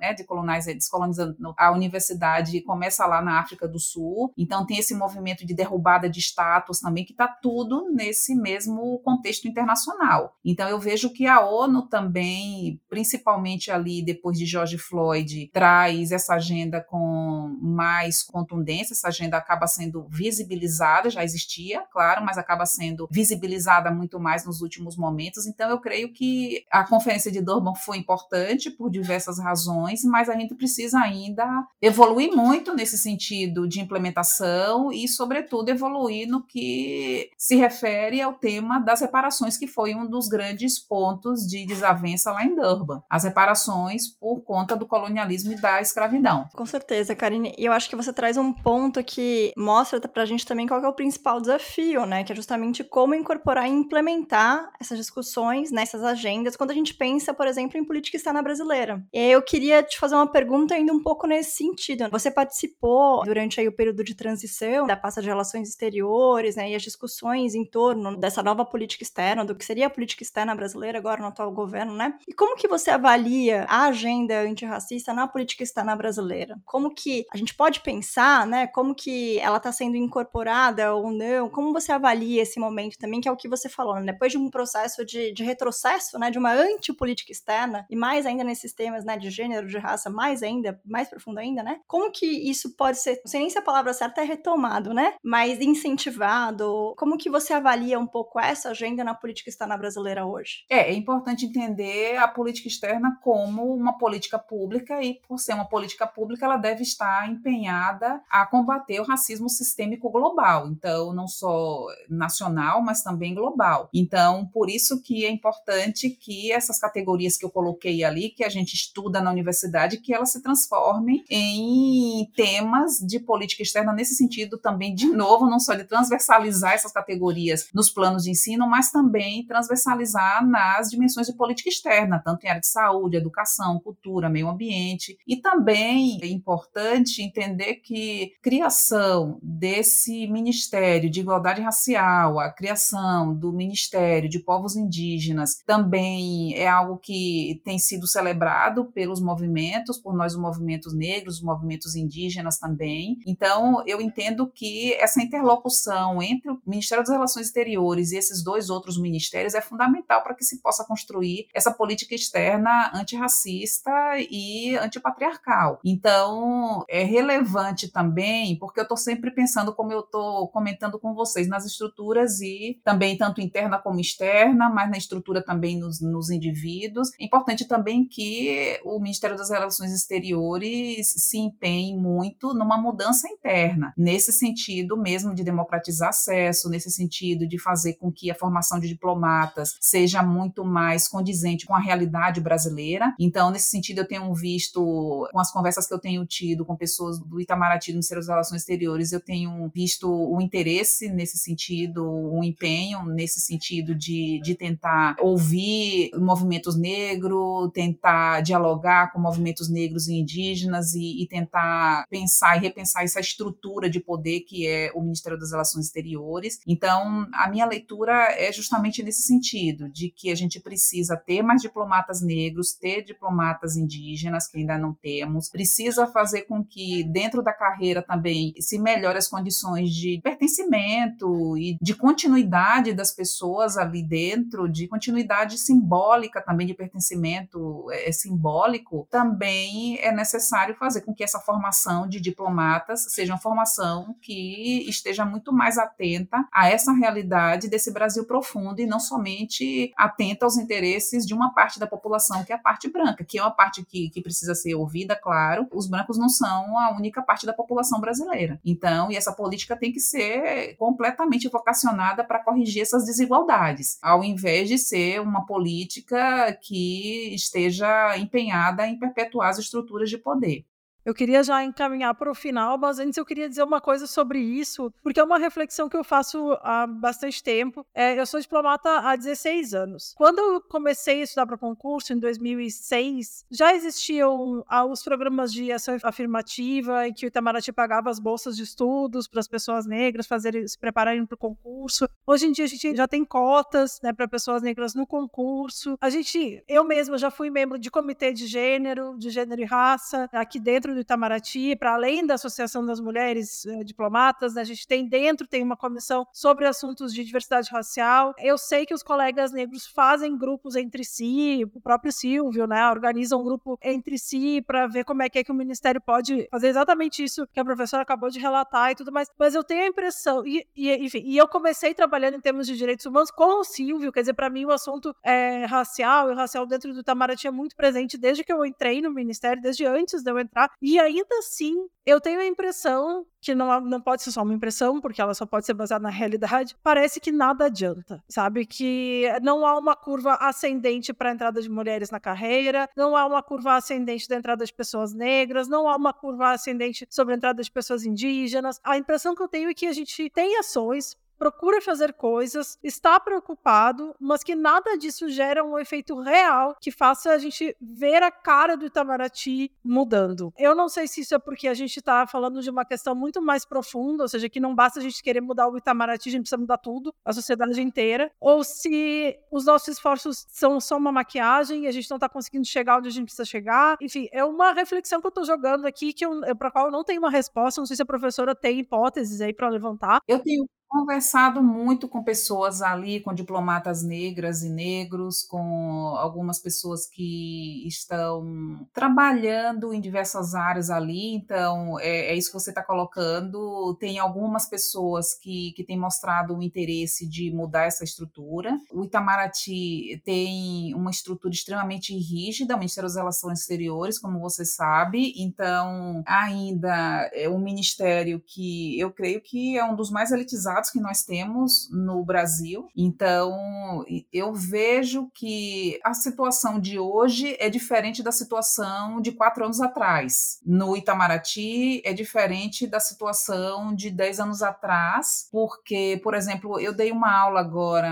né, 0.00 0.14
decolonizando, 0.14 0.78
descolonizando 0.78 1.54
a 1.56 1.72
universidade 1.72 2.60
começa 2.62 3.06
lá 3.06 3.22
na 3.22 3.40
África 3.40 3.66
do 3.66 3.78
Sul, 3.78 4.32
então 4.36 4.66
tem 4.66 4.78
esse 4.78 4.94
movimento 4.94 5.46
de 5.46 5.54
derrubada 5.54 6.08
de 6.08 6.20
status 6.20 6.80
também, 6.80 7.04
que 7.04 7.12
está 7.12 7.28
tudo 7.28 7.90
nesse 7.92 8.34
mesmo 8.34 8.98
contexto 9.00 9.46
internacional. 9.46 10.34
Então 10.44 10.68
eu 10.68 10.78
vejo 10.78 11.10
que 11.12 11.26
a 11.26 11.44
ONU 11.44 11.82
também, 11.88 12.80
principalmente 12.88 13.70
ali 13.70 14.04
depois 14.04 14.38
de 14.38 14.46
George 14.46 14.78
Floyd, 14.78 15.50
traz 15.52 16.12
essa 16.12 16.34
agenda 16.34 16.80
com 16.80 17.56
mais 17.60 18.22
contundência, 18.22 18.92
essa 18.94 19.08
agenda 19.08 19.36
acaba 19.36 19.66
sendo 19.66 20.06
visibilizada, 20.08 21.10
já 21.10 21.24
existia, 21.24 21.82
claro, 21.92 22.24
mas 22.24 22.38
acaba 22.38 22.66
sendo 22.66 23.08
visibilizada 23.10 23.90
muito 23.90 24.18
mais 24.18 24.44
nos 24.44 24.60
últimos 24.60 24.96
momentos. 24.96 25.46
Então 25.46 25.70
eu 25.70 25.80
creio 25.80 26.12
que 26.12 26.64
a 26.70 26.84
conferência 26.84 27.30
de 27.30 27.40
Durban 27.40 27.74
foi 27.74 27.98
importante 27.98 28.70
por 28.70 28.90
diversas 28.90 29.38
razões, 29.38 29.87
mas 30.04 30.28
a 30.28 30.34
gente 30.34 30.54
precisa 30.54 30.98
ainda 30.98 31.46
evoluir 31.80 32.34
muito 32.34 32.74
nesse 32.74 32.98
sentido 32.98 33.66
de 33.68 33.80
implementação 33.80 34.92
e, 34.92 35.06
sobretudo, 35.08 35.68
evoluir 35.68 36.28
no 36.28 36.42
que 36.42 37.30
se 37.36 37.56
refere 37.56 38.20
ao 38.20 38.34
tema 38.34 38.78
das 38.78 39.00
reparações, 39.00 39.56
que 39.56 39.66
foi 39.66 39.94
um 39.94 40.08
dos 40.08 40.28
grandes 40.28 40.78
pontos 40.78 41.46
de 41.46 41.66
desavença 41.66 42.32
lá 42.32 42.44
em 42.44 42.54
Durban. 42.54 43.02
As 43.08 43.24
reparações 43.24 44.08
por 44.08 44.40
conta 44.40 44.76
do 44.76 44.86
colonialismo 44.86 45.52
e 45.52 45.60
da 45.60 45.80
escravidão. 45.80 46.48
Com 46.54 46.66
certeza, 46.66 47.14
Karine. 47.14 47.54
E 47.58 47.64
eu 47.64 47.72
acho 47.72 47.88
que 47.88 47.96
você 47.96 48.12
traz 48.12 48.36
um 48.36 48.52
ponto 48.52 49.02
que 49.02 49.52
mostra 49.56 50.00
pra 50.00 50.24
gente 50.24 50.46
também 50.46 50.66
qual 50.66 50.82
é 50.82 50.88
o 50.88 50.92
principal 50.92 51.40
desafio, 51.40 52.06
né? 52.06 52.24
Que 52.24 52.32
é 52.32 52.36
justamente 52.36 52.82
como 52.84 53.14
incorporar 53.14 53.66
e 53.66 53.72
implementar 53.72 54.70
essas 54.80 54.98
discussões 54.98 55.70
nessas 55.70 56.02
agendas 56.02 56.56
quando 56.56 56.70
a 56.70 56.74
gente 56.74 56.94
pensa, 56.94 57.32
por 57.32 57.46
exemplo, 57.46 57.78
em 57.78 57.84
política 57.84 58.16
externa 58.16 58.42
brasileira. 58.42 59.02
E 59.12 59.30
eu 59.30 59.42
queria 59.42 59.77
te 59.82 59.98
fazer 59.98 60.14
uma 60.14 60.30
pergunta 60.30 60.74
ainda 60.74 60.92
um 60.92 61.02
pouco 61.02 61.26
nesse 61.26 61.56
sentido. 61.56 62.08
Você 62.10 62.30
participou 62.30 63.24
durante 63.24 63.60
aí 63.60 63.68
o 63.68 63.72
período 63.72 64.04
de 64.04 64.14
transição 64.14 64.86
da 64.86 64.96
pasta 64.96 65.20
de 65.20 65.28
relações 65.28 65.68
exteriores, 65.68 66.56
né, 66.56 66.70
e 66.70 66.74
as 66.74 66.82
discussões 66.82 67.54
em 67.54 67.64
torno 67.64 68.16
dessa 68.16 68.42
nova 68.42 68.64
política 68.64 69.02
externa, 69.02 69.44
do 69.44 69.54
que 69.54 69.64
seria 69.64 69.86
a 69.86 69.90
política 69.90 70.22
externa 70.22 70.54
brasileira 70.54 70.98
agora 70.98 71.20
no 71.20 71.28
atual 71.28 71.50
governo, 71.52 71.94
né? 71.94 72.14
E 72.26 72.32
como 72.32 72.56
que 72.56 72.68
você 72.68 72.90
avalia 72.90 73.64
a 73.68 73.86
agenda 73.86 74.40
antirracista 74.40 75.12
na 75.12 75.26
política 75.26 75.62
externa 75.62 75.94
brasileira? 75.94 76.58
Como 76.64 76.94
que 76.94 77.26
a 77.32 77.36
gente 77.36 77.54
pode 77.54 77.80
pensar, 77.80 78.46
né, 78.46 78.66
como 78.66 78.94
que 78.94 79.38
ela 79.40 79.58
está 79.58 79.72
sendo 79.72 79.96
incorporada 79.96 80.94
ou 80.94 81.10
não? 81.10 81.48
Como 81.48 81.72
você 81.72 81.92
avalia 81.92 82.42
esse 82.42 82.58
momento 82.58 82.98
também, 82.98 83.20
que 83.20 83.28
é 83.28 83.32
o 83.32 83.36
que 83.36 83.48
você 83.48 83.68
falou, 83.68 83.94
né? 83.96 84.12
Depois 84.12 84.32
de 84.32 84.38
um 84.38 84.50
processo 84.50 85.04
de, 85.04 85.32
de 85.32 85.44
retrocesso, 85.44 86.18
né, 86.18 86.30
de 86.30 86.38
uma 86.38 86.52
antipolítica 86.52 87.32
externa, 87.32 87.86
e 87.90 87.96
mais 87.96 88.26
ainda 88.26 88.44
nesses 88.44 88.72
temas, 88.72 89.04
né, 89.04 89.16
de 89.16 89.30
gênero, 89.30 89.67
de 89.68 89.78
raça 89.78 90.10
mais 90.10 90.42
ainda, 90.42 90.80
mais 90.84 91.08
profundo 91.08 91.38
ainda, 91.38 91.62
né? 91.62 91.80
Como 91.86 92.10
que 92.10 92.26
isso 92.26 92.74
pode 92.76 92.98
ser, 92.98 93.20
não 93.24 93.30
sei 93.30 93.40
nem 93.40 93.50
se 93.50 93.58
a 93.58 93.62
palavra 93.62 93.92
certa 93.92 94.20
é 94.20 94.24
retomado, 94.24 94.92
né? 94.92 95.14
Mas 95.22 95.60
incentivado. 95.60 96.94
Como 96.96 97.18
que 97.18 97.30
você 97.30 97.52
avalia 97.52 97.98
um 97.98 98.06
pouco 98.06 98.40
essa 98.40 98.70
agenda 98.70 99.04
na 99.04 99.14
política 99.14 99.50
externa 99.50 99.76
brasileira 99.76 100.26
hoje? 100.26 100.64
É, 100.68 100.90
é 100.90 100.94
importante 100.94 101.46
entender 101.46 102.16
a 102.16 102.28
política 102.28 102.68
externa 102.68 103.18
como 103.22 103.74
uma 103.74 103.96
política 103.98 104.38
pública 104.38 105.02
e, 105.02 105.20
por 105.26 105.38
ser 105.38 105.54
uma 105.54 105.68
política 105.68 106.06
pública, 106.06 106.44
ela 106.44 106.56
deve 106.56 106.82
estar 106.82 107.28
empenhada 107.28 108.20
a 108.30 108.46
combater 108.46 109.00
o 109.00 109.04
racismo 109.04 109.48
sistêmico 109.48 110.10
global. 110.10 110.68
Então, 110.68 111.12
não 111.12 111.26
só 111.26 111.86
nacional, 112.08 112.82
mas 112.82 113.02
também 113.02 113.34
global. 113.34 113.88
Então, 113.92 114.46
por 114.46 114.68
isso 114.68 115.02
que 115.02 115.24
é 115.24 115.30
importante 115.30 116.10
que 116.10 116.52
essas 116.52 116.78
categorias 116.78 117.36
que 117.36 117.44
eu 117.44 117.50
coloquei 117.50 118.04
ali, 118.04 118.30
que 118.30 118.44
a 118.44 118.48
gente 118.48 118.74
estuda 118.74 119.20
na 119.20 119.30
universidade, 119.30 119.57
que 120.02 120.14
ela 120.14 120.26
se 120.26 120.42
transforme 120.42 121.24
em 121.30 122.30
temas 122.34 122.98
de 122.98 123.18
política 123.18 123.62
externa 123.62 123.92
nesse 123.92 124.14
sentido 124.14 124.58
também, 124.58 124.94
de 124.94 125.06
novo, 125.06 125.46
não 125.46 125.58
só 125.58 125.74
de 125.74 125.84
transversalizar 125.84 126.74
essas 126.74 126.92
categorias 126.92 127.68
nos 127.74 127.90
planos 127.90 128.24
de 128.24 128.30
ensino, 128.30 128.68
mas 128.68 128.90
também 128.90 129.46
transversalizar 129.46 130.46
nas 130.46 130.90
dimensões 130.90 131.26
de 131.26 131.32
política 131.34 131.68
externa, 131.68 132.20
tanto 132.24 132.44
em 132.44 132.48
área 132.48 132.60
de 132.60 132.66
saúde, 132.66 133.16
educação, 133.16 133.80
cultura, 133.80 134.28
meio 134.28 134.48
ambiente. 134.48 135.18
E 135.26 135.36
também 135.36 136.18
é 136.22 136.26
importante 136.26 137.22
entender 137.22 137.76
que 137.76 138.32
criação 138.42 139.38
desse 139.42 140.26
Ministério 140.28 141.10
de 141.10 141.20
Igualdade 141.20 141.60
Racial, 141.60 142.38
a 142.38 142.50
criação 142.50 143.34
do 143.34 143.52
Ministério 143.52 144.28
de 144.28 144.38
Povos 144.38 144.76
Indígenas, 144.76 145.58
também 145.66 146.54
é 146.54 146.68
algo 146.68 146.98
que 146.98 147.60
tem 147.64 147.78
sido 147.78 148.06
celebrado 148.06 148.86
pelos 148.86 149.20
movimentos 149.20 149.47
movimentos, 149.48 149.98
por 149.98 150.14
nós 150.14 150.34
os 150.34 150.40
movimentos 150.40 150.94
negros, 150.94 151.36
os 151.36 151.42
movimentos 151.42 151.96
indígenas 151.96 152.58
também. 152.58 153.18
Então, 153.26 153.82
eu 153.86 154.00
entendo 154.00 154.50
que 154.50 154.92
essa 154.94 155.22
interlocução 155.22 156.22
entre 156.22 156.50
o 156.50 156.60
Ministério 156.66 157.02
das 157.02 157.12
Relações 157.12 157.46
Exteriores 157.46 158.12
e 158.12 158.16
esses 158.16 158.44
dois 158.44 158.68
outros 158.70 159.00
ministérios 159.00 159.54
é 159.54 159.60
fundamental 159.60 160.22
para 160.22 160.34
que 160.34 160.44
se 160.44 160.60
possa 160.60 160.84
construir 160.84 161.46
essa 161.54 161.72
política 161.72 162.14
externa 162.14 162.90
antirracista 162.94 163.90
e 164.30 164.76
antipatriarcal. 164.76 165.80
Então, 165.84 166.84
é 166.88 167.02
relevante 167.02 167.90
também, 167.90 168.58
porque 168.58 168.80
eu 168.80 168.82
estou 168.82 168.96
sempre 168.96 169.30
pensando, 169.30 169.74
como 169.74 169.92
eu 169.92 170.00
estou 170.00 170.48
comentando 170.48 170.98
com 170.98 171.14
vocês, 171.14 171.48
nas 171.48 171.64
estruturas 171.64 172.40
e 172.40 172.80
também 172.84 173.16
tanto 173.16 173.40
interna 173.40 173.78
como 173.78 174.00
externa, 174.00 174.68
mas 174.68 174.90
na 174.90 174.98
estrutura 174.98 175.42
também 175.42 175.78
nos, 175.78 176.00
nos 176.00 176.30
indivíduos. 176.30 177.10
É 177.18 177.24
importante 177.24 177.66
também 177.66 178.06
que 178.06 178.78
o 178.84 178.98
Ministério 179.00 179.37
das 179.38 179.50
Relações 179.50 179.92
Exteriores 179.92 181.14
se 181.16 181.38
empenhe 181.38 181.96
muito 181.96 182.52
numa 182.52 182.76
mudança 182.76 183.28
interna, 183.28 183.92
nesse 183.96 184.32
sentido 184.32 184.96
mesmo 184.96 185.34
de 185.34 185.42
democratizar 185.42 186.10
acesso, 186.10 186.68
nesse 186.68 186.90
sentido 186.90 187.46
de 187.46 187.58
fazer 187.58 187.94
com 187.94 188.10
que 188.12 188.30
a 188.30 188.34
formação 188.34 188.78
de 188.78 188.88
diplomatas 188.88 189.76
seja 189.80 190.22
muito 190.22 190.64
mais 190.64 191.08
condizente 191.08 191.66
com 191.66 191.74
a 191.74 191.80
realidade 191.80 192.40
brasileira. 192.40 193.14
Então, 193.18 193.50
nesse 193.50 193.70
sentido, 193.70 193.98
eu 193.98 194.08
tenho 194.08 194.32
visto, 194.34 195.28
com 195.32 195.40
as 195.40 195.52
conversas 195.52 195.86
que 195.86 195.94
eu 195.94 195.98
tenho 195.98 196.24
tido 196.26 196.64
com 196.64 196.76
pessoas 196.76 197.18
do 197.18 197.40
Itamaraty, 197.40 197.92
do 197.92 197.96
Ministério 197.96 198.20
das 198.20 198.28
Relações 198.28 198.62
Exteriores, 198.62 199.12
eu 199.12 199.20
tenho 199.20 199.70
visto 199.74 200.08
o 200.10 200.40
interesse 200.40 201.08
nesse 201.08 201.38
sentido, 201.38 202.04
o 202.04 202.42
empenho 202.42 203.04
nesse 203.04 203.40
sentido 203.40 203.94
de, 203.94 204.40
de 204.42 204.54
tentar 204.54 205.16
ouvir 205.20 206.10
movimentos 206.18 206.76
negros, 206.76 207.70
tentar 207.72 208.40
dialogar 208.40 209.12
com 209.12 209.18
movimentos 209.28 209.68
negros 209.68 210.08
e 210.08 210.14
indígenas 210.14 210.94
e, 210.94 211.22
e 211.22 211.26
tentar 211.26 212.04
pensar 212.10 212.56
e 212.56 212.60
repensar 212.60 213.04
essa 213.04 213.20
estrutura 213.20 213.88
de 213.90 214.00
poder 214.00 214.40
que 214.40 214.66
é 214.66 214.90
o 214.94 215.00
Ministério 215.00 215.38
das 215.38 215.50
Relações 215.50 215.86
Exteriores. 215.86 216.58
Então, 216.66 217.26
a 217.34 217.48
minha 217.50 217.66
leitura 217.66 218.28
é 218.32 218.50
justamente 218.52 219.02
nesse 219.02 219.22
sentido, 219.22 219.88
de 219.88 220.10
que 220.10 220.30
a 220.30 220.34
gente 220.34 220.60
precisa 220.60 221.16
ter 221.16 221.42
mais 221.42 221.60
diplomatas 221.60 222.22
negros, 222.22 222.72
ter 222.72 223.02
diplomatas 223.02 223.76
indígenas, 223.76 224.48
que 224.48 224.58
ainda 224.58 224.78
não 224.78 224.94
temos, 224.94 225.48
precisa 225.48 226.06
fazer 226.06 226.42
com 226.42 226.64
que 226.64 227.04
dentro 227.04 227.42
da 227.42 227.52
carreira 227.52 228.02
também 228.02 228.54
se 228.58 228.78
melhore 228.78 229.18
as 229.18 229.28
condições 229.28 229.90
de 229.90 230.20
pertencimento 230.22 231.56
e 231.56 231.76
de 231.80 231.94
continuidade 231.94 232.92
das 232.92 233.12
pessoas 233.12 233.76
ali 233.76 234.02
dentro, 234.02 234.68
de 234.68 234.88
continuidade 234.88 235.58
simbólica 235.58 236.40
também 236.40 236.66
de 236.66 236.74
pertencimento 236.74 237.86
é, 237.90 238.10
simbólico, 238.12 239.06
também 239.18 239.98
é 239.98 240.12
necessário 240.12 240.76
fazer 240.76 241.00
com 241.00 241.12
que 241.12 241.24
essa 241.24 241.40
formação 241.40 242.08
de 242.08 242.20
diplomatas 242.20 243.04
seja 243.08 243.32
uma 243.32 243.40
formação 243.40 244.14
que 244.22 244.88
esteja 244.88 245.24
muito 245.24 245.52
mais 245.52 245.76
atenta 245.76 246.46
a 246.52 246.68
essa 246.68 246.92
realidade 246.92 247.68
desse 247.68 247.92
Brasil 247.92 248.24
profundo 248.24 248.80
e 248.80 248.86
não 248.86 249.00
somente 249.00 249.92
atenta 249.96 250.46
aos 250.46 250.56
interesses 250.56 251.26
de 251.26 251.34
uma 251.34 251.52
parte 251.52 251.80
da 251.80 251.86
população, 251.86 252.44
que 252.44 252.52
é 252.52 252.54
a 252.54 252.60
parte 252.60 252.88
branca, 252.88 253.24
que 253.24 253.40
é 253.40 253.42
uma 253.42 253.50
parte 253.50 253.84
que, 253.84 254.08
que 254.10 254.22
precisa 254.22 254.54
ser 254.54 254.76
ouvida, 254.76 255.16
claro. 255.16 255.66
Os 255.72 255.88
brancos 255.88 256.16
não 256.16 256.28
são 256.28 256.78
a 256.78 256.94
única 256.94 257.20
parte 257.20 257.44
da 257.44 257.52
população 257.52 258.00
brasileira. 258.00 258.60
Então, 258.64 259.10
e 259.10 259.16
essa 259.16 259.32
política 259.32 259.76
tem 259.76 259.90
que 259.90 259.98
ser 259.98 260.76
completamente 260.76 261.48
vocacionada 261.48 262.22
para 262.22 262.38
corrigir 262.38 262.82
essas 262.82 263.04
desigualdades, 263.04 263.98
ao 264.00 264.22
invés 264.22 264.68
de 264.68 264.78
ser 264.78 265.20
uma 265.20 265.44
política 265.44 266.56
que 266.62 267.34
esteja 267.34 268.16
empenhada 268.16 268.86
em 268.86 268.97
perpetuar 268.98 269.50
as 269.50 269.58
estruturas 269.58 270.10
de 270.10 270.18
poder. 270.18 270.66
Eu 271.08 271.14
queria 271.14 271.42
já 271.42 271.64
encaminhar 271.64 272.14
para 272.14 272.30
o 272.30 272.34
final, 272.34 272.76
mas 272.76 272.98
antes 272.98 273.16
eu 273.16 273.24
queria 273.24 273.48
dizer 273.48 273.62
uma 273.62 273.80
coisa 273.80 274.06
sobre 274.06 274.40
isso, 274.40 274.92
porque 275.02 275.18
é 275.18 275.24
uma 275.24 275.38
reflexão 275.38 275.88
que 275.88 275.96
eu 275.96 276.04
faço 276.04 276.52
há 276.60 276.86
bastante 276.86 277.42
tempo. 277.42 277.86
É, 277.94 278.20
eu 278.20 278.26
sou 278.26 278.38
diplomata 278.38 278.90
há 278.90 279.16
16 279.16 279.72
anos. 279.72 280.14
Quando 280.18 280.38
eu 280.38 280.60
comecei 280.60 281.22
a 281.22 281.24
estudar 281.24 281.46
para 281.46 281.56
concurso, 281.56 282.12
em 282.12 282.18
2006, 282.18 283.46
já 283.50 283.74
existiam 283.74 284.62
ah, 284.68 284.84
os 284.84 285.02
programas 285.02 285.50
de 285.50 285.72
ação 285.72 285.96
afirmativa, 286.02 287.08
em 287.08 287.14
que 287.14 287.24
o 287.24 287.28
Itamaraty 287.28 287.72
pagava 287.72 288.10
as 288.10 288.18
bolsas 288.18 288.54
de 288.54 288.64
estudos 288.64 289.26
para 289.26 289.40
as 289.40 289.48
pessoas 289.48 289.86
negras 289.86 290.26
fazerem, 290.26 290.68
se 290.68 290.78
prepararem 290.78 291.24
para 291.24 291.36
o 291.36 291.38
concurso. 291.38 292.06
Hoje 292.26 292.44
em 292.44 292.52
dia 292.52 292.66
a 292.66 292.68
gente 292.68 292.94
já 292.94 293.08
tem 293.08 293.24
cotas 293.24 293.98
né, 294.02 294.12
para 294.12 294.28
pessoas 294.28 294.60
negras 294.60 294.94
no 294.94 295.06
concurso. 295.06 295.96
A 296.02 296.10
gente, 296.10 296.62
eu 296.68 296.84
mesma 296.84 297.16
já 297.16 297.30
fui 297.30 297.48
membro 297.48 297.78
de 297.78 297.90
comitê 297.90 298.30
de 298.30 298.46
gênero, 298.46 299.16
de 299.16 299.30
gênero 299.30 299.62
e 299.62 299.64
raça, 299.64 300.28
aqui 300.34 300.60
dentro 300.60 300.97
do 300.98 301.02
Itamaraty, 301.02 301.76
para 301.76 301.94
além 301.94 302.26
da 302.26 302.34
Associação 302.34 302.84
das 302.84 303.00
Mulheres 303.00 303.64
eh, 303.64 303.84
Diplomatas, 303.84 304.54
né, 304.54 304.62
a 304.62 304.64
gente 304.64 304.86
tem 304.86 305.08
dentro, 305.08 305.46
tem 305.46 305.62
uma 305.62 305.76
comissão 305.76 306.26
sobre 306.32 306.66
assuntos 306.66 307.14
de 307.14 307.24
diversidade 307.24 307.70
racial. 307.70 308.34
Eu 308.38 308.58
sei 308.58 308.84
que 308.84 308.92
os 308.92 309.02
colegas 309.02 309.52
negros 309.52 309.86
fazem 309.86 310.36
grupos 310.36 310.74
entre 310.76 311.04
si, 311.04 311.64
o 311.74 311.80
próprio 311.80 312.12
Silvio, 312.12 312.66
né, 312.66 312.88
organiza 312.90 313.36
um 313.36 313.44
grupo 313.44 313.78
entre 313.82 314.18
si 314.18 314.60
para 314.62 314.86
ver 314.86 315.04
como 315.04 315.22
é 315.22 315.28
que, 315.28 315.38
é 315.38 315.44
que 315.44 315.52
o 315.52 315.54
Ministério 315.54 316.00
pode 316.00 316.48
fazer 316.50 316.68
exatamente 316.68 317.22
isso 317.22 317.46
que 317.46 317.60
a 317.60 317.64
professora 317.64 318.02
acabou 318.02 318.30
de 318.30 318.38
relatar 318.38 318.90
e 318.90 318.94
tudo 318.94 319.12
mais. 319.12 319.28
Mas 319.38 319.54
eu 319.54 319.62
tenho 319.62 319.84
a 319.84 319.86
impressão, 319.86 320.46
e, 320.46 320.66
e 320.76 320.92
enfim, 320.96 321.22
e 321.24 321.36
eu 321.36 321.46
comecei 321.46 321.94
trabalhando 321.94 322.34
em 322.34 322.40
termos 322.40 322.66
de 322.66 322.76
direitos 322.76 323.06
humanos 323.06 323.30
com 323.30 323.60
o 323.60 323.64
Silvio, 323.64 324.12
quer 324.12 324.20
dizer, 324.20 324.34
para 324.34 324.50
mim 324.50 324.64
o 324.64 324.72
assunto 324.72 325.14
é, 325.22 325.64
racial 325.66 326.30
e 326.30 326.34
racial 326.34 326.66
dentro 326.66 326.92
do 326.92 327.00
Itamaraty 327.00 327.46
é 327.46 327.50
muito 327.50 327.76
presente 327.76 328.18
desde 328.18 328.42
que 328.42 328.52
eu 328.52 328.64
entrei 328.64 329.00
no 329.00 329.10
Ministério, 329.10 329.62
desde 329.62 329.86
antes 329.86 330.22
de 330.22 330.30
eu 330.30 330.38
entrar, 330.38 330.70
e 330.90 330.98
ainda 330.98 331.36
assim, 331.38 331.86
eu 332.06 332.18
tenho 332.18 332.40
a 332.40 332.46
impressão 332.46 333.26
que 333.42 333.54
não, 333.54 333.78
não 333.82 334.00
pode 334.00 334.22
ser 334.22 334.32
só 334.32 334.42
uma 334.42 334.54
impressão, 334.54 335.02
porque 335.02 335.20
ela 335.20 335.34
só 335.34 335.44
pode 335.44 335.66
ser 335.66 335.74
baseada 335.74 336.02
na 336.02 336.08
realidade, 336.08 336.74
parece 336.82 337.20
que 337.20 337.30
nada 337.30 337.66
adianta, 337.66 338.24
sabe? 338.26 338.64
Que 338.64 339.24
não 339.42 339.66
há 339.66 339.78
uma 339.78 339.94
curva 339.94 340.32
ascendente 340.36 341.12
para 341.12 341.28
a 341.28 341.34
entrada 341.34 341.60
de 341.60 341.68
mulheres 341.68 342.10
na 342.10 342.18
carreira, 342.18 342.88
não 342.96 343.14
há 343.14 343.26
uma 343.26 343.42
curva 343.42 343.74
ascendente 343.74 344.26
da 344.26 344.36
entrada 344.36 344.64
de 344.64 344.72
pessoas 344.72 345.12
negras, 345.12 345.68
não 345.68 345.86
há 345.86 345.94
uma 345.94 346.14
curva 346.14 346.52
ascendente 346.52 347.06
sobre 347.10 347.34
a 347.34 347.36
entrada 347.36 347.62
de 347.62 347.70
pessoas 347.70 348.06
indígenas. 348.06 348.80
A 348.82 348.96
impressão 348.96 349.34
que 349.34 349.42
eu 349.42 349.48
tenho 349.48 349.68
é 349.68 349.74
que 349.74 349.86
a 349.86 349.92
gente 349.92 350.30
tem 350.30 350.56
ações 350.56 351.14
procura 351.38 351.80
fazer 351.80 352.12
coisas, 352.14 352.78
está 352.82 353.18
preocupado, 353.20 354.14
mas 354.20 354.42
que 354.42 354.54
nada 354.54 354.96
disso 354.98 355.28
gera 355.28 355.64
um 355.64 355.78
efeito 355.78 356.18
real 356.20 356.76
que 356.80 356.90
faça 356.90 357.30
a 357.30 357.38
gente 357.38 357.76
ver 357.80 358.22
a 358.22 358.30
cara 358.30 358.76
do 358.76 358.86
Itamaraty 358.86 359.70
mudando. 359.84 360.52
Eu 360.58 360.74
não 360.74 360.88
sei 360.88 361.06
se 361.06 361.20
isso 361.20 361.34
é 361.34 361.38
porque 361.38 361.68
a 361.68 361.74
gente 361.74 361.96
está 361.96 362.26
falando 362.26 362.60
de 362.60 362.70
uma 362.70 362.84
questão 362.84 363.14
muito 363.14 363.40
mais 363.40 363.64
profunda, 363.64 364.24
ou 364.24 364.28
seja, 364.28 364.48
que 364.48 364.60
não 364.60 364.74
basta 364.74 364.98
a 364.98 365.02
gente 365.02 365.22
querer 365.22 365.40
mudar 365.40 365.68
o 365.68 365.76
Itamaraty, 365.76 366.28
a 366.28 366.32
gente 366.32 366.42
precisa 366.42 366.60
mudar 366.60 366.78
tudo, 366.78 367.14
a 367.24 367.32
sociedade 367.32 367.80
inteira, 367.80 368.30
ou 368.40 368.64
se 368.64 369.38
os 369.50 369.64
nossos 369.64 369.88
esforços 369.88 370.46
são 370.48 370.80
só 370.80 370.96
uma 370.96 371.12
maquiagem 371.12 371.84
e 371.84 371.86
a 371.86 371.92
gente 371.92 372.10
não 372.10 372.16
está 372.16 372.28
conseguindo 372.28 372.66
chegar 372.66 372.98
onde 372.98 373.08
a 373.08 373.12
gente 373.12 373.26
precisa 373.26 373.44
chegar. 373.44 373.96
Enfim, 374.00 374.28
é 374.32 374.44
uma 374.44 374.72
reflexão 374.72 375.20
que 375.20 375.26
eu 375.26 375.30
estou 375.30 375.44
jogando 375.44 375.86
aqui 375.86 376.12
que 376.12 376.24
para 376.58 376.70
qual 376.70 376.86
eu 376.86 376.92
não 376.92 377.04
tenho 377.04 377.20
uma 377.20 377.30
resposta. 377.30 377.80
Não 377.80 377.86
sei 377.86 377.96
se 377.96 378.02
a 378.02 378.06
professora 378.06 378.54
tem 378.54 378.80
hipóteses 378.80 379.40
aí 379.40 379.52
para 379.52 379.68
levantar. 379.68 380.20
Eu 380.26 380.40
tenho 380.40 380.68
conversado 380.88 381.62
muito 381.62 382.08
com 382.08 382.22
pessoas 382.24 382.80
ali, 382.80 383.20
com 383.20 383.34
diplomatas 383.34 384.02
negras 384.02 384.62
e 384.62 384.70
negros, 384.70 385.42
com 385.42 386.16
algumas 386.16 386.58
pessoas 386.58 387.06
que 387.06 387.86
estão 387.86 388.86
trabalhando 388.92 389.92
em 389.92 390.00
diversas 390.00 390.54
áreas 390.54 390.88
ali. 390.88 391.34
Então, 391.34 392.00
é, 392.00 392.30
é 392.30 392.34
isso 392.34 392.50
que 392.50 392.58
você 392.58 392.70
está 392.70 392.82
colocando. 392.82 393.94
Tem 394.00 394.18
algumas 394.18 394.66
pessoas 394.68 395.34
que, 395.34 395.72
que 395.72 395.84
têm 395.84 395.98
mostrado 395.98 396.56
o 396.56 396.62
interesse 396.62 397.28
de 397.28 397.50
mudar 397.50 397.84
essa 397.84 398.04
estrutura. 398.04 398.78
O 398.90 399.04
Itamaraty 399.04 400.22
tem 400.24 400.94
uma 400.94 401.10
estrutura 401.10 401.52
extremamente 401.52 402.16
rígida, 402.16 402.74
o 402.74 402.78
Ministério 402.78 403.08
das 403.08 403.16
Relações 403.16 403.60
Exteriores, 403.60 404.18
como 404.18 404.40
você 404.40 404.64
sabe. 404.64 405.34
Então, 405.36 406.22
ainda 406.26 407.30
é 407.34 407.48
um 407.48 407.58
ministério 407.58 408.42
que 408.46 408.98
eu 408.98 409.12
creio 409.12 409.40
que 409.42 409.76
é 409.76 409.84
um 409.84 409.94
dos 409.94 410.10
mais 410.10 410.32
elitizados 410.32 410.77
que 410.86 411.00
nós 411.00 411.24
temos 411.24 411.88
no 411.90 412.24
Brasil. 412.24 412.88
Então, 412.96 414.04
eu 414.32 414.54
vejo 414.54 415.30
que 415.34 415.98
a 416.04 416.14
situação 416.14 416.80
de 416.80 416.98
hoje 416.98 417.56
é 417.58 417.68
diferente 417.68 418.22
da 418.22 418.32
situação 418.32 419.20
de 419.20 419.32
quatro 419.32 419.64
anos 419.64 419.80
atrás. 419.80 420.60
No 420.64 420.96
Itamaraty, 420.96 422.02
é 422.04 422.12
diferente 422.12 422.86
da 422.86 423.00
situação 423.00 423.94
de 423.94 424.10
dez 424.10 424.38
anos 424.40 424.62
atrás, 424.62 425.48
porque, 425.50 426.20
por 426.22 426.34
exemplo, 426.34 426.78
eu 426.80 426.94
dei 426.94 427.10
uma 427.10 427.32
aula 427.32 427.60
agora 427.60 428.08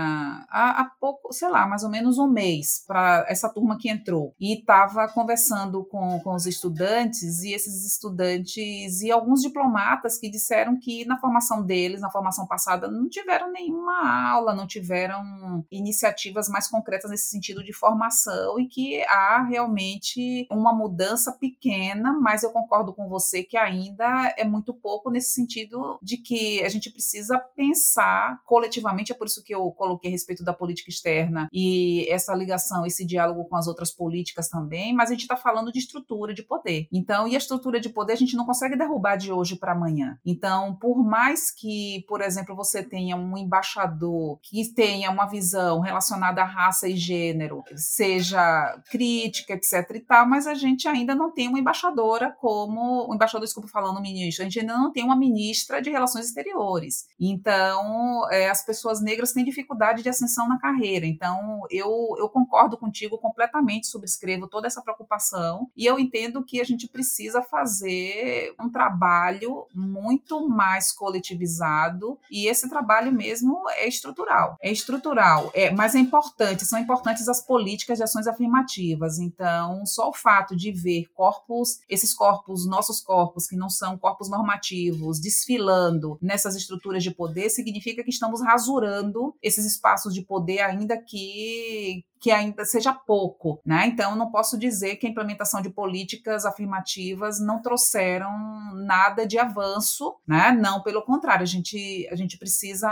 há, 0.49 0.81
há 0.81 0.91
pouco, 0.99 1.33
sei 1.33 1.49
lá, 1.49 1.65
mais 1.67 1.83
ou 1.83 1.89
menos 1.89 2.17
um 2.17 2.27
mês, 2.27 2.83
para 2.85 3.25
essa 3.27 3.49
turma 3.49 3.77
que 3.77 3.89
entrou, 3.89 4.33
e 4.39 4.59
estava 4.59 5.07
conversando 5.07 5.83
com, 5.85 6.19
com 6.19 6.33
os 6.35 6.45
estudantes, 6.45 7.43
e 7.43 7.53
esses 7.53 7.85
estudantes 7.85 9.01
e 9.01 9.11
alguns 9.11 9.41
diplomatas 9.41 10.17
que 10.17 10.29
disseram 10.29 10.79
que 10.79 11.05
na 11.05 11.19
formação 11.19 11.61
deles, 11.63 12.01
na 12.01 12.09
formação 12.09 12.47
passada 12.57 12.89
não 12.89 13.07
tiveram 13.07 13.51
nenhuma 13.51 14.31
aula, 14.31 14.55
não 14.55 14.65
tiveram 14.65 15.63
iniciativas 15.71 16.49
mais 16.49 16.67
concretas 16.67 17.11
nesse 17.11 17.29
sentido 17.29 17.63
de 17.63 17.71
formação 17.71 18.59
e 18.59 18.67
que 18.67 19.03
há 19.03 19.43
realmente 19.43 20.47
uma 20.49 20.73
mudança 20.73 21.31
pequena, 21.31 22.13
mas 22.19 22.41
eu 22.41 22.49
concordo 22.49 22.93
com 22.93 23.07
você 23.07 23.43
que 23.43 23.55
ainda 23.55 24.33
é 24.35 24.43
muito 24.43 24.73
pouco 24.73 25.11
nesse 25.11 25.31
sentido 25.33 25.99
de 26.01 26.17
que 26.17 26.63
a 26.63 26.69
gente 26.69 26.89
precisa 26.89 27.37
pensar 27.37 28.41
coletivamente, 28.43 29.11
é 29.11 29.15
por 29.15 29.27
isso 29.27 29.43
que 29.43 29.53
eu 29.53 29.69
coloquei 29.71 30.09
a 30.09 30.11
respeito 30.11 30.43
da 30.43 30.53
política 30.53 30.89
externa 30.89 31.47
e 31.53 32.07
essa 32.09 32.33
ligação, 32.33 32.87
esse 32.87 33.05
diálogo 33.05 33.45
com 33.45 33.55
as 33.55 33.67
outras 33.67 33.91
políticas 33.91 34.49
também, 34.49 34.95
mas 34.95 35.09
a 35.09 35.13
gente 35.13 35.21
está 35.21 35.37
falando 35.37 35.71
de 35.71 35.77
estrutura 35.77 36.33
de 36.33 36.41
poder. 36.41 36.87
Então, 36.91 37.27
e 37.27 37.35
a 37.35 37.37
estrutura 37.37 37.79
de 37.79 37.89
poder 37.89 38.13
a 38.13 38.17
gente 38.17 38.35
não 38.35 38.47
consegue 38.47 38.75
derrubar 38.75 39.15
de 39.15 39.31
hoje 39.31 39.55
para 39.55 39.73
amanhã. 39.73 40.17
Então, 40.25 40.75
por 40.75 41.03
mais 41.03 41.51
que, 41.51 42.03
por 42.07 42.21
exemplo, 42.21 42.46
você 42.55 42.83
tenha 42.83 43.15
um 43.15 43.37
embaixador 43.37 44.39
que 44.41 44.67
tenha 44.73 45.11
uma 45.11 45.25
visão 45.25 45.79
relacionada 45.79 46.41
à 46.41 46.45
raça 46.45 46.87
e 46.87 46.95
gênero, 46.95 47.63
seja 47.75 48.81
crítica, 48.89 49.53
etc 49.53 49.89
e 49.95 49.99
tal, 49.99 50.27
mas 50.27 50.47
a 50.47 50.53
gente 50.53 50.87
ainda 50.87 51.15
não 51.15 51.31
tem 51.31 51.47
uma 51.47 51.59
embaixadora 51.59 52.35
como, 52.39 53.09
o 53.09 53.13
embaixador, 53.13 53.45
desculpa 53.45 53.69
falando 53.69 54.01
ministro, 54.01 54.43
a 54.43 54.45
gente 54.45 54.59
ainda 54.59 54.77
não 54.77 54.91
tem 54.91 55.03
uma 55.03 55.15
ministra 55.15 55.81
de 55.81 55.89
relações 55.89 56.25
exteriores. 56.25 57.05
Então, 57.19 58.29
é, 58.31 58.49
as 58.49 58.63
pessoas 58.63 59.01
negras 59.01 59.31
têm 59.31 59.43
dificuldade 59.43 60.03
de 60.03 60.09
ascensão 60.09 60.47
na 60.47 60.59
carreira. 60.59 61.05
Então, 61.05 61.61
eu, 61.69 62.15
eu 62.17 62.29
concordo 62.29 62.77
contigo 62.77 63.17
completamente, 63.17 63.87
subscrevo 63.87 64.47
toda 64.47 64.67
essa 64.67 64.81
preocupação 64.81 65.69
e 65.75 65.85
eu 65.85 65.99
entendo 65.99 66.43
que 66.43 66.59
a 66.61 66.63
gente 66.63 66.87
precisa 66.87 67.41
fazer 67.41 68.53
um 68.59 68.69
trabalho 68.69 69.65
muito 69.73 70.47
mais 70.47 70.91
coletivizado 70.91 72.17
e 72.37 72.47
esse 72.47 72.69
trabalho 72.69 73.11
mesmo 73.11 73.63
é 73.71 73.87
estrutural. 73.87 74.57
É 74.61 74.71
estrutural, 74.71 75.49
é, 75.55 75.71
mas 75.71 75.95
é 75.95 75.99
importante, 75.99 76.65
são 76.65 76.77
importantes 76.77 77.27
as 77.27 77.41
políticas 77.41 77.97
de 77.97 78.03
ações 78.03 78.27
afirmativas. 78.27 79.17
Então, 79.17 79.83
só 79.85 80.09
o 80.09 80.13
fato 80.13 80.55
de 80.55 80.71
ver 80.71 81.05
corpos, 81.15 81.79
esses 81.89 82.13
corpos, 82.13 82.67
nossos 82.67 83.01
corpos, 83.01 83.47
que 83.47 83.55
não 83.55 83.69
são 83.69 83.97
corpos 83.97 84.29
normativos, 84.29 85.19
desfilando 85.19 86.19
nessas 86.21 86.55
estruturas 86.55 87.01
de 87.01 87.09
poder, 87.09 87.49
significa 87.49 88.03
que 88.03 88.11
estamos 88.11 88.41
rasurando 88.41 89.35
esses 89.41 89.65
espaços 89.65 90.13
de 90.13 90.21
poder, 90.21 90.59
ainda 90.59 90.95
que 90.95 92.03
que 92.19 92.31
ainda 92.31 92.65
seja 92.65 92.93
pouco, 92.93 93.61
né? 93.65 93.85
Então, 93.87 94.15
não 94.15 94.31
posso 94.31 94.57
dizer 94.57 94.95
que 94.95 95.07
a 95.07 95.09
implementação 95.09 95.61
de 95.61 95.69
políticas 95.69 96.45
afirmativas 96.45 97.39
não 97.39 97.61
trouxeram 97.61 98.31
nada 98.73 99.25
de 99.25 99.37
avanço, 99.37 100.15
né? 100.27 100.51
Não, 100.51 100.81
pelo 100.81 101.01
contrário, 101.03 101.43
a 101.43 101.47
gente, 101.47 102.07
a 102.11 102.15
gente 102.15 102.26
precisa 102.35 102.89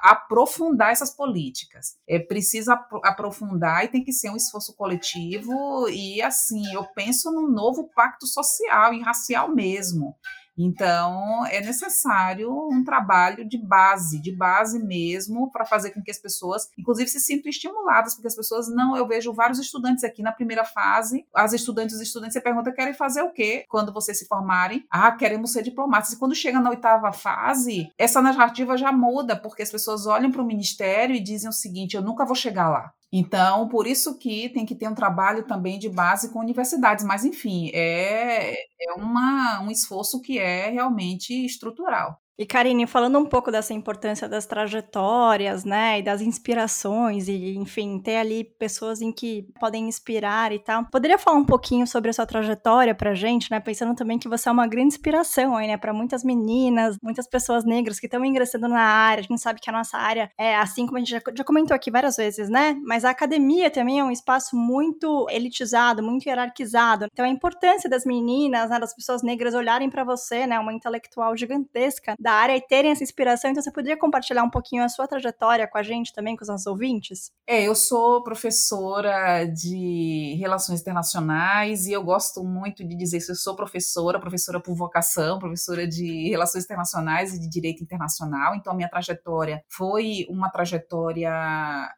aprofundar 0.00 0.92
essas 0.92 1.10
políticas. 1.10 1.96
É 2.08 2.20
precisa 2.20 2.74
aprofundar 3.02 3.84
e 3.84 3.88
tem 3.88 4.04
que 4.04 4.12
ser 4.12 4.30
um 4.30 4.36
esforço 4.36 4.76
coletivo 4.76 5.88
e 5.88 6.22
assim, 6.22 6.72
eu 6.72 6.84
penso 6.94 7.32
num 7.32 7.50
novo 7.50 7.90
pacto 7.92 8.28
social 8.28 8.94
e 8.94 9.02
racial 9.02 9.52
mesmo. 9.52 10.14
Então, 10.58 11.46
é 11.46 11.60
necessário 11.60 12.50
um 12.70 12.84
trabalho 12.84 13.48
de 13.48 13.58
base, 13.58 14.20
de 14.20 14.34
base 14.34 14.78
mesmo, 14.78 15.50
para 15.50 15.64
fazer 15.64 15.90
com 15.90 16.02
que 16.02 16.10
as 16.10 16.18
pessoas, 16.18 16.68
inclusive, 16.78 17.08
se 17.08 17.20
sintam 17.20 17.48
estimuladas, 17.48 18.14
porque 18.14 18.28
as 18.28 18.36
pessoas 18.36 18.68
não. 18.68 18.96
Eu 18.96 19.06
vejo 19.06 19.32
vários 19.32 19.58
estudantes 19.58 20.04
aqui 20.04 20.22
na 20.22 20.32
primeira 20.32 20.64
fase, 20.64 21.24
as 21.34 21.52
estudantes 21.52 21.98
e 21.98 22.02
estudantes, 22.02 22.34
você 22.34 22.40
pergunta, 22.40 22.72
querem 22.72 22.94
fazer 22.94 23.22
o 23.22 23.32
quê 23.32 23.64
quando 23.68 23.92
vocês 23.92 24.18
se 24.18 24.26
formarem? 24.26 24.84
Ah, 24.90 25.12
queremos 25.12 25.52
ser 25.52 25.62
diplomatas. 25.62 26.12
E 26.12 26.18
quando 26.18 26.34
chega 26.34 26.60
na 26.60 26.70
oitava 26.70 27.12
fase, 27.12 27.88
essa 27.98 28.20
narrativa 28.20 28.76
já 28.76 28.92
muda, 28.92 29.36
porque 29.36 29.62
as 29.62 29.70
pessoas 29.70 30.06
olham 30.06 30.30
para 30.30 30.42
o 30.42 30.46
ministério 30.46 31.14
e 31.14 31.20
dizem 31.20 31.48
o 31.48 31.52
seguinte: 31.52 31.96
eu 31.96 32.02
nunca 32.02 32.24
vou 32.24 32.34
chegar 32.34 32.68
lá. 32.68 32.92
Então, 33.12 33.68
por 33.68 33.86
isso 33.86 34.18
que 34.18 34.48
tem 34.50 34.64
que 34.64 34.74
ter 34.74 34.88
um 34.88 34.94
trabalho 34.94 35.44
também 35.46 35.78
de 35.78 35.88
base 35.88 36.32
com 36.32 36.38
universidades, 36.38 37.04
mas 37.04 37.24
enfim, 37.24 37.70
é, 37.74 38.52
é 38.54 38.92
uma, 38.96 39.60
um 39.62 39.70
esforço 39.70 40.20
que 40.20 40.38
é 40.38 40.70
realmente 40.70 41.32
estrutural. 41.44 42.20
E 42.40 42.46
Karine, 42.46 42.86
falando 42.86 43.18
um 43.18 43.26
pouco 43.26 43.52
dessa 43.52 43.74
importância 43.74 44.26
das 44.26 44.46
trajetórias, 44.46 45.62
né, 45.62 45.98
e 45.98 46.02
das 46.02 46.22
inspirações, 46.22 47.28
e 47.28 47.54
enfim, 47.54 47.98
ter 47.98 48.16
ali 48.16 48.44
pessoas 48.44 49.02
em 49.02 49.12
que 49.12 49.46
podem 49.60 49.86
inspirar 49.86 50.50
e 50.50 50.58
tal, 50.58 50.86
poderia 50.86 51.18
falar 51.18 51.36
um 51.36 51.44
pouquinho 51.44 51.86
sobre 51.86 52.08
a 52.08 52.14
sua 52.14 52.24
trajetória 52.24 52.94
pra 52.94 53.12
gente, 53.12 53.50
né, 53.50 53.60
pensando 53.60 53.94
também 53.94 54.18
que 54.18 54.26
você 54.26 54.48
é 54.48 54.52
uma 54.52 54.66
grande 54.66 54.86
inspiração 54.94 55.54
aí, 55.54 55.66
né, 55.66 55.76
para 55.76 55.92
muitas 55.92 56.24
meninas, 56.24 56.96
muitas 57.02 57.28
pessoas 57.28 57.62
negras 57.66 58.00
que 58.00 58.06
estão 58.06 58.24
ingressando 58.24 58.68
na 58.68 58.80
área, 58.80 59.20
a 59.20 59.22
gente 59.22 59.38
sabe 59.38 59.60
que 59.60 59.68
a 59.68 59.72
nossa 59.74 59.98
área 59.98 60.32
é 60.38 60.56
assim 60.56 60.86
como 60.86 60.96
a 60.96 61.00
gente 61.00 61.10
já, 61.10 61.20
já 61.36 61.44
comentou 61.44 61.74
aqui 61.74 61.90
várias 61.90 62.16
vezes, 62.16 62.48
né, 62.48 62.74
mas 62.86 63.04
a 63.04 63.10
academia 63.10 63.68
também 63.70 64.00
é 64.00 64.04
um 64.04 64.10
espaço 64.10 64.56
muito 64.56 65.26
elitizado, 65.28 66.02
muito 66.02 66.26
hierarquizado, 66.26 67.06
então 67.12 67.26
a 67.26 67.28
importância 67.28 67.90
das 67.90 68.06
meninas, 68.06 68.70
né, 68.70 68.80
das 68.80 68.96
pessoas 68.96 69.22
negras 69.22 69.52
olharem 69.52 69.90
para 69.90 70.04
você, 70.04 70.46
né, 70.46 70.58
uma 70.58 70.72
intelectual 70.72 71.36
gigantesca, 71.36 72.14
da 72.18 72.29
área 72.30 72.56
e 72.56 72.60
terem 72.60 72.90
essa 72.90 73.02
inspiração. 73.02 73.50
Então, 73.50 73.62
você 73.62 73.70
poderia 73.70 73.98
compartilhar 73.98 74.42
um 74.42 74.50
pouquinho 74.50 74.82
a 74.82 74.88
sua 74.88 75.06
trajetória 75.06 75.66
com 75.66 75.78
a 75.78 75.82
gente 75.82 76.12
também, 76.12 76.36
com 76.36 76.42
os 76.42 76.48
nossos 76.48 76.66
ouvintes? 76.66 77.30
É, 77.46 77.62
eu 77.62 77.74
sou 77.74 78.22
professora 78.22 79.44
de 79.44 80.36
Relações 80.38 80.80
Internacionais 80.80 81.86
e 81.86 81.92
eu 81.92 82.02
gosto 82.02 82.42
muito 82.44 82.84
de 82.86 82.96
dizer 82.96 83.24
que 83.24 83.30
eu 83.30 83.34
sou 83.34 83.54
professora, 83.54 84.20
professora 84.20 84.60
por 84.60 84.74
vocação, 84.74 85.38
professora 85.38 85.86
de 85.86 86.28
Relações 86.28 86.64
Internacionais 86.64 87.34
e 87.34 87.40
de 87.40 87.48
Direito 87.48 87.82
Internacional. 87.82 88.54
Então, 88.54 88.72
a 88.72 88.76
minha 88.76 88.88
trajetória 88.88 89.62
foi 89.68 90.26
uma 90.28 90.50
trajetória 90.50 91.32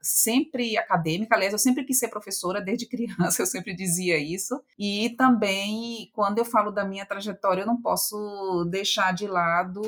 sempre 0.00 0.76
acadêmica. 0.76 1.34
Aliás, 1.34 1.52
eu 1.52 1.58
sempre 1.58 1.84
quis 1.84 1.98
ser 1.98 2.08
professora 2.08 2.60
desde 2.60 2.86
criança, 2.86 3.42
eu 3.42 3.46
sempre 3.46 3.74
dizia 3.74 4.18
isso. 4.18 4.60
E 4.78 5.10
também, 5.16 6.10
quando 6.14 6.38
eu 6.38 6.44
falo 6.44 6.70
da 6.70 6.84
minha 6.84 7.06
trajetória, 7.06 7.62
eu 7.62 7.66
não 7.66 7.80
posso 7.80 8.66
deixar 8.70 9.12
de 9.12 9.26
lado 9.26 9.82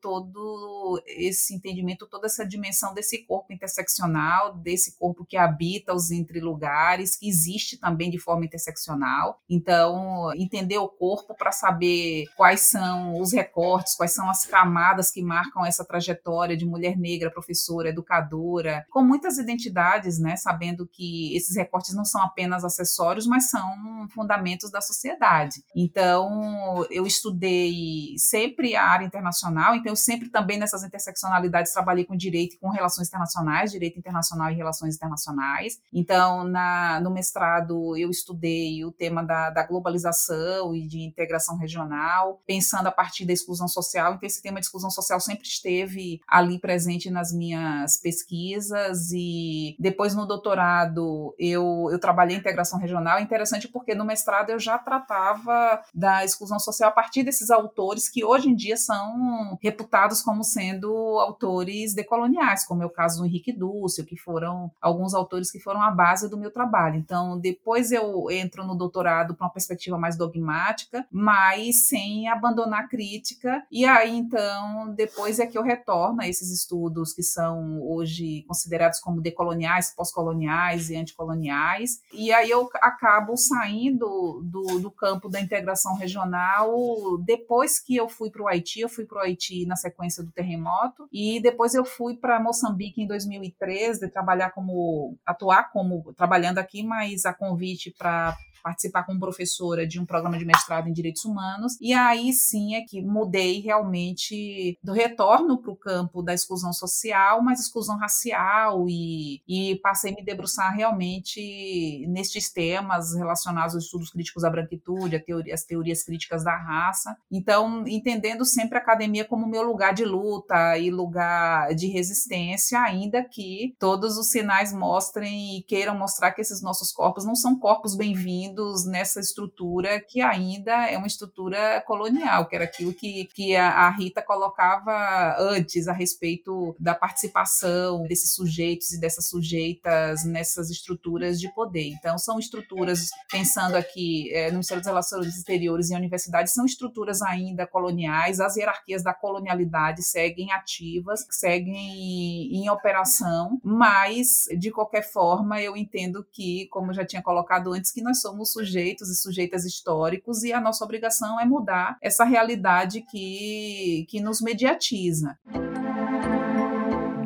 todo 0.00 1.02
esse 1.06 1.54
entendimento, 1.54 2.06
toda 2.06 2.26
essa 2.26 2.46
dimensão 2.46 2.94
desse 2.94 3.24
corpo 3.24 3.52
interseccional, 3.52 4.54
desse 4.54 4.96
corpo 4.98 5.24
que 5.24 5.36
habita 5.36 5.94
os 5.94 6.10
entre 6.10 6.40
lugares, 6.40 7.16
que 7.16 7.28
existe 7.28 7.76
também 7.78 8.10
de 8.10 8.18
forma 8.18 8.44
interseccional. 8.44 9.40
Então, 9.48 10.32
entender 10.34 10.78
o 10.78 10.88
corpo 10.88 11.34
para 11.34 11.52
saber 11.52 12.26
quais 12.36 12.62
são 12.62 13.20
os 13.20 13.32
recortes, 13.32 13.94
quais 13.94 14.12
são 14.12 14.28
as 14.30 14.46
camadas 14.46 15.10
que 15.10 15.22
marcam 15.22 15.64
essa 15.64 15.84
trajetória 15.84 16.56
de 16.56 16.66
mulher 16.66 16.96
negra, 16.96 17.30
professora, 17.30 17.88
educadora, 17.88 18.86
com 18.90 19.02
muitas 19.02 19.38
identidades, 19.38 20.18
né, 20.18 20.36
sabendo 20.36 20.86
que 20.86 21.36
esses 21.36 21.56
recortes 21.56 21.94
não 21.94 22.04
são 22.04 22.22
apenas 22.22 22.64
acessórios, 22.64 23.26
mas 23.26 23.50
são 23.50 24.08
fundamentos 24.10 24.70
da 24.70 24.80
sociedade. 24.80 25.62
Então, 25.74 26.86
eu 26.90 27.06
estudei 27.06 28.14
sempre 28.16 28.74
a 28.74 28.84
área 28.84 29.04
internacional 29.04 29.57
internacional, 29.58 29.74
então 29.74 29.92
eu 29.92 29.96
sempre 29.96 30.28
também 30.28 30.58
nessas 30.58 30.84
interseccionalidades 30.84 31.72
trabalhei 31.72 32.04
com 32.04 32.16
direito 32.16 32.54
e 32.54 32.58
com 32.58 32.70
relações 32.70 33.08
internacionais, 33.08 33.72
direito 33.72 33.98
internacional 33.98 34.50
e 34.50 34.54
relações 34.54 34.94
internacionais. 34.94 35.80
Então, 35.92 36.44
na, 36.44 37.00
no 37.00 37.10
mestrado, 37.10 37.96
eu 37.96 38.10
estudei 38.10 38.84
o 38.84 38.92
tema 38.92 39.22
da, 39.22 39.50
da 39.50 39.66
globalização 39.66 40.74
e 40.74 40.86
de 40.86 41.00
integração 41.00 41.56
regional, 41.56 42.40
pensando 42.46 42.86
a 42.86 42.92
partir 42.92 43.24
da 43.26 43.32
exclusão 43.32 43.66
social. 43.66 44.14
Então, 44.14 44.26
esse 44.26 44.42
tema 44.42 44.60
de 44.60 44.66
exclusão 44.66 44.90
social 44.90 45.20
sempre 45.20 45.46
esteve 45.46 46.20
ali 46.26 46.58
presente 46.58 47.10
nas 47.10 47.32
minhas 47.32 47.96
pesquisas 47.96 49.10
e 49.12 49.76
depois 49.78 50.14
no 50.14 50.26
doutorado 50.26 51.34
eu, 51.38 51.88
eu 51.90 51.98
trabalhei 51.98 52.36
integração 52.36 52.78
regional. 52.78 53.18
É 53.18 53.22
interessante 53.22 53.66
porque 53.68 53.94
no 53.94 54.04
mestrado 54.04 54.50
eu 54.50 54.58
já 54.58 54.78
tratava 54.78 55.82
da 55.94 56.24
exclusão 56.24 56.58
social 56.58 56.90
a 56.90 56.92
partir 56.92 57.22
desses 57.22 57.50
autores 57.50 58.08
que 58.08 58.24
hoje 58.24 58.48
em 58.48 58.54
dia 58.54 58.76
são 58.76 59.47
reputados 59.62 60.20
como 60.20 60.42
sendo 60.42 60.90
autores 61.20 61.94
decoloniais, 61.94 62.66
como 62.66 62.82
é 62.82 62.86
o 62.86 62.90
caso 62.90 63.20
do 63.20 63.26
Henrique 63.26 63.52
Dúcio, 63.52 64.04
que 64.04 64.16
foram 64.16 64.70
alguns 64.80 65.14
autores 65.14 65.50
que 65.50 65.60
foram 65.60 65.82
a 65.82 65.90
base 65.90 66.28
do 66.28 66.36
meu 66.36 66.50
trabalho. 66.50 66.96
Então, 66.96 67.38
depois 67.38 67.92
eu 67.92 68.30
entro 68.30 68.64
no 68.64 68.74
doutorado 68.74 69.34
para 69.34 69.46
uma 69.46 69.52
perspectiva 69.52 69.96
mais 69.96 70.16
dogmática, 70.16 71.06
mas 71.10 71.88
sem 71.88 72.28
abandonar 72.28 72.84
a 72.84 72.88
crítica, 72.88 73.64
e 73.70 73.84
aí 73.84 74.16
então, 74.16 74.92
depois 74.94 75.38
é 75.38 75.46
que 75.46 75.56
eu 75.56 75.62
retorno 75.62 76.22
a 76.22 76.28
esses 76.28 76.50
estudos 76.50 77.12
que 77.12 77.22
são 77.22 77.80
hoje 77.82 78.44
considerados 78.46 78.98
como 79.00 79.20
decoloniais, 79.20 79.94
pós-coloniais 79.94 80.90
e 80.90 80.96
anticoloniais, 80.96 82.00
e 82.12 82.32
aí 82.32 82.50
eu 82.50 82.68
acabo 82.76 83.36
saindo 83.36 84.42
do, 84.44 84.78
do 84.80 84.90
campo 84.90 85.28
da 85.28 85.40
integração 85.40 85.94
regional 85.94 87.18
depois 87.18 87.78
que 87.78 87.96
eu 87.96 88.08
fui 88.08 88.30
para 88.30 88.42
o 88.42 88.48
Haiti, 88.48 88.80
eu 88.80 88.88
fui 88.88 89.04
para 89.04 89.18
o 89.18 89.20
Haiti 89.20 89.37
Haiti 89.38 89.64
na 89.64 89.76
sequência 89.76 90.22
do 90.22 90.32
terremoto. 90.32 91.08
E 91.12 91.40
depois 91.40 91.74
eu 91.74 91.84
fui 91.84 92.16
para 92.16 92.40
Moçambique 92.40 93.00
em 93.00 93.06
2013, 93.06 94.10
trabalhar 94.10 94.50
como 94.50 95.16
atuar 95.24 95.70
como 95.70 96.12
trabalhando 96.14 96.58
aqui, 96.58 96.82
mas 96.82 97.24
a 97.24 97.32
convite 97.32 97.94
para 97.96 98.36
participar 98.62 99.04
como 99.04 99.20
professora 99.20 99.86
de 99.86 100.00
um 100.00 100.06
programa 100.06 100.38
de 100.38 100.44
mestrado 100.44 100.88
em 100.88 100.92
direitos 100.92 101.24
humanos, 101.24 101.76
e 101.80 101.92
aí 101.92 102.32
sim 102.32 102.74
é 102.74 102.82
que 102.82 103.02
mudei 103.02 103.60
realmente 103.60 104.78
do 104.82 104.92
retorno 104.92 105.60
para 105.60 105.70
o 105.70 105.76
campo 105.76 106.22
da 106.22 106.34
exclusão 106.34 106.72
social, 106.72 107.42
mas 107.42 107.60
exclusão 107.60 107.98
racial, 107.98 108.86
e, 108.88 109.42
e 109.46 109.76
passei 109.76 110.12
a 110.12 110.14
me 110.14 110.24
debruçar 110.24 110.74
realmente 110.74 112.06
nestes 112.08 112.52
temas 112.52 113.14
relacionados 113.14 113.74
aos 113.74 113.84
estudos 113.84 114.10
críticos 114.10 114.42
da 114.42 114.50
branquitude, 114.50 115.18
teoria, 115.20 115.54
as 115.54 115.64
teorias 115.64 116.02
críticas 116.02 116.44
da 116.44 116.56
raça. 116.56 117.16
Então, 117.30 117.86
entendendo 117.86 118.44
sempre 118.44 118.78
a 118.78 118.80
academia 118.80 119.24
como 119.24 119.46
meu 119.46 119.62
lugar 119.62 119.94
de 119.94 120.04
luta 120.04 120.78
e 120.78 120.90
lugar 120.90 121.74
de 121.74 121.88
resistência, 121.88 122.80
ainda 122.80 123.22
que 123.22 123.74
todos 123.78 124.16
os 124.16 124.30
sinais 124.30 124.72
mostrem 124.72 125.58
e 125.58 125.62
queiram 125.62 125.96
mostrar 125.96 126.32
que 126.32 126.40
esses 126.40 126.62
nossos 126.62 126.92
corpos 126.92 127.24
não 127.24 127.34
são 127.34 127.58
corpos 127.58 127.96
bem-vindos 127.96 128.47
nessa 128.86 129.20
estrutura 129.20 130.00
que 130.00 130.20
ainda 130.20 130.88
é 130.88 130.96
uma 130.96 131.06
estrutura 131.06 131.82
colonial, 131.86 132.46
que 132.46 132.54
era 132.54 132.64
aquilo 132.64 132.92
que, 132.92 133.26
que 133.26 133.56
a, 133.56 133.68
a 133.68 133.90
Rita 133.90 134.22
colocava 134.22 135.36
antes 135.38 135.88
a 135.88 135.92
respeito 135.92 136.74
da 136.78 136.94
participação 136.94 138.02
desses 138.04 138.34
sujeitos 138.34 138.92
e 138.92 139.00
dessas 139.00 139.28
sujeitas 139.28 140.24
nessas 140.24 140.70
estruturas 140.70 141.40
de 141.40 141.52
poder. 141.52 141.88
Então, 141.88 142.18
são 142.18 142.38
estruturas, 142.38 143.08
pensando 143.30 143.76
aqui 143.76 144.32
é, 144.32 144.46
no 144.46 144.54
Ministério 144.54 144.82
das 144.82 144.88
Relações 144.88 145.26
Exteriores 145.26 145.90
e 145.90 145.94
universidades, 145.94 146.52
são 146.52 146.64
estruturas 146.64 147.22
ainda 147.22 147.66
coloniais, 147.66 148.40
as 148.40 148.56
hierarquias 148.56 149.02
da 149.02 149.14
colonialidade 149.14 150.02
seguem 150.02 150.52
ativas, 150.52 151.26
seguem 151.30 152.54
em 152.54 152.68
operação, 152.70 153.60
mas, 153.62 154.44
de 154.58 154.70
qualquer 154.70 155.02
forma, 155.02 155.60
eu 155.60 155.76
entendo 155.76 156.26
que, 156.30 156.66
como 156.70 156.92
já 156.92 157.04
tinha 157.04 157.22
colocado 157.22 157.72
antes, 157.72 157.90
que 157.90 158.02
nós 158.02 158.20
somos 158.20 158.37
sujeitos 158.44 159.08
e 159.10 159.16
sujeitas 159.16 159.64
históricos 159.64 160.42
e 160.42 160.52
a 160.52 160.60
nossa 160.60 160.84
obrigação 160.84 161.40
é 161.40 161.44
mudar 161.44 161.96
essa 162.02 162.24
realidade 162.24 163.02
que, 163.02 164.06
que 164.08 164.20
nos 164.20 164.40
mediatiza. 164.40 165.38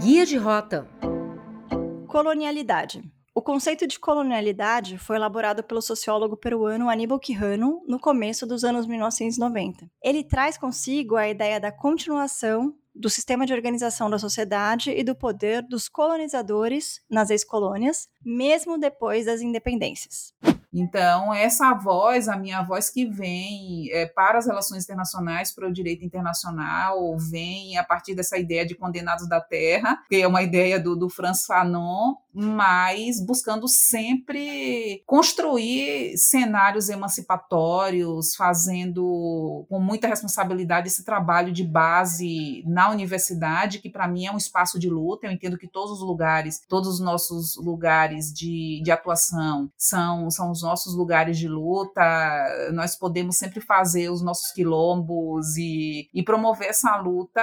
Guia 0.01 0.27
de 0.27 0.37
rota. 0.37 0.89
Colonialidade. 2.09 3.03
O 3.35 3.41
conceito 3.41 3.87
de 3.87 3.99
colonialidade 3.99 4.99
foi 4.99 5.17
elaborado 5.17 5.63
pelo 5.63 5.81
sociólogo 5.81 6.37
peruano 6.37 6.91
Aníbal 6.91 7.19
Quijano 7.19 7.83
no 7.89 7.99
começo 7.99 8.47
dos 8.47 8.63
anos 8.63 8.87
1990. 8.87 9.91
Ele 10.03 10.23
traz 10.23 10.59
consigo 10.59 11.17
a 11.17 11.27
ideia 11.29 11.59
da 11.59 11.73
continuação 11.73 12.75
do 12.95 13.09
sistema 13.09 13.47
de 13.47 13.55
organização 13.55 14.11
da 14.11 14.19
sociedade 14.19 14.91
e 14.91 15.03
do 15.03 15.15
poder 15.15 15.63
dos 15.63 15.89
colonizadores 15.89 17.01
nas 17.09 17.31
ex-colônias, 17.31 18.07
mesmo 18.23 18.79
depois 18.79 19.25
das 19.25 19.41
independências. 19.41 20.35
Então, 20.73 21.35
essa 21.35 21.75
voz, 21.75 22.29
a 22.29 22.37
minha 22.37 22.63
voz 22.63 22.89
que 22.89 23.05
vem 23.05 23.91
é, 23.93 24.07
para 24.07 24.39
as 24.39 24.47
relações 24.47 24.85
internacionais, 24.85 25.53
para 25.53 25.69
o 25.69 25.73
direito 25.73 26.05
internacional, 26.05 27.17
vem 27.19 27.77
a 27.77 27.85
partir 27.85 28.15
dessa 28.15 28.39
ideia 28.39 28.65
de 28.65 28.75
condenados 28.75 29.29
da 29.29 29.41
terra, 29.41 29.99
que 30.09 30.17
é 30.17 30.27
uma 30.27 30.43
ideia 30.43 30.81
do, 30.81 30.97
do 30.97 31.11
Franz 31.11 31.45
Fanon, 31.45 32.15
mas 32.33 33.21
buscando 33.21 33.69
sempre 33.69 35.03
construir 35.05 36.17
cenários 36.17 36.89
emancipatórios, 36.89 38.35
fazendo 38.35 39.67
com 39.69 39.79
muita 39.79 40.09
responsabilidade 40.09 40.89
esse 40.89 41.05
trabalho 41.05 41.53
de 41.53 41.65
base 41.65 42.65
na 42.67 42.91
universidade, 42.91 43.81
que 43.81 43.91
para 43.91 44.09
mim 44.09 44.27
é 44.27 44.33
um 44.33 44.39
espaço 44.39 44.79
de 44.79 44.89
luta. 44.89 45.27
Eu 45.27 45.33
entendo 45.33 45.59
que 45.59 45.69
todos 45.69 45.93
os 45.93 46.01
lugares, 46.01 46.63
todos 46.67 46.89
os 46.89 47.01
nossos 47.01 47.57
lugares 47.57 48.33
de, 48.33 48.81
de 48.83 48.91
atuação 48.91 49.71
são, 49.77 50.31
são 50.31 50.51
os 50.51 50.62
nossos 50.63 50.95
lugares 50.95 51.39
de 51.39 51.49
luta, 51.49 52.03
nós 52.73 52.97
podemos 52.97 53.37
sempre 53.37 53.61
fazer 53.61 54.11
os 54.11 54.23
nossos 54.23 54.53
quilombos 54.53 55.57
e, 55.57 56.09
e 56.13 56.23
promover 56.23 56.69
essa 56.69 56.97
luta 56.97 57.41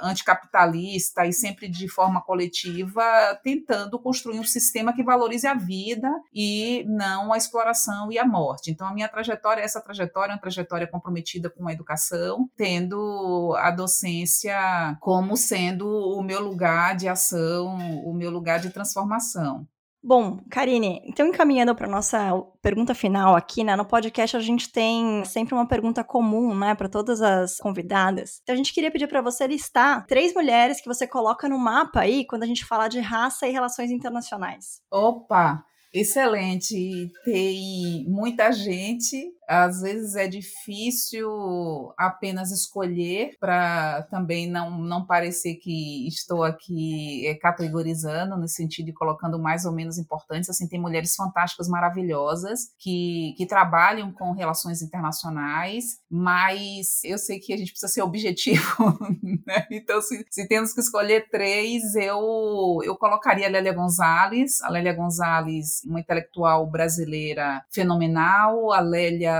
anticapitalista 0.00 1.26
e 1.26 1.32
sempre 1.32 1.68
de 1.68 1.88
forma 1.88 2.20
coletiva, 2.20 3.02
tentando 3.42 3.98
construir 3.98 4.38
um 4.38 4.44
sistema 4.44 4.92
que 4.92 5.02
valorize 5.02 5.46
a 5.46 5.54
vida 5.54 6.08
e 6.32 6.84
não 6.86 7.32
a 7.32 7.36
exploração 7.36 8.10
e 8.10 8.18
a 8.18 8.26
morte. 8.26 8.70
Então, 8.70 8.86
a 8.86 8.92
minha 8.92 9.08
trajetória, 9.08 9.62
essa 9.62 9.80
trajetória 9.80 10.32
é 10.32 10.34
uma 10.34 10.40
trajetória 10.40 10.86
comprometida 10.86 11.50
com 11.50 11.68
a 11.68 11.72
educação, 11.72 12.48
tendo 12.56 13.54
a 13.58 13.70
docência 13.70 14.96
como 15.00 15.36
sendo 15.36 15.86
o 15.88 16.22
meu 16.22 16.40
lugar 16.40 16.96
de 16.96 17.08
ação, 17.08 17.76
o 18.04 18.14
meu 18.14 18.30
lugar 18.30 18.58
de 18.58 18.70
transformação. 18.70 19.66
Bom, 20.04 20.40
Karine, 20.50 21.00
então 21.04 21.28
encaminhando 21.28 21.76
para 21.76 21.86
nossa 21.86 22.32
pergunta 22.60 22.92
final 22.92 23.36
aqui, 23.36 23.62
né? 23.62 23.76
No 23.76 23.84
podcast 23.84 24.36
a 24.36 24.40
gente 24.40 24.68
tem 24.72 25.24
sempre 25.24 25.54
uma 25.54 25.66
pergunta 25.66 26.02
comum, 26.02 26.52
né, 26.58 26.74
para 26.74 26.88
todas 26.88 27.22
as 27.22 27.58
convidadas. 27.58 28.40
Então 28.42 28.52
a 28.52 28.56
gente 28.56 28.74
queria 28.74 28.90
pedir 28.90 29.06
para 29.06 29.22
você 29.22 29.46
listar 29.46 30.04
três 30.06 30.34
mulheres 30.34 30.80
que 30.80 30.88
você 30.88 31.06
coloca 31.06 31.48
no 31.48 31.56
mapa 31.56 32.00
aí 32.00 32.26
quando 32.26 32.42
a 32.42 32.46
gente 32.46 32.64
fala 32.64 32.88
de 32.88 32.98
raça 32.98 33.46
e 33.46 33.52
relações 33.52 33.92
internacionais. 33.92 34.80
Opa, 34.90 35.62
excelente. 35.94 37.08
Tem 37.24 38.04
muita 38.08 38.50
gente 38.50 39.32
às 39.48 39.80
vezes 39.80 40.14
é 40.14 40.28
difícil 40.28 41.92
apenas 41.98 42.50
escolher 42.50 43.36
para 43.40 44.02
também 44.10 44.48
não, 44.48 44.78
não 44.78 45.04
parecer 45.04 45.56
que 45.56 46.06
estou 46.06 46.44
aqui 46.44 47.26
é, 47.26 47.34
categorizando 47.34 48.36
no 48.36 48.48
sentido 48.48 48.86
de 48.86 48.92
colocando 48.92 49.38
mais 49.38 49.64
ou 49.64 49.72
menos 49.72 49.98
importantes. 49.98 50.48
Assim, 50.48 50.68
tem 50.68 50.80
mulheres 50.80 51.14
fantásticas, 51.14 51.68
maravilhosas 51.68 52.72
que, 52.78 53.34
que 53.36 53.46
trabalham 53.46 54.12
com 54.12 54.32
relações 54.32 54.80
internacionais, 54.80 55.98
mas 56.10 57.02
eu 57.04 57.18
sei 57.18 57.38
que 57.38 57.52
a 57.52 57.56
gente 57.56 57.72
precisa 57.72 57.92
ser 57.92 58.02
objetivo, 58.02 58.98
né? 59.46 59.66
Então, 59.70 60.00
se, 60.00 60.24
se 60.30 60.46
temos 60.46 60.72
que 60.72 60.80
escolher 60.80 61.28
três, 61.30 61.94
eu, 61.94 62.80
eu 62.84 62.96
colocaria 62.96 63.46
a 63.46 63.50
Lélia 63.50 63.72
Gonzalez, 63.72 64.60
a 64.62 64.70
Lélia 64.70 64.92
Gonzalez, 64.92 65.82
uma 65.84 66.00
intelectual 66.00 66.66
brasileira 66.66 67.62
fenomenal, 67.70 68.72
a 68.72 68.80
Lélia 68.80 69.31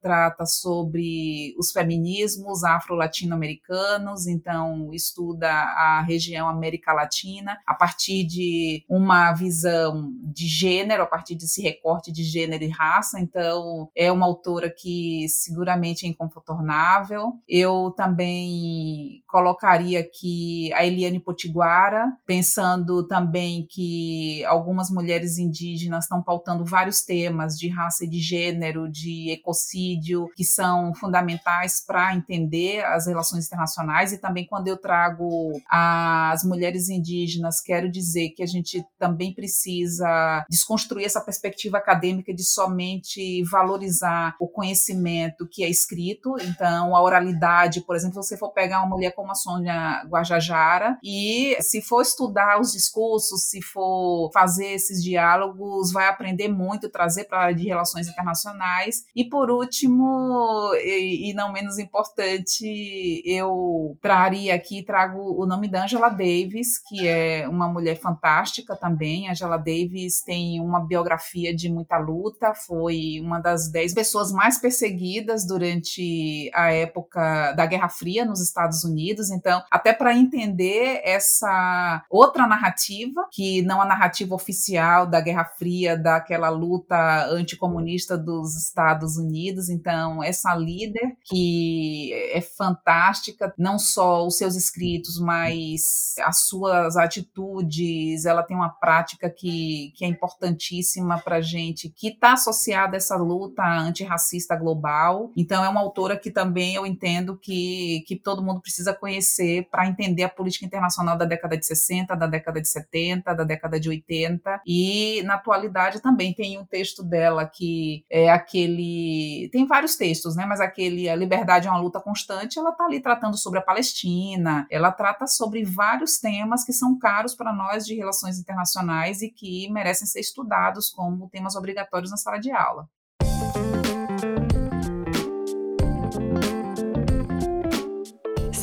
trata 0.00 0.46
sobre 0.46 1.54
os 1.58 1.72
feminismos 1.72 2.64
afro-latino-americanos, 2.64 4.26
então 4.26 4.90
estuda 4.92 5.48
a 5.50 6.02
região 6.02 6.48
América 6.48 6.92
Latina 6.92 7.58
a 7.66 7.74
partir 7.74 8.24
de 8.24 8.84
uma 8.88 9.32
visão 9.32 10.12
de 10.22 10.46
gênero, 10.46 11.02
a 11.02 11.06
partir 11.06 11.34
desse 11.34 11.62
recorte 11.62 12.12
de 12.12 12.22
gênero 12.22 12.64
e 12.64 12.68
raça. 12.68 13.20
Então, 13.20 13.90
é 13.94 14.10
uma 14.10 14.26
autora 14.26 14.70
que 14.70 15.26
seguramente 15.28 16.06
é 16.06 16.08
incontornável. 16.08 17.32
Eu 17.48 17.92
também 17.96 19.22
colocaria 19.26 20.00
aqui 20.00 20.72
a 20.72 20.84
Eliane 20.84 21.20
Potiguara, 21.20 22.12
pensando 22.26 23.06
também 23.06 23.66
que 23.68 24.44
algumas 24.44 24.90
mulheres 24.90 25.38
indígenas 25.38 26.04
estão 26.04 26.22
pautando 26.22 26.64
vários 26.64 27.02
temas 27.02 27.58
de 27.58 27.68
raça 27.68 28.04
e 28.04 28.08
de 28.08 28.18
gênero, 28.18 28.90
de 28.90 29.35
ecocídio, 29.36 30.28
que 30.36 30.44
são 30.44 30.94
fundamentais 30.94 31.84
para 31.84 32.14
entender 32.14 32.84
as 32.84 33.06
relações 33.06 33.46
internacionais. 33.46 34.12
E 34.12 34.18
também, 34.18 34.46
quando 34.46 34.68
eu 34.68 34.76
trago 34.76 35.52
as 35.70 36.44
mulheres 36.44 36.88
indígenas, 36.88 37.60
quero 37.60 37.90
dizer 37.90 38.30
que 38.30 38.42
a 38.42 38.46
gente 38.46 38.84
também 38.98 39.32
precisa 39.34 40.44
desconstruir 40.48 41.04
essa 41.06 41.20
perspectiva 41.20 41.78
acadêmica 41.78 42.34
de 42.34 42.44
somente 42.44 43.42
valorizar 43.44 44.34
o 44.40 44.48
conhecimento 44.48 45.48
que 45.50 45.64
é 45.64 45.68
escrito. 45.68 46.36
Então, 46.42 46.94
a 46.94 47.02
oralidade, 47.02 47.80
por 47.82 47.96
exemplo, 47.96 48.22
se 48.22 48.28
você 48.28 48.36
for 48.36 48.52
pegar 48.52 48.80
uma 48.80 48.88
mulher 48.88 49.12
como 49.12 49.30
a 49.30 49.34
Sônia 49.34 50.04
Guajajara 50.08 50.98
e 51.02 51.56
se 51.60 51.80
for 51.80 52.02
estudar 52.02 52.60
os 52.60 52.72
discursos, 52.72 53.44
se 53.48 53.62
for 53.62 54.30
fazer 54.32 54.66
esses 54.66 55.02
diálogos, 55.02 55.92
vai 55.92 56.08
aprender 56.08 56.48
muito, 56.48 56.88
trazer 56.88 57.24
para 57.24 57.38
a 57.38 57.42
área 57.44 57.54
de 57.54 57.66
relações 57.66 58.08
internacionais. 58.08 59.04
E, 59.14 59.25
por 59.28 59.50
último, 59.50 60.72
e, 60.76 61.30
e, 61.30 61.34
não 61.34 61.52
menos 61.52 61.78
importante, 61.78 63.22
eu 63.24 63.96
traria 64.00 64.54
aqui, 64.54 64.82
trago 64.82 65.18
o 65.40 65.46
nome 65.46 65.68
da 65.68 65.84
Angela 65.84 66.08
Davis, 66.08 66.78
que 66.78 67.06
é 67.06 67.48
uma 67.48 67.68
mulher 67.68 67.96
fantástica 67.96 68.76
também. 68.76 69.28
Angela 69.28 69.56
Davis 69.56 70.22
tem 70.22 70.60
uma 70.60 70.80
biografia 70.80 71.54
de 71.54 71.68
muita 71.68 71.98
luta, 71.98 72.54
foi 72.54 73.20
uma 73.20 73.40
das 73.40 73.70
dez 73.70 73.94
pessoas 73.94 74.32
mais 74.32 74.58
perseguidas 74.58 75.46
durante 75.46 76.50
a 76.54 76.72
época 76.72 77.52
da 77.52 77.66
Guerra 77.66 77.88
Fria 77.88 78.24
nos 78.24 78.40
Estados 78.40 78.84
Unidos. 78.84 79.30
Então, 79.30 79.62
até 79.70 79.92
para 79.92 80.14
entender 80.14 81.00
essa 81.04 82.04
outra 82.10 82.46
narrativa, 82.46 83.26
que 83.32 83.62
não 83.62 83.80
a 83.80 83.84
narrativa 83.84 84.34
oficial 84.34 85.06
da 85.06 85.20
Guerra 85.20 85.44
Fria, 85.58 85.96
daquela 85.96 86.48
luta 86.48 87.26
anticomunista 87.30 88.16
dos 88.16 88.56
Estados 88.56 89.15
Estados 89.16 89.18
Unidos. 89.18 89.68
Então, 89.68 90.22
essa 90.22 90.54
líder 90.54 91.16
que 91.24 92.12
é 92.32 92.40
fantástica, 92.40 93.52
não 93.58 93.78
só 93.78 94.26
os 94.26 94.36
seus 94.36 94.54
escritos, 94.54 95.18
mas 95.18 96.14
as 96.20 96.40
suas 96.40 96.96
atitudes, 96.96 98.24
ela 98.24 98.42
tem 98.42 98.56
uma 98.56 98.68
prática 98.68 99.30
que, 99.30 99.92
que 99.96 100.04
é 100.04 100.08
importantíssima 100.08 101.18
para 101.18 101.40
gente, 101.40 101.88
que 101.88 102.08
está 102.08 102.34
associada 102.34 102.96
a 102.96 102.98
essa 102.98 103.16
luta 103.16 103.62
antirracista 103.62 104.56
global. 104.56 105.32
Então, 105.36 105.64
é 105.64 105.68
uma 105.68 105.80
autora 105.80 106.16
que 106.16 106.30
também 106.30 106.74
eu 106.74 106.86
entendo 106.86 107.36
que, 107.36 108.04
que 108.06 108.16
todo 108.16 108.42
mundo 108.42 108.60
precisa 108.60 108.94
conhecer 108.94 109.68
para 109.70 109.86
entender 109.86 110.24
a 110.24 110.28
política 110.28 110.66
internacional 110.66 111.16
da 111.16 111.24
década 111.24 111.56
de 111.56 111.66
60, 111.66 112.14
da 112.14 112.26
década 112.26 112.60
de 112.60 112.68
70, 112.68 113.34
da 113.34 113.44
década 113.44 113.78
de 113.80 113.88
80. 113.88 114.62
E, 114.66 115.22
na 115.24 115.34
atualidade, 115.34 116.00
também 116.00 116.32
tem 116.32 116.58
um 116.58 116.64
texto 116.64 117.02
dela 117.02 117.46
que 117.46 118.04
é 118.10 118.30
aquele. 118.30 119.05
Tem 119.52 119.66
vários 119.66 119.96
textos, 119.96 120.36
né? 120.36 120.46
Mas 120.46 120.60
aquele 120.60 121.08
A 121.08 121.16
Liberdade 121.16 121.68
é 121.68 121.70
uma 121.70 121.80
Luta 121.80 122.00
Constante, 122.00 122.58
ela 122.58 122.70
está 122.70 122.84
ali 122.84 123.00
tratando 123.00 123.36
sobre 123.36 123.58
a 123.58 123.62
Palestina, 123.62 124.66
ela 124.70 124.92
trata 124.92 125.26
sobre 125.26 125.64
vários 125.64 126.18
temas 126.18 126.64
que 126.64 126.72
são 126.72 126.98
caros 126.98 127.34
para 127.34 127.52
nós 127.52 127.86
de 127.86 127.94
relações 127.94 128.38
internacionais 128.38 129.22
e 129.22 129.30
que 129.30 129.70
merecem 129.70 130.06
ser 130.06 130.20
estudados 130.20 130.90
como 130.90 131.28
temas 131.28 131.56
obrigatórios 131.56 132.10
na 132.10 132.16
sala 132.16 132.38
de 132.38 132.50
aula. 132.50 132.88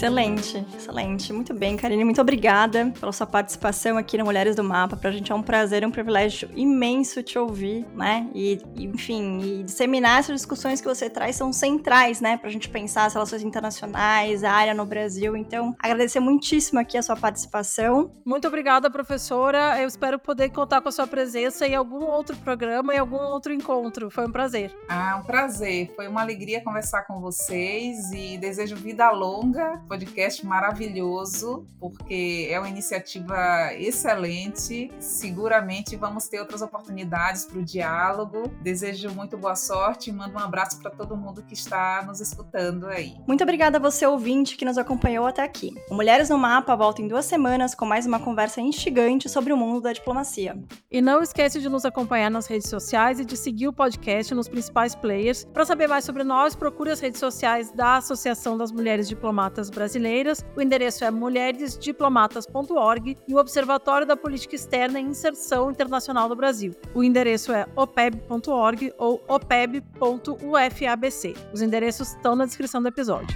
Excelente, 0.03 0.65
excelente. 0.75 1.31
Muito 1.31 1.53
bem, 1.53 1.77
Karine. 1.77 2.03
Muito 2.03 2.19
obrigada 2.19 2.91
pela 2.99 3.13
sua 3.13 3.25
participação 3.25 3.97
aqui 3.97 4.17
no 4.17 4.25
Mulheres 4.25 4.53
do 4.53 4.61
Mapa. 4.61 4.97
Pra 4.97 5.09
gente 5.11 5.31
é 5.31 5.35
um 5.35 5.41
prazer, 5.41 5.81
e 5.81 5.85
um 5.85 5.91
privilégio 5.91 6.49
imenso 6.57 7.23
te 7.23 7.39
ouvir, 7.39 7.85
né? 7.95 8.29
E, 8.35 8.59
enfim, 8.75 9.39
e 9.39 9.63
disseminar 9.63 10.19
essas 10.19 10.35
discussões 10.35 10.81
que 10.81 10.87
você 10.89 11.09
traz 11.09 11.37
são 11.37 11.53
centrais, 11.53 12.19
né? 12.19 12.35
Pra 12.35 12.49
gente 12.49 12.67
pensar 12.67 13.05
as 13.05 13.13
relações 13.13 13.43
internacionais, 13.43 14.43
a 14.43 14.51
área 14.51 14.73
no 14.73 14.85
Brasil. 14.85 15.37
Então, 15.37 15.73
agradecer 15.79 16.19
muitíssimo 16.19 16.81
aqui 16.81 16.97
a 16.97 17.01
sua 17.01 17.15
participação. 17.15 18.11
Muito 18.25 18.45
obrigada, 18.45 18.91
professora. 18.91 19.81
Eu 19.81 19.87
espero 19.87 20.19
poder 20.19 20.49
contar 20.49 20.81
com 20.81 20.89
a 20.89 20.91
sua 20.91 21.07
presença 21.07 21.65
em 21.65 21.75
algum 21.75 22.03
outro 22.03 22.35
programa, 22.35 22.93
em 22.93 22.97
algum 22.97 23.21
outro 23.21 23.53
encontro. 23.53 24.11
Foi 24.11 24.27
um 24.27 24.31
prazer. 24.33 24.75
Ah, 24.89 25.17
um 25.23 25.25
prazer. 25.25 25.93
Foi 25.95 26.09
uma 26.09 26.19
alegria 26.19 26.61
conversar 26.61 27.03
com 27.03 27.21
vocês 27.21 28.11
e 28.11 28.37
desejo 28.37 28.75
vida 28.75 29.09
longa 29.11 29.81
podcast 29.93 30.43
maravilhoso, 30.43 31.67
porque 31.79 32.47
é 32.49 32.57
uma 32.57 32.67
iniciativa 32.67 33.71
excelente. 33.77 34.91
Seguramente 34.99 35.95
vamos 35.95 36.27
ter 36.27 36.39
outras 36.39 36.63
oportunidades 36.63 37.45
para 37.45 37.59
o 37.59 37.63
diálogo. 37.63 38.51
Desejo 38.63 39.11
muito 39.11 39.37
boa 39.37 39.55
sorte 39.55 40.09
e 40.09 40.13
mando 40.13 40.33
um 40.33 40.39
abraço 40.39 40.79
para 40.79 40.89
todo 40.89 41.15
mundo 41.15 41.43
que 41.43 41.53
está 41.53 42.03
nos 42.07 42.19
escutando 42.19 42.87
aí. 42.87 43.13
Muito 43.27 43.43
obrigada 43.43 43.77
a 43.77 43.79
você, 43.79 44.03
ouvinte, 44.07 44.57
que 44.57 44.65
nos 44.65 44.79
acompanhou 44.79 45.27
até 45.27 45.43
aqui. 45.43 45.75
O 45.91 45.93
Mulheres 45.93 46.27
no 46.27 46.39
Mapa 46.39 46.75
volta 46.75 46.99
em 46.99 47.07
duas 47.07 47.25
semanas 47.25 47.75
com 47.75 47.85
mais 47.85 48.07
uma 48.07 48.19
conversa 48.19 48.61
instigante 48.61 49.29
sobre 49.29 49.53
o 49.53 49.57
mundo 49.57 49.79
da 49.79 49.93
diplomacia. 49.93 50.57
E 50.89 51.01
não 51.01 51.21
esquece 51.21 51.61
de 51.61 51.69
nos 51.69 51.85
acompanhar 51.85 52.31
nas 52.31 52.47
redes 52.47 52.67
sociais 52.67 53.19
e 53.19 53.25
de 53.25 53.37
seguir 53.37 53.67
o 53.67 53.73
podcast 53.73 54.33
nos 54.33 54.49
principais 54.49 54.95
players. 54.95 55.45
Para 55.53 55.65
saber 55.65 55.87
mais 55.87 56.03
sobre 56.03 56.23
nós, 56.23 56.55
procure 56.55 56.89
as 56.89 56.99
redes 56.99 57.19
sociais 57.19 57.69
da 57.69 57.97
Associação 57.97 58.57
das 58.57 58.71
Mulheres 58.71 59.07
Diplomatas 59.07 59.69
Brasileiras 59.69 59.82
brasileiras. 59.83 60.43
O 60.55 60.61
endereço 60.61 61.03
é 61.03 61.11
mulheresdiplomatas.org 61.11 63.17
e 63.27 63.33
o 63.33 63.37
Observatório 63.37 64.07
da 64.07 64.15
Política 64.15 64.55
Externa 64.55 64.99
e 64.99 65.03
Inserção 65.03 65.69
Internacional 65.69 66.29
do 66.29 66.35
Brasil. 66.35 66.73
O 66.93 67.03
endereço 67.03 67.51
é 67.51 67.65
opeb.org 67.75 68.93
ou 68.97 69.21
opeb.ufabc. 69.27 71.33
Os 71.53 71.61
endereços 71.61 72.13
estão 72.13 72.35
na 72.35 72.45
descrição 72.45 72.81
do 72.81 72.87
episódio. 72.87 73.35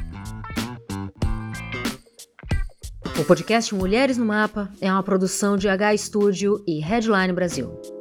O 3.20 3.26
podcast 3.26 3.74
Mulheres 3.74 4.18
no 4.18 4.26
Mapa 4.26 4.72
é 4.80 4.92
uma 4.92 5.04
produção 5.04 5.58
de 5.58 5.68
H 5.68 5.98
Studio 5.98 6.64
e 6.68 6.80
Headline 6.80 7.34
Brasil. 7.34 7.97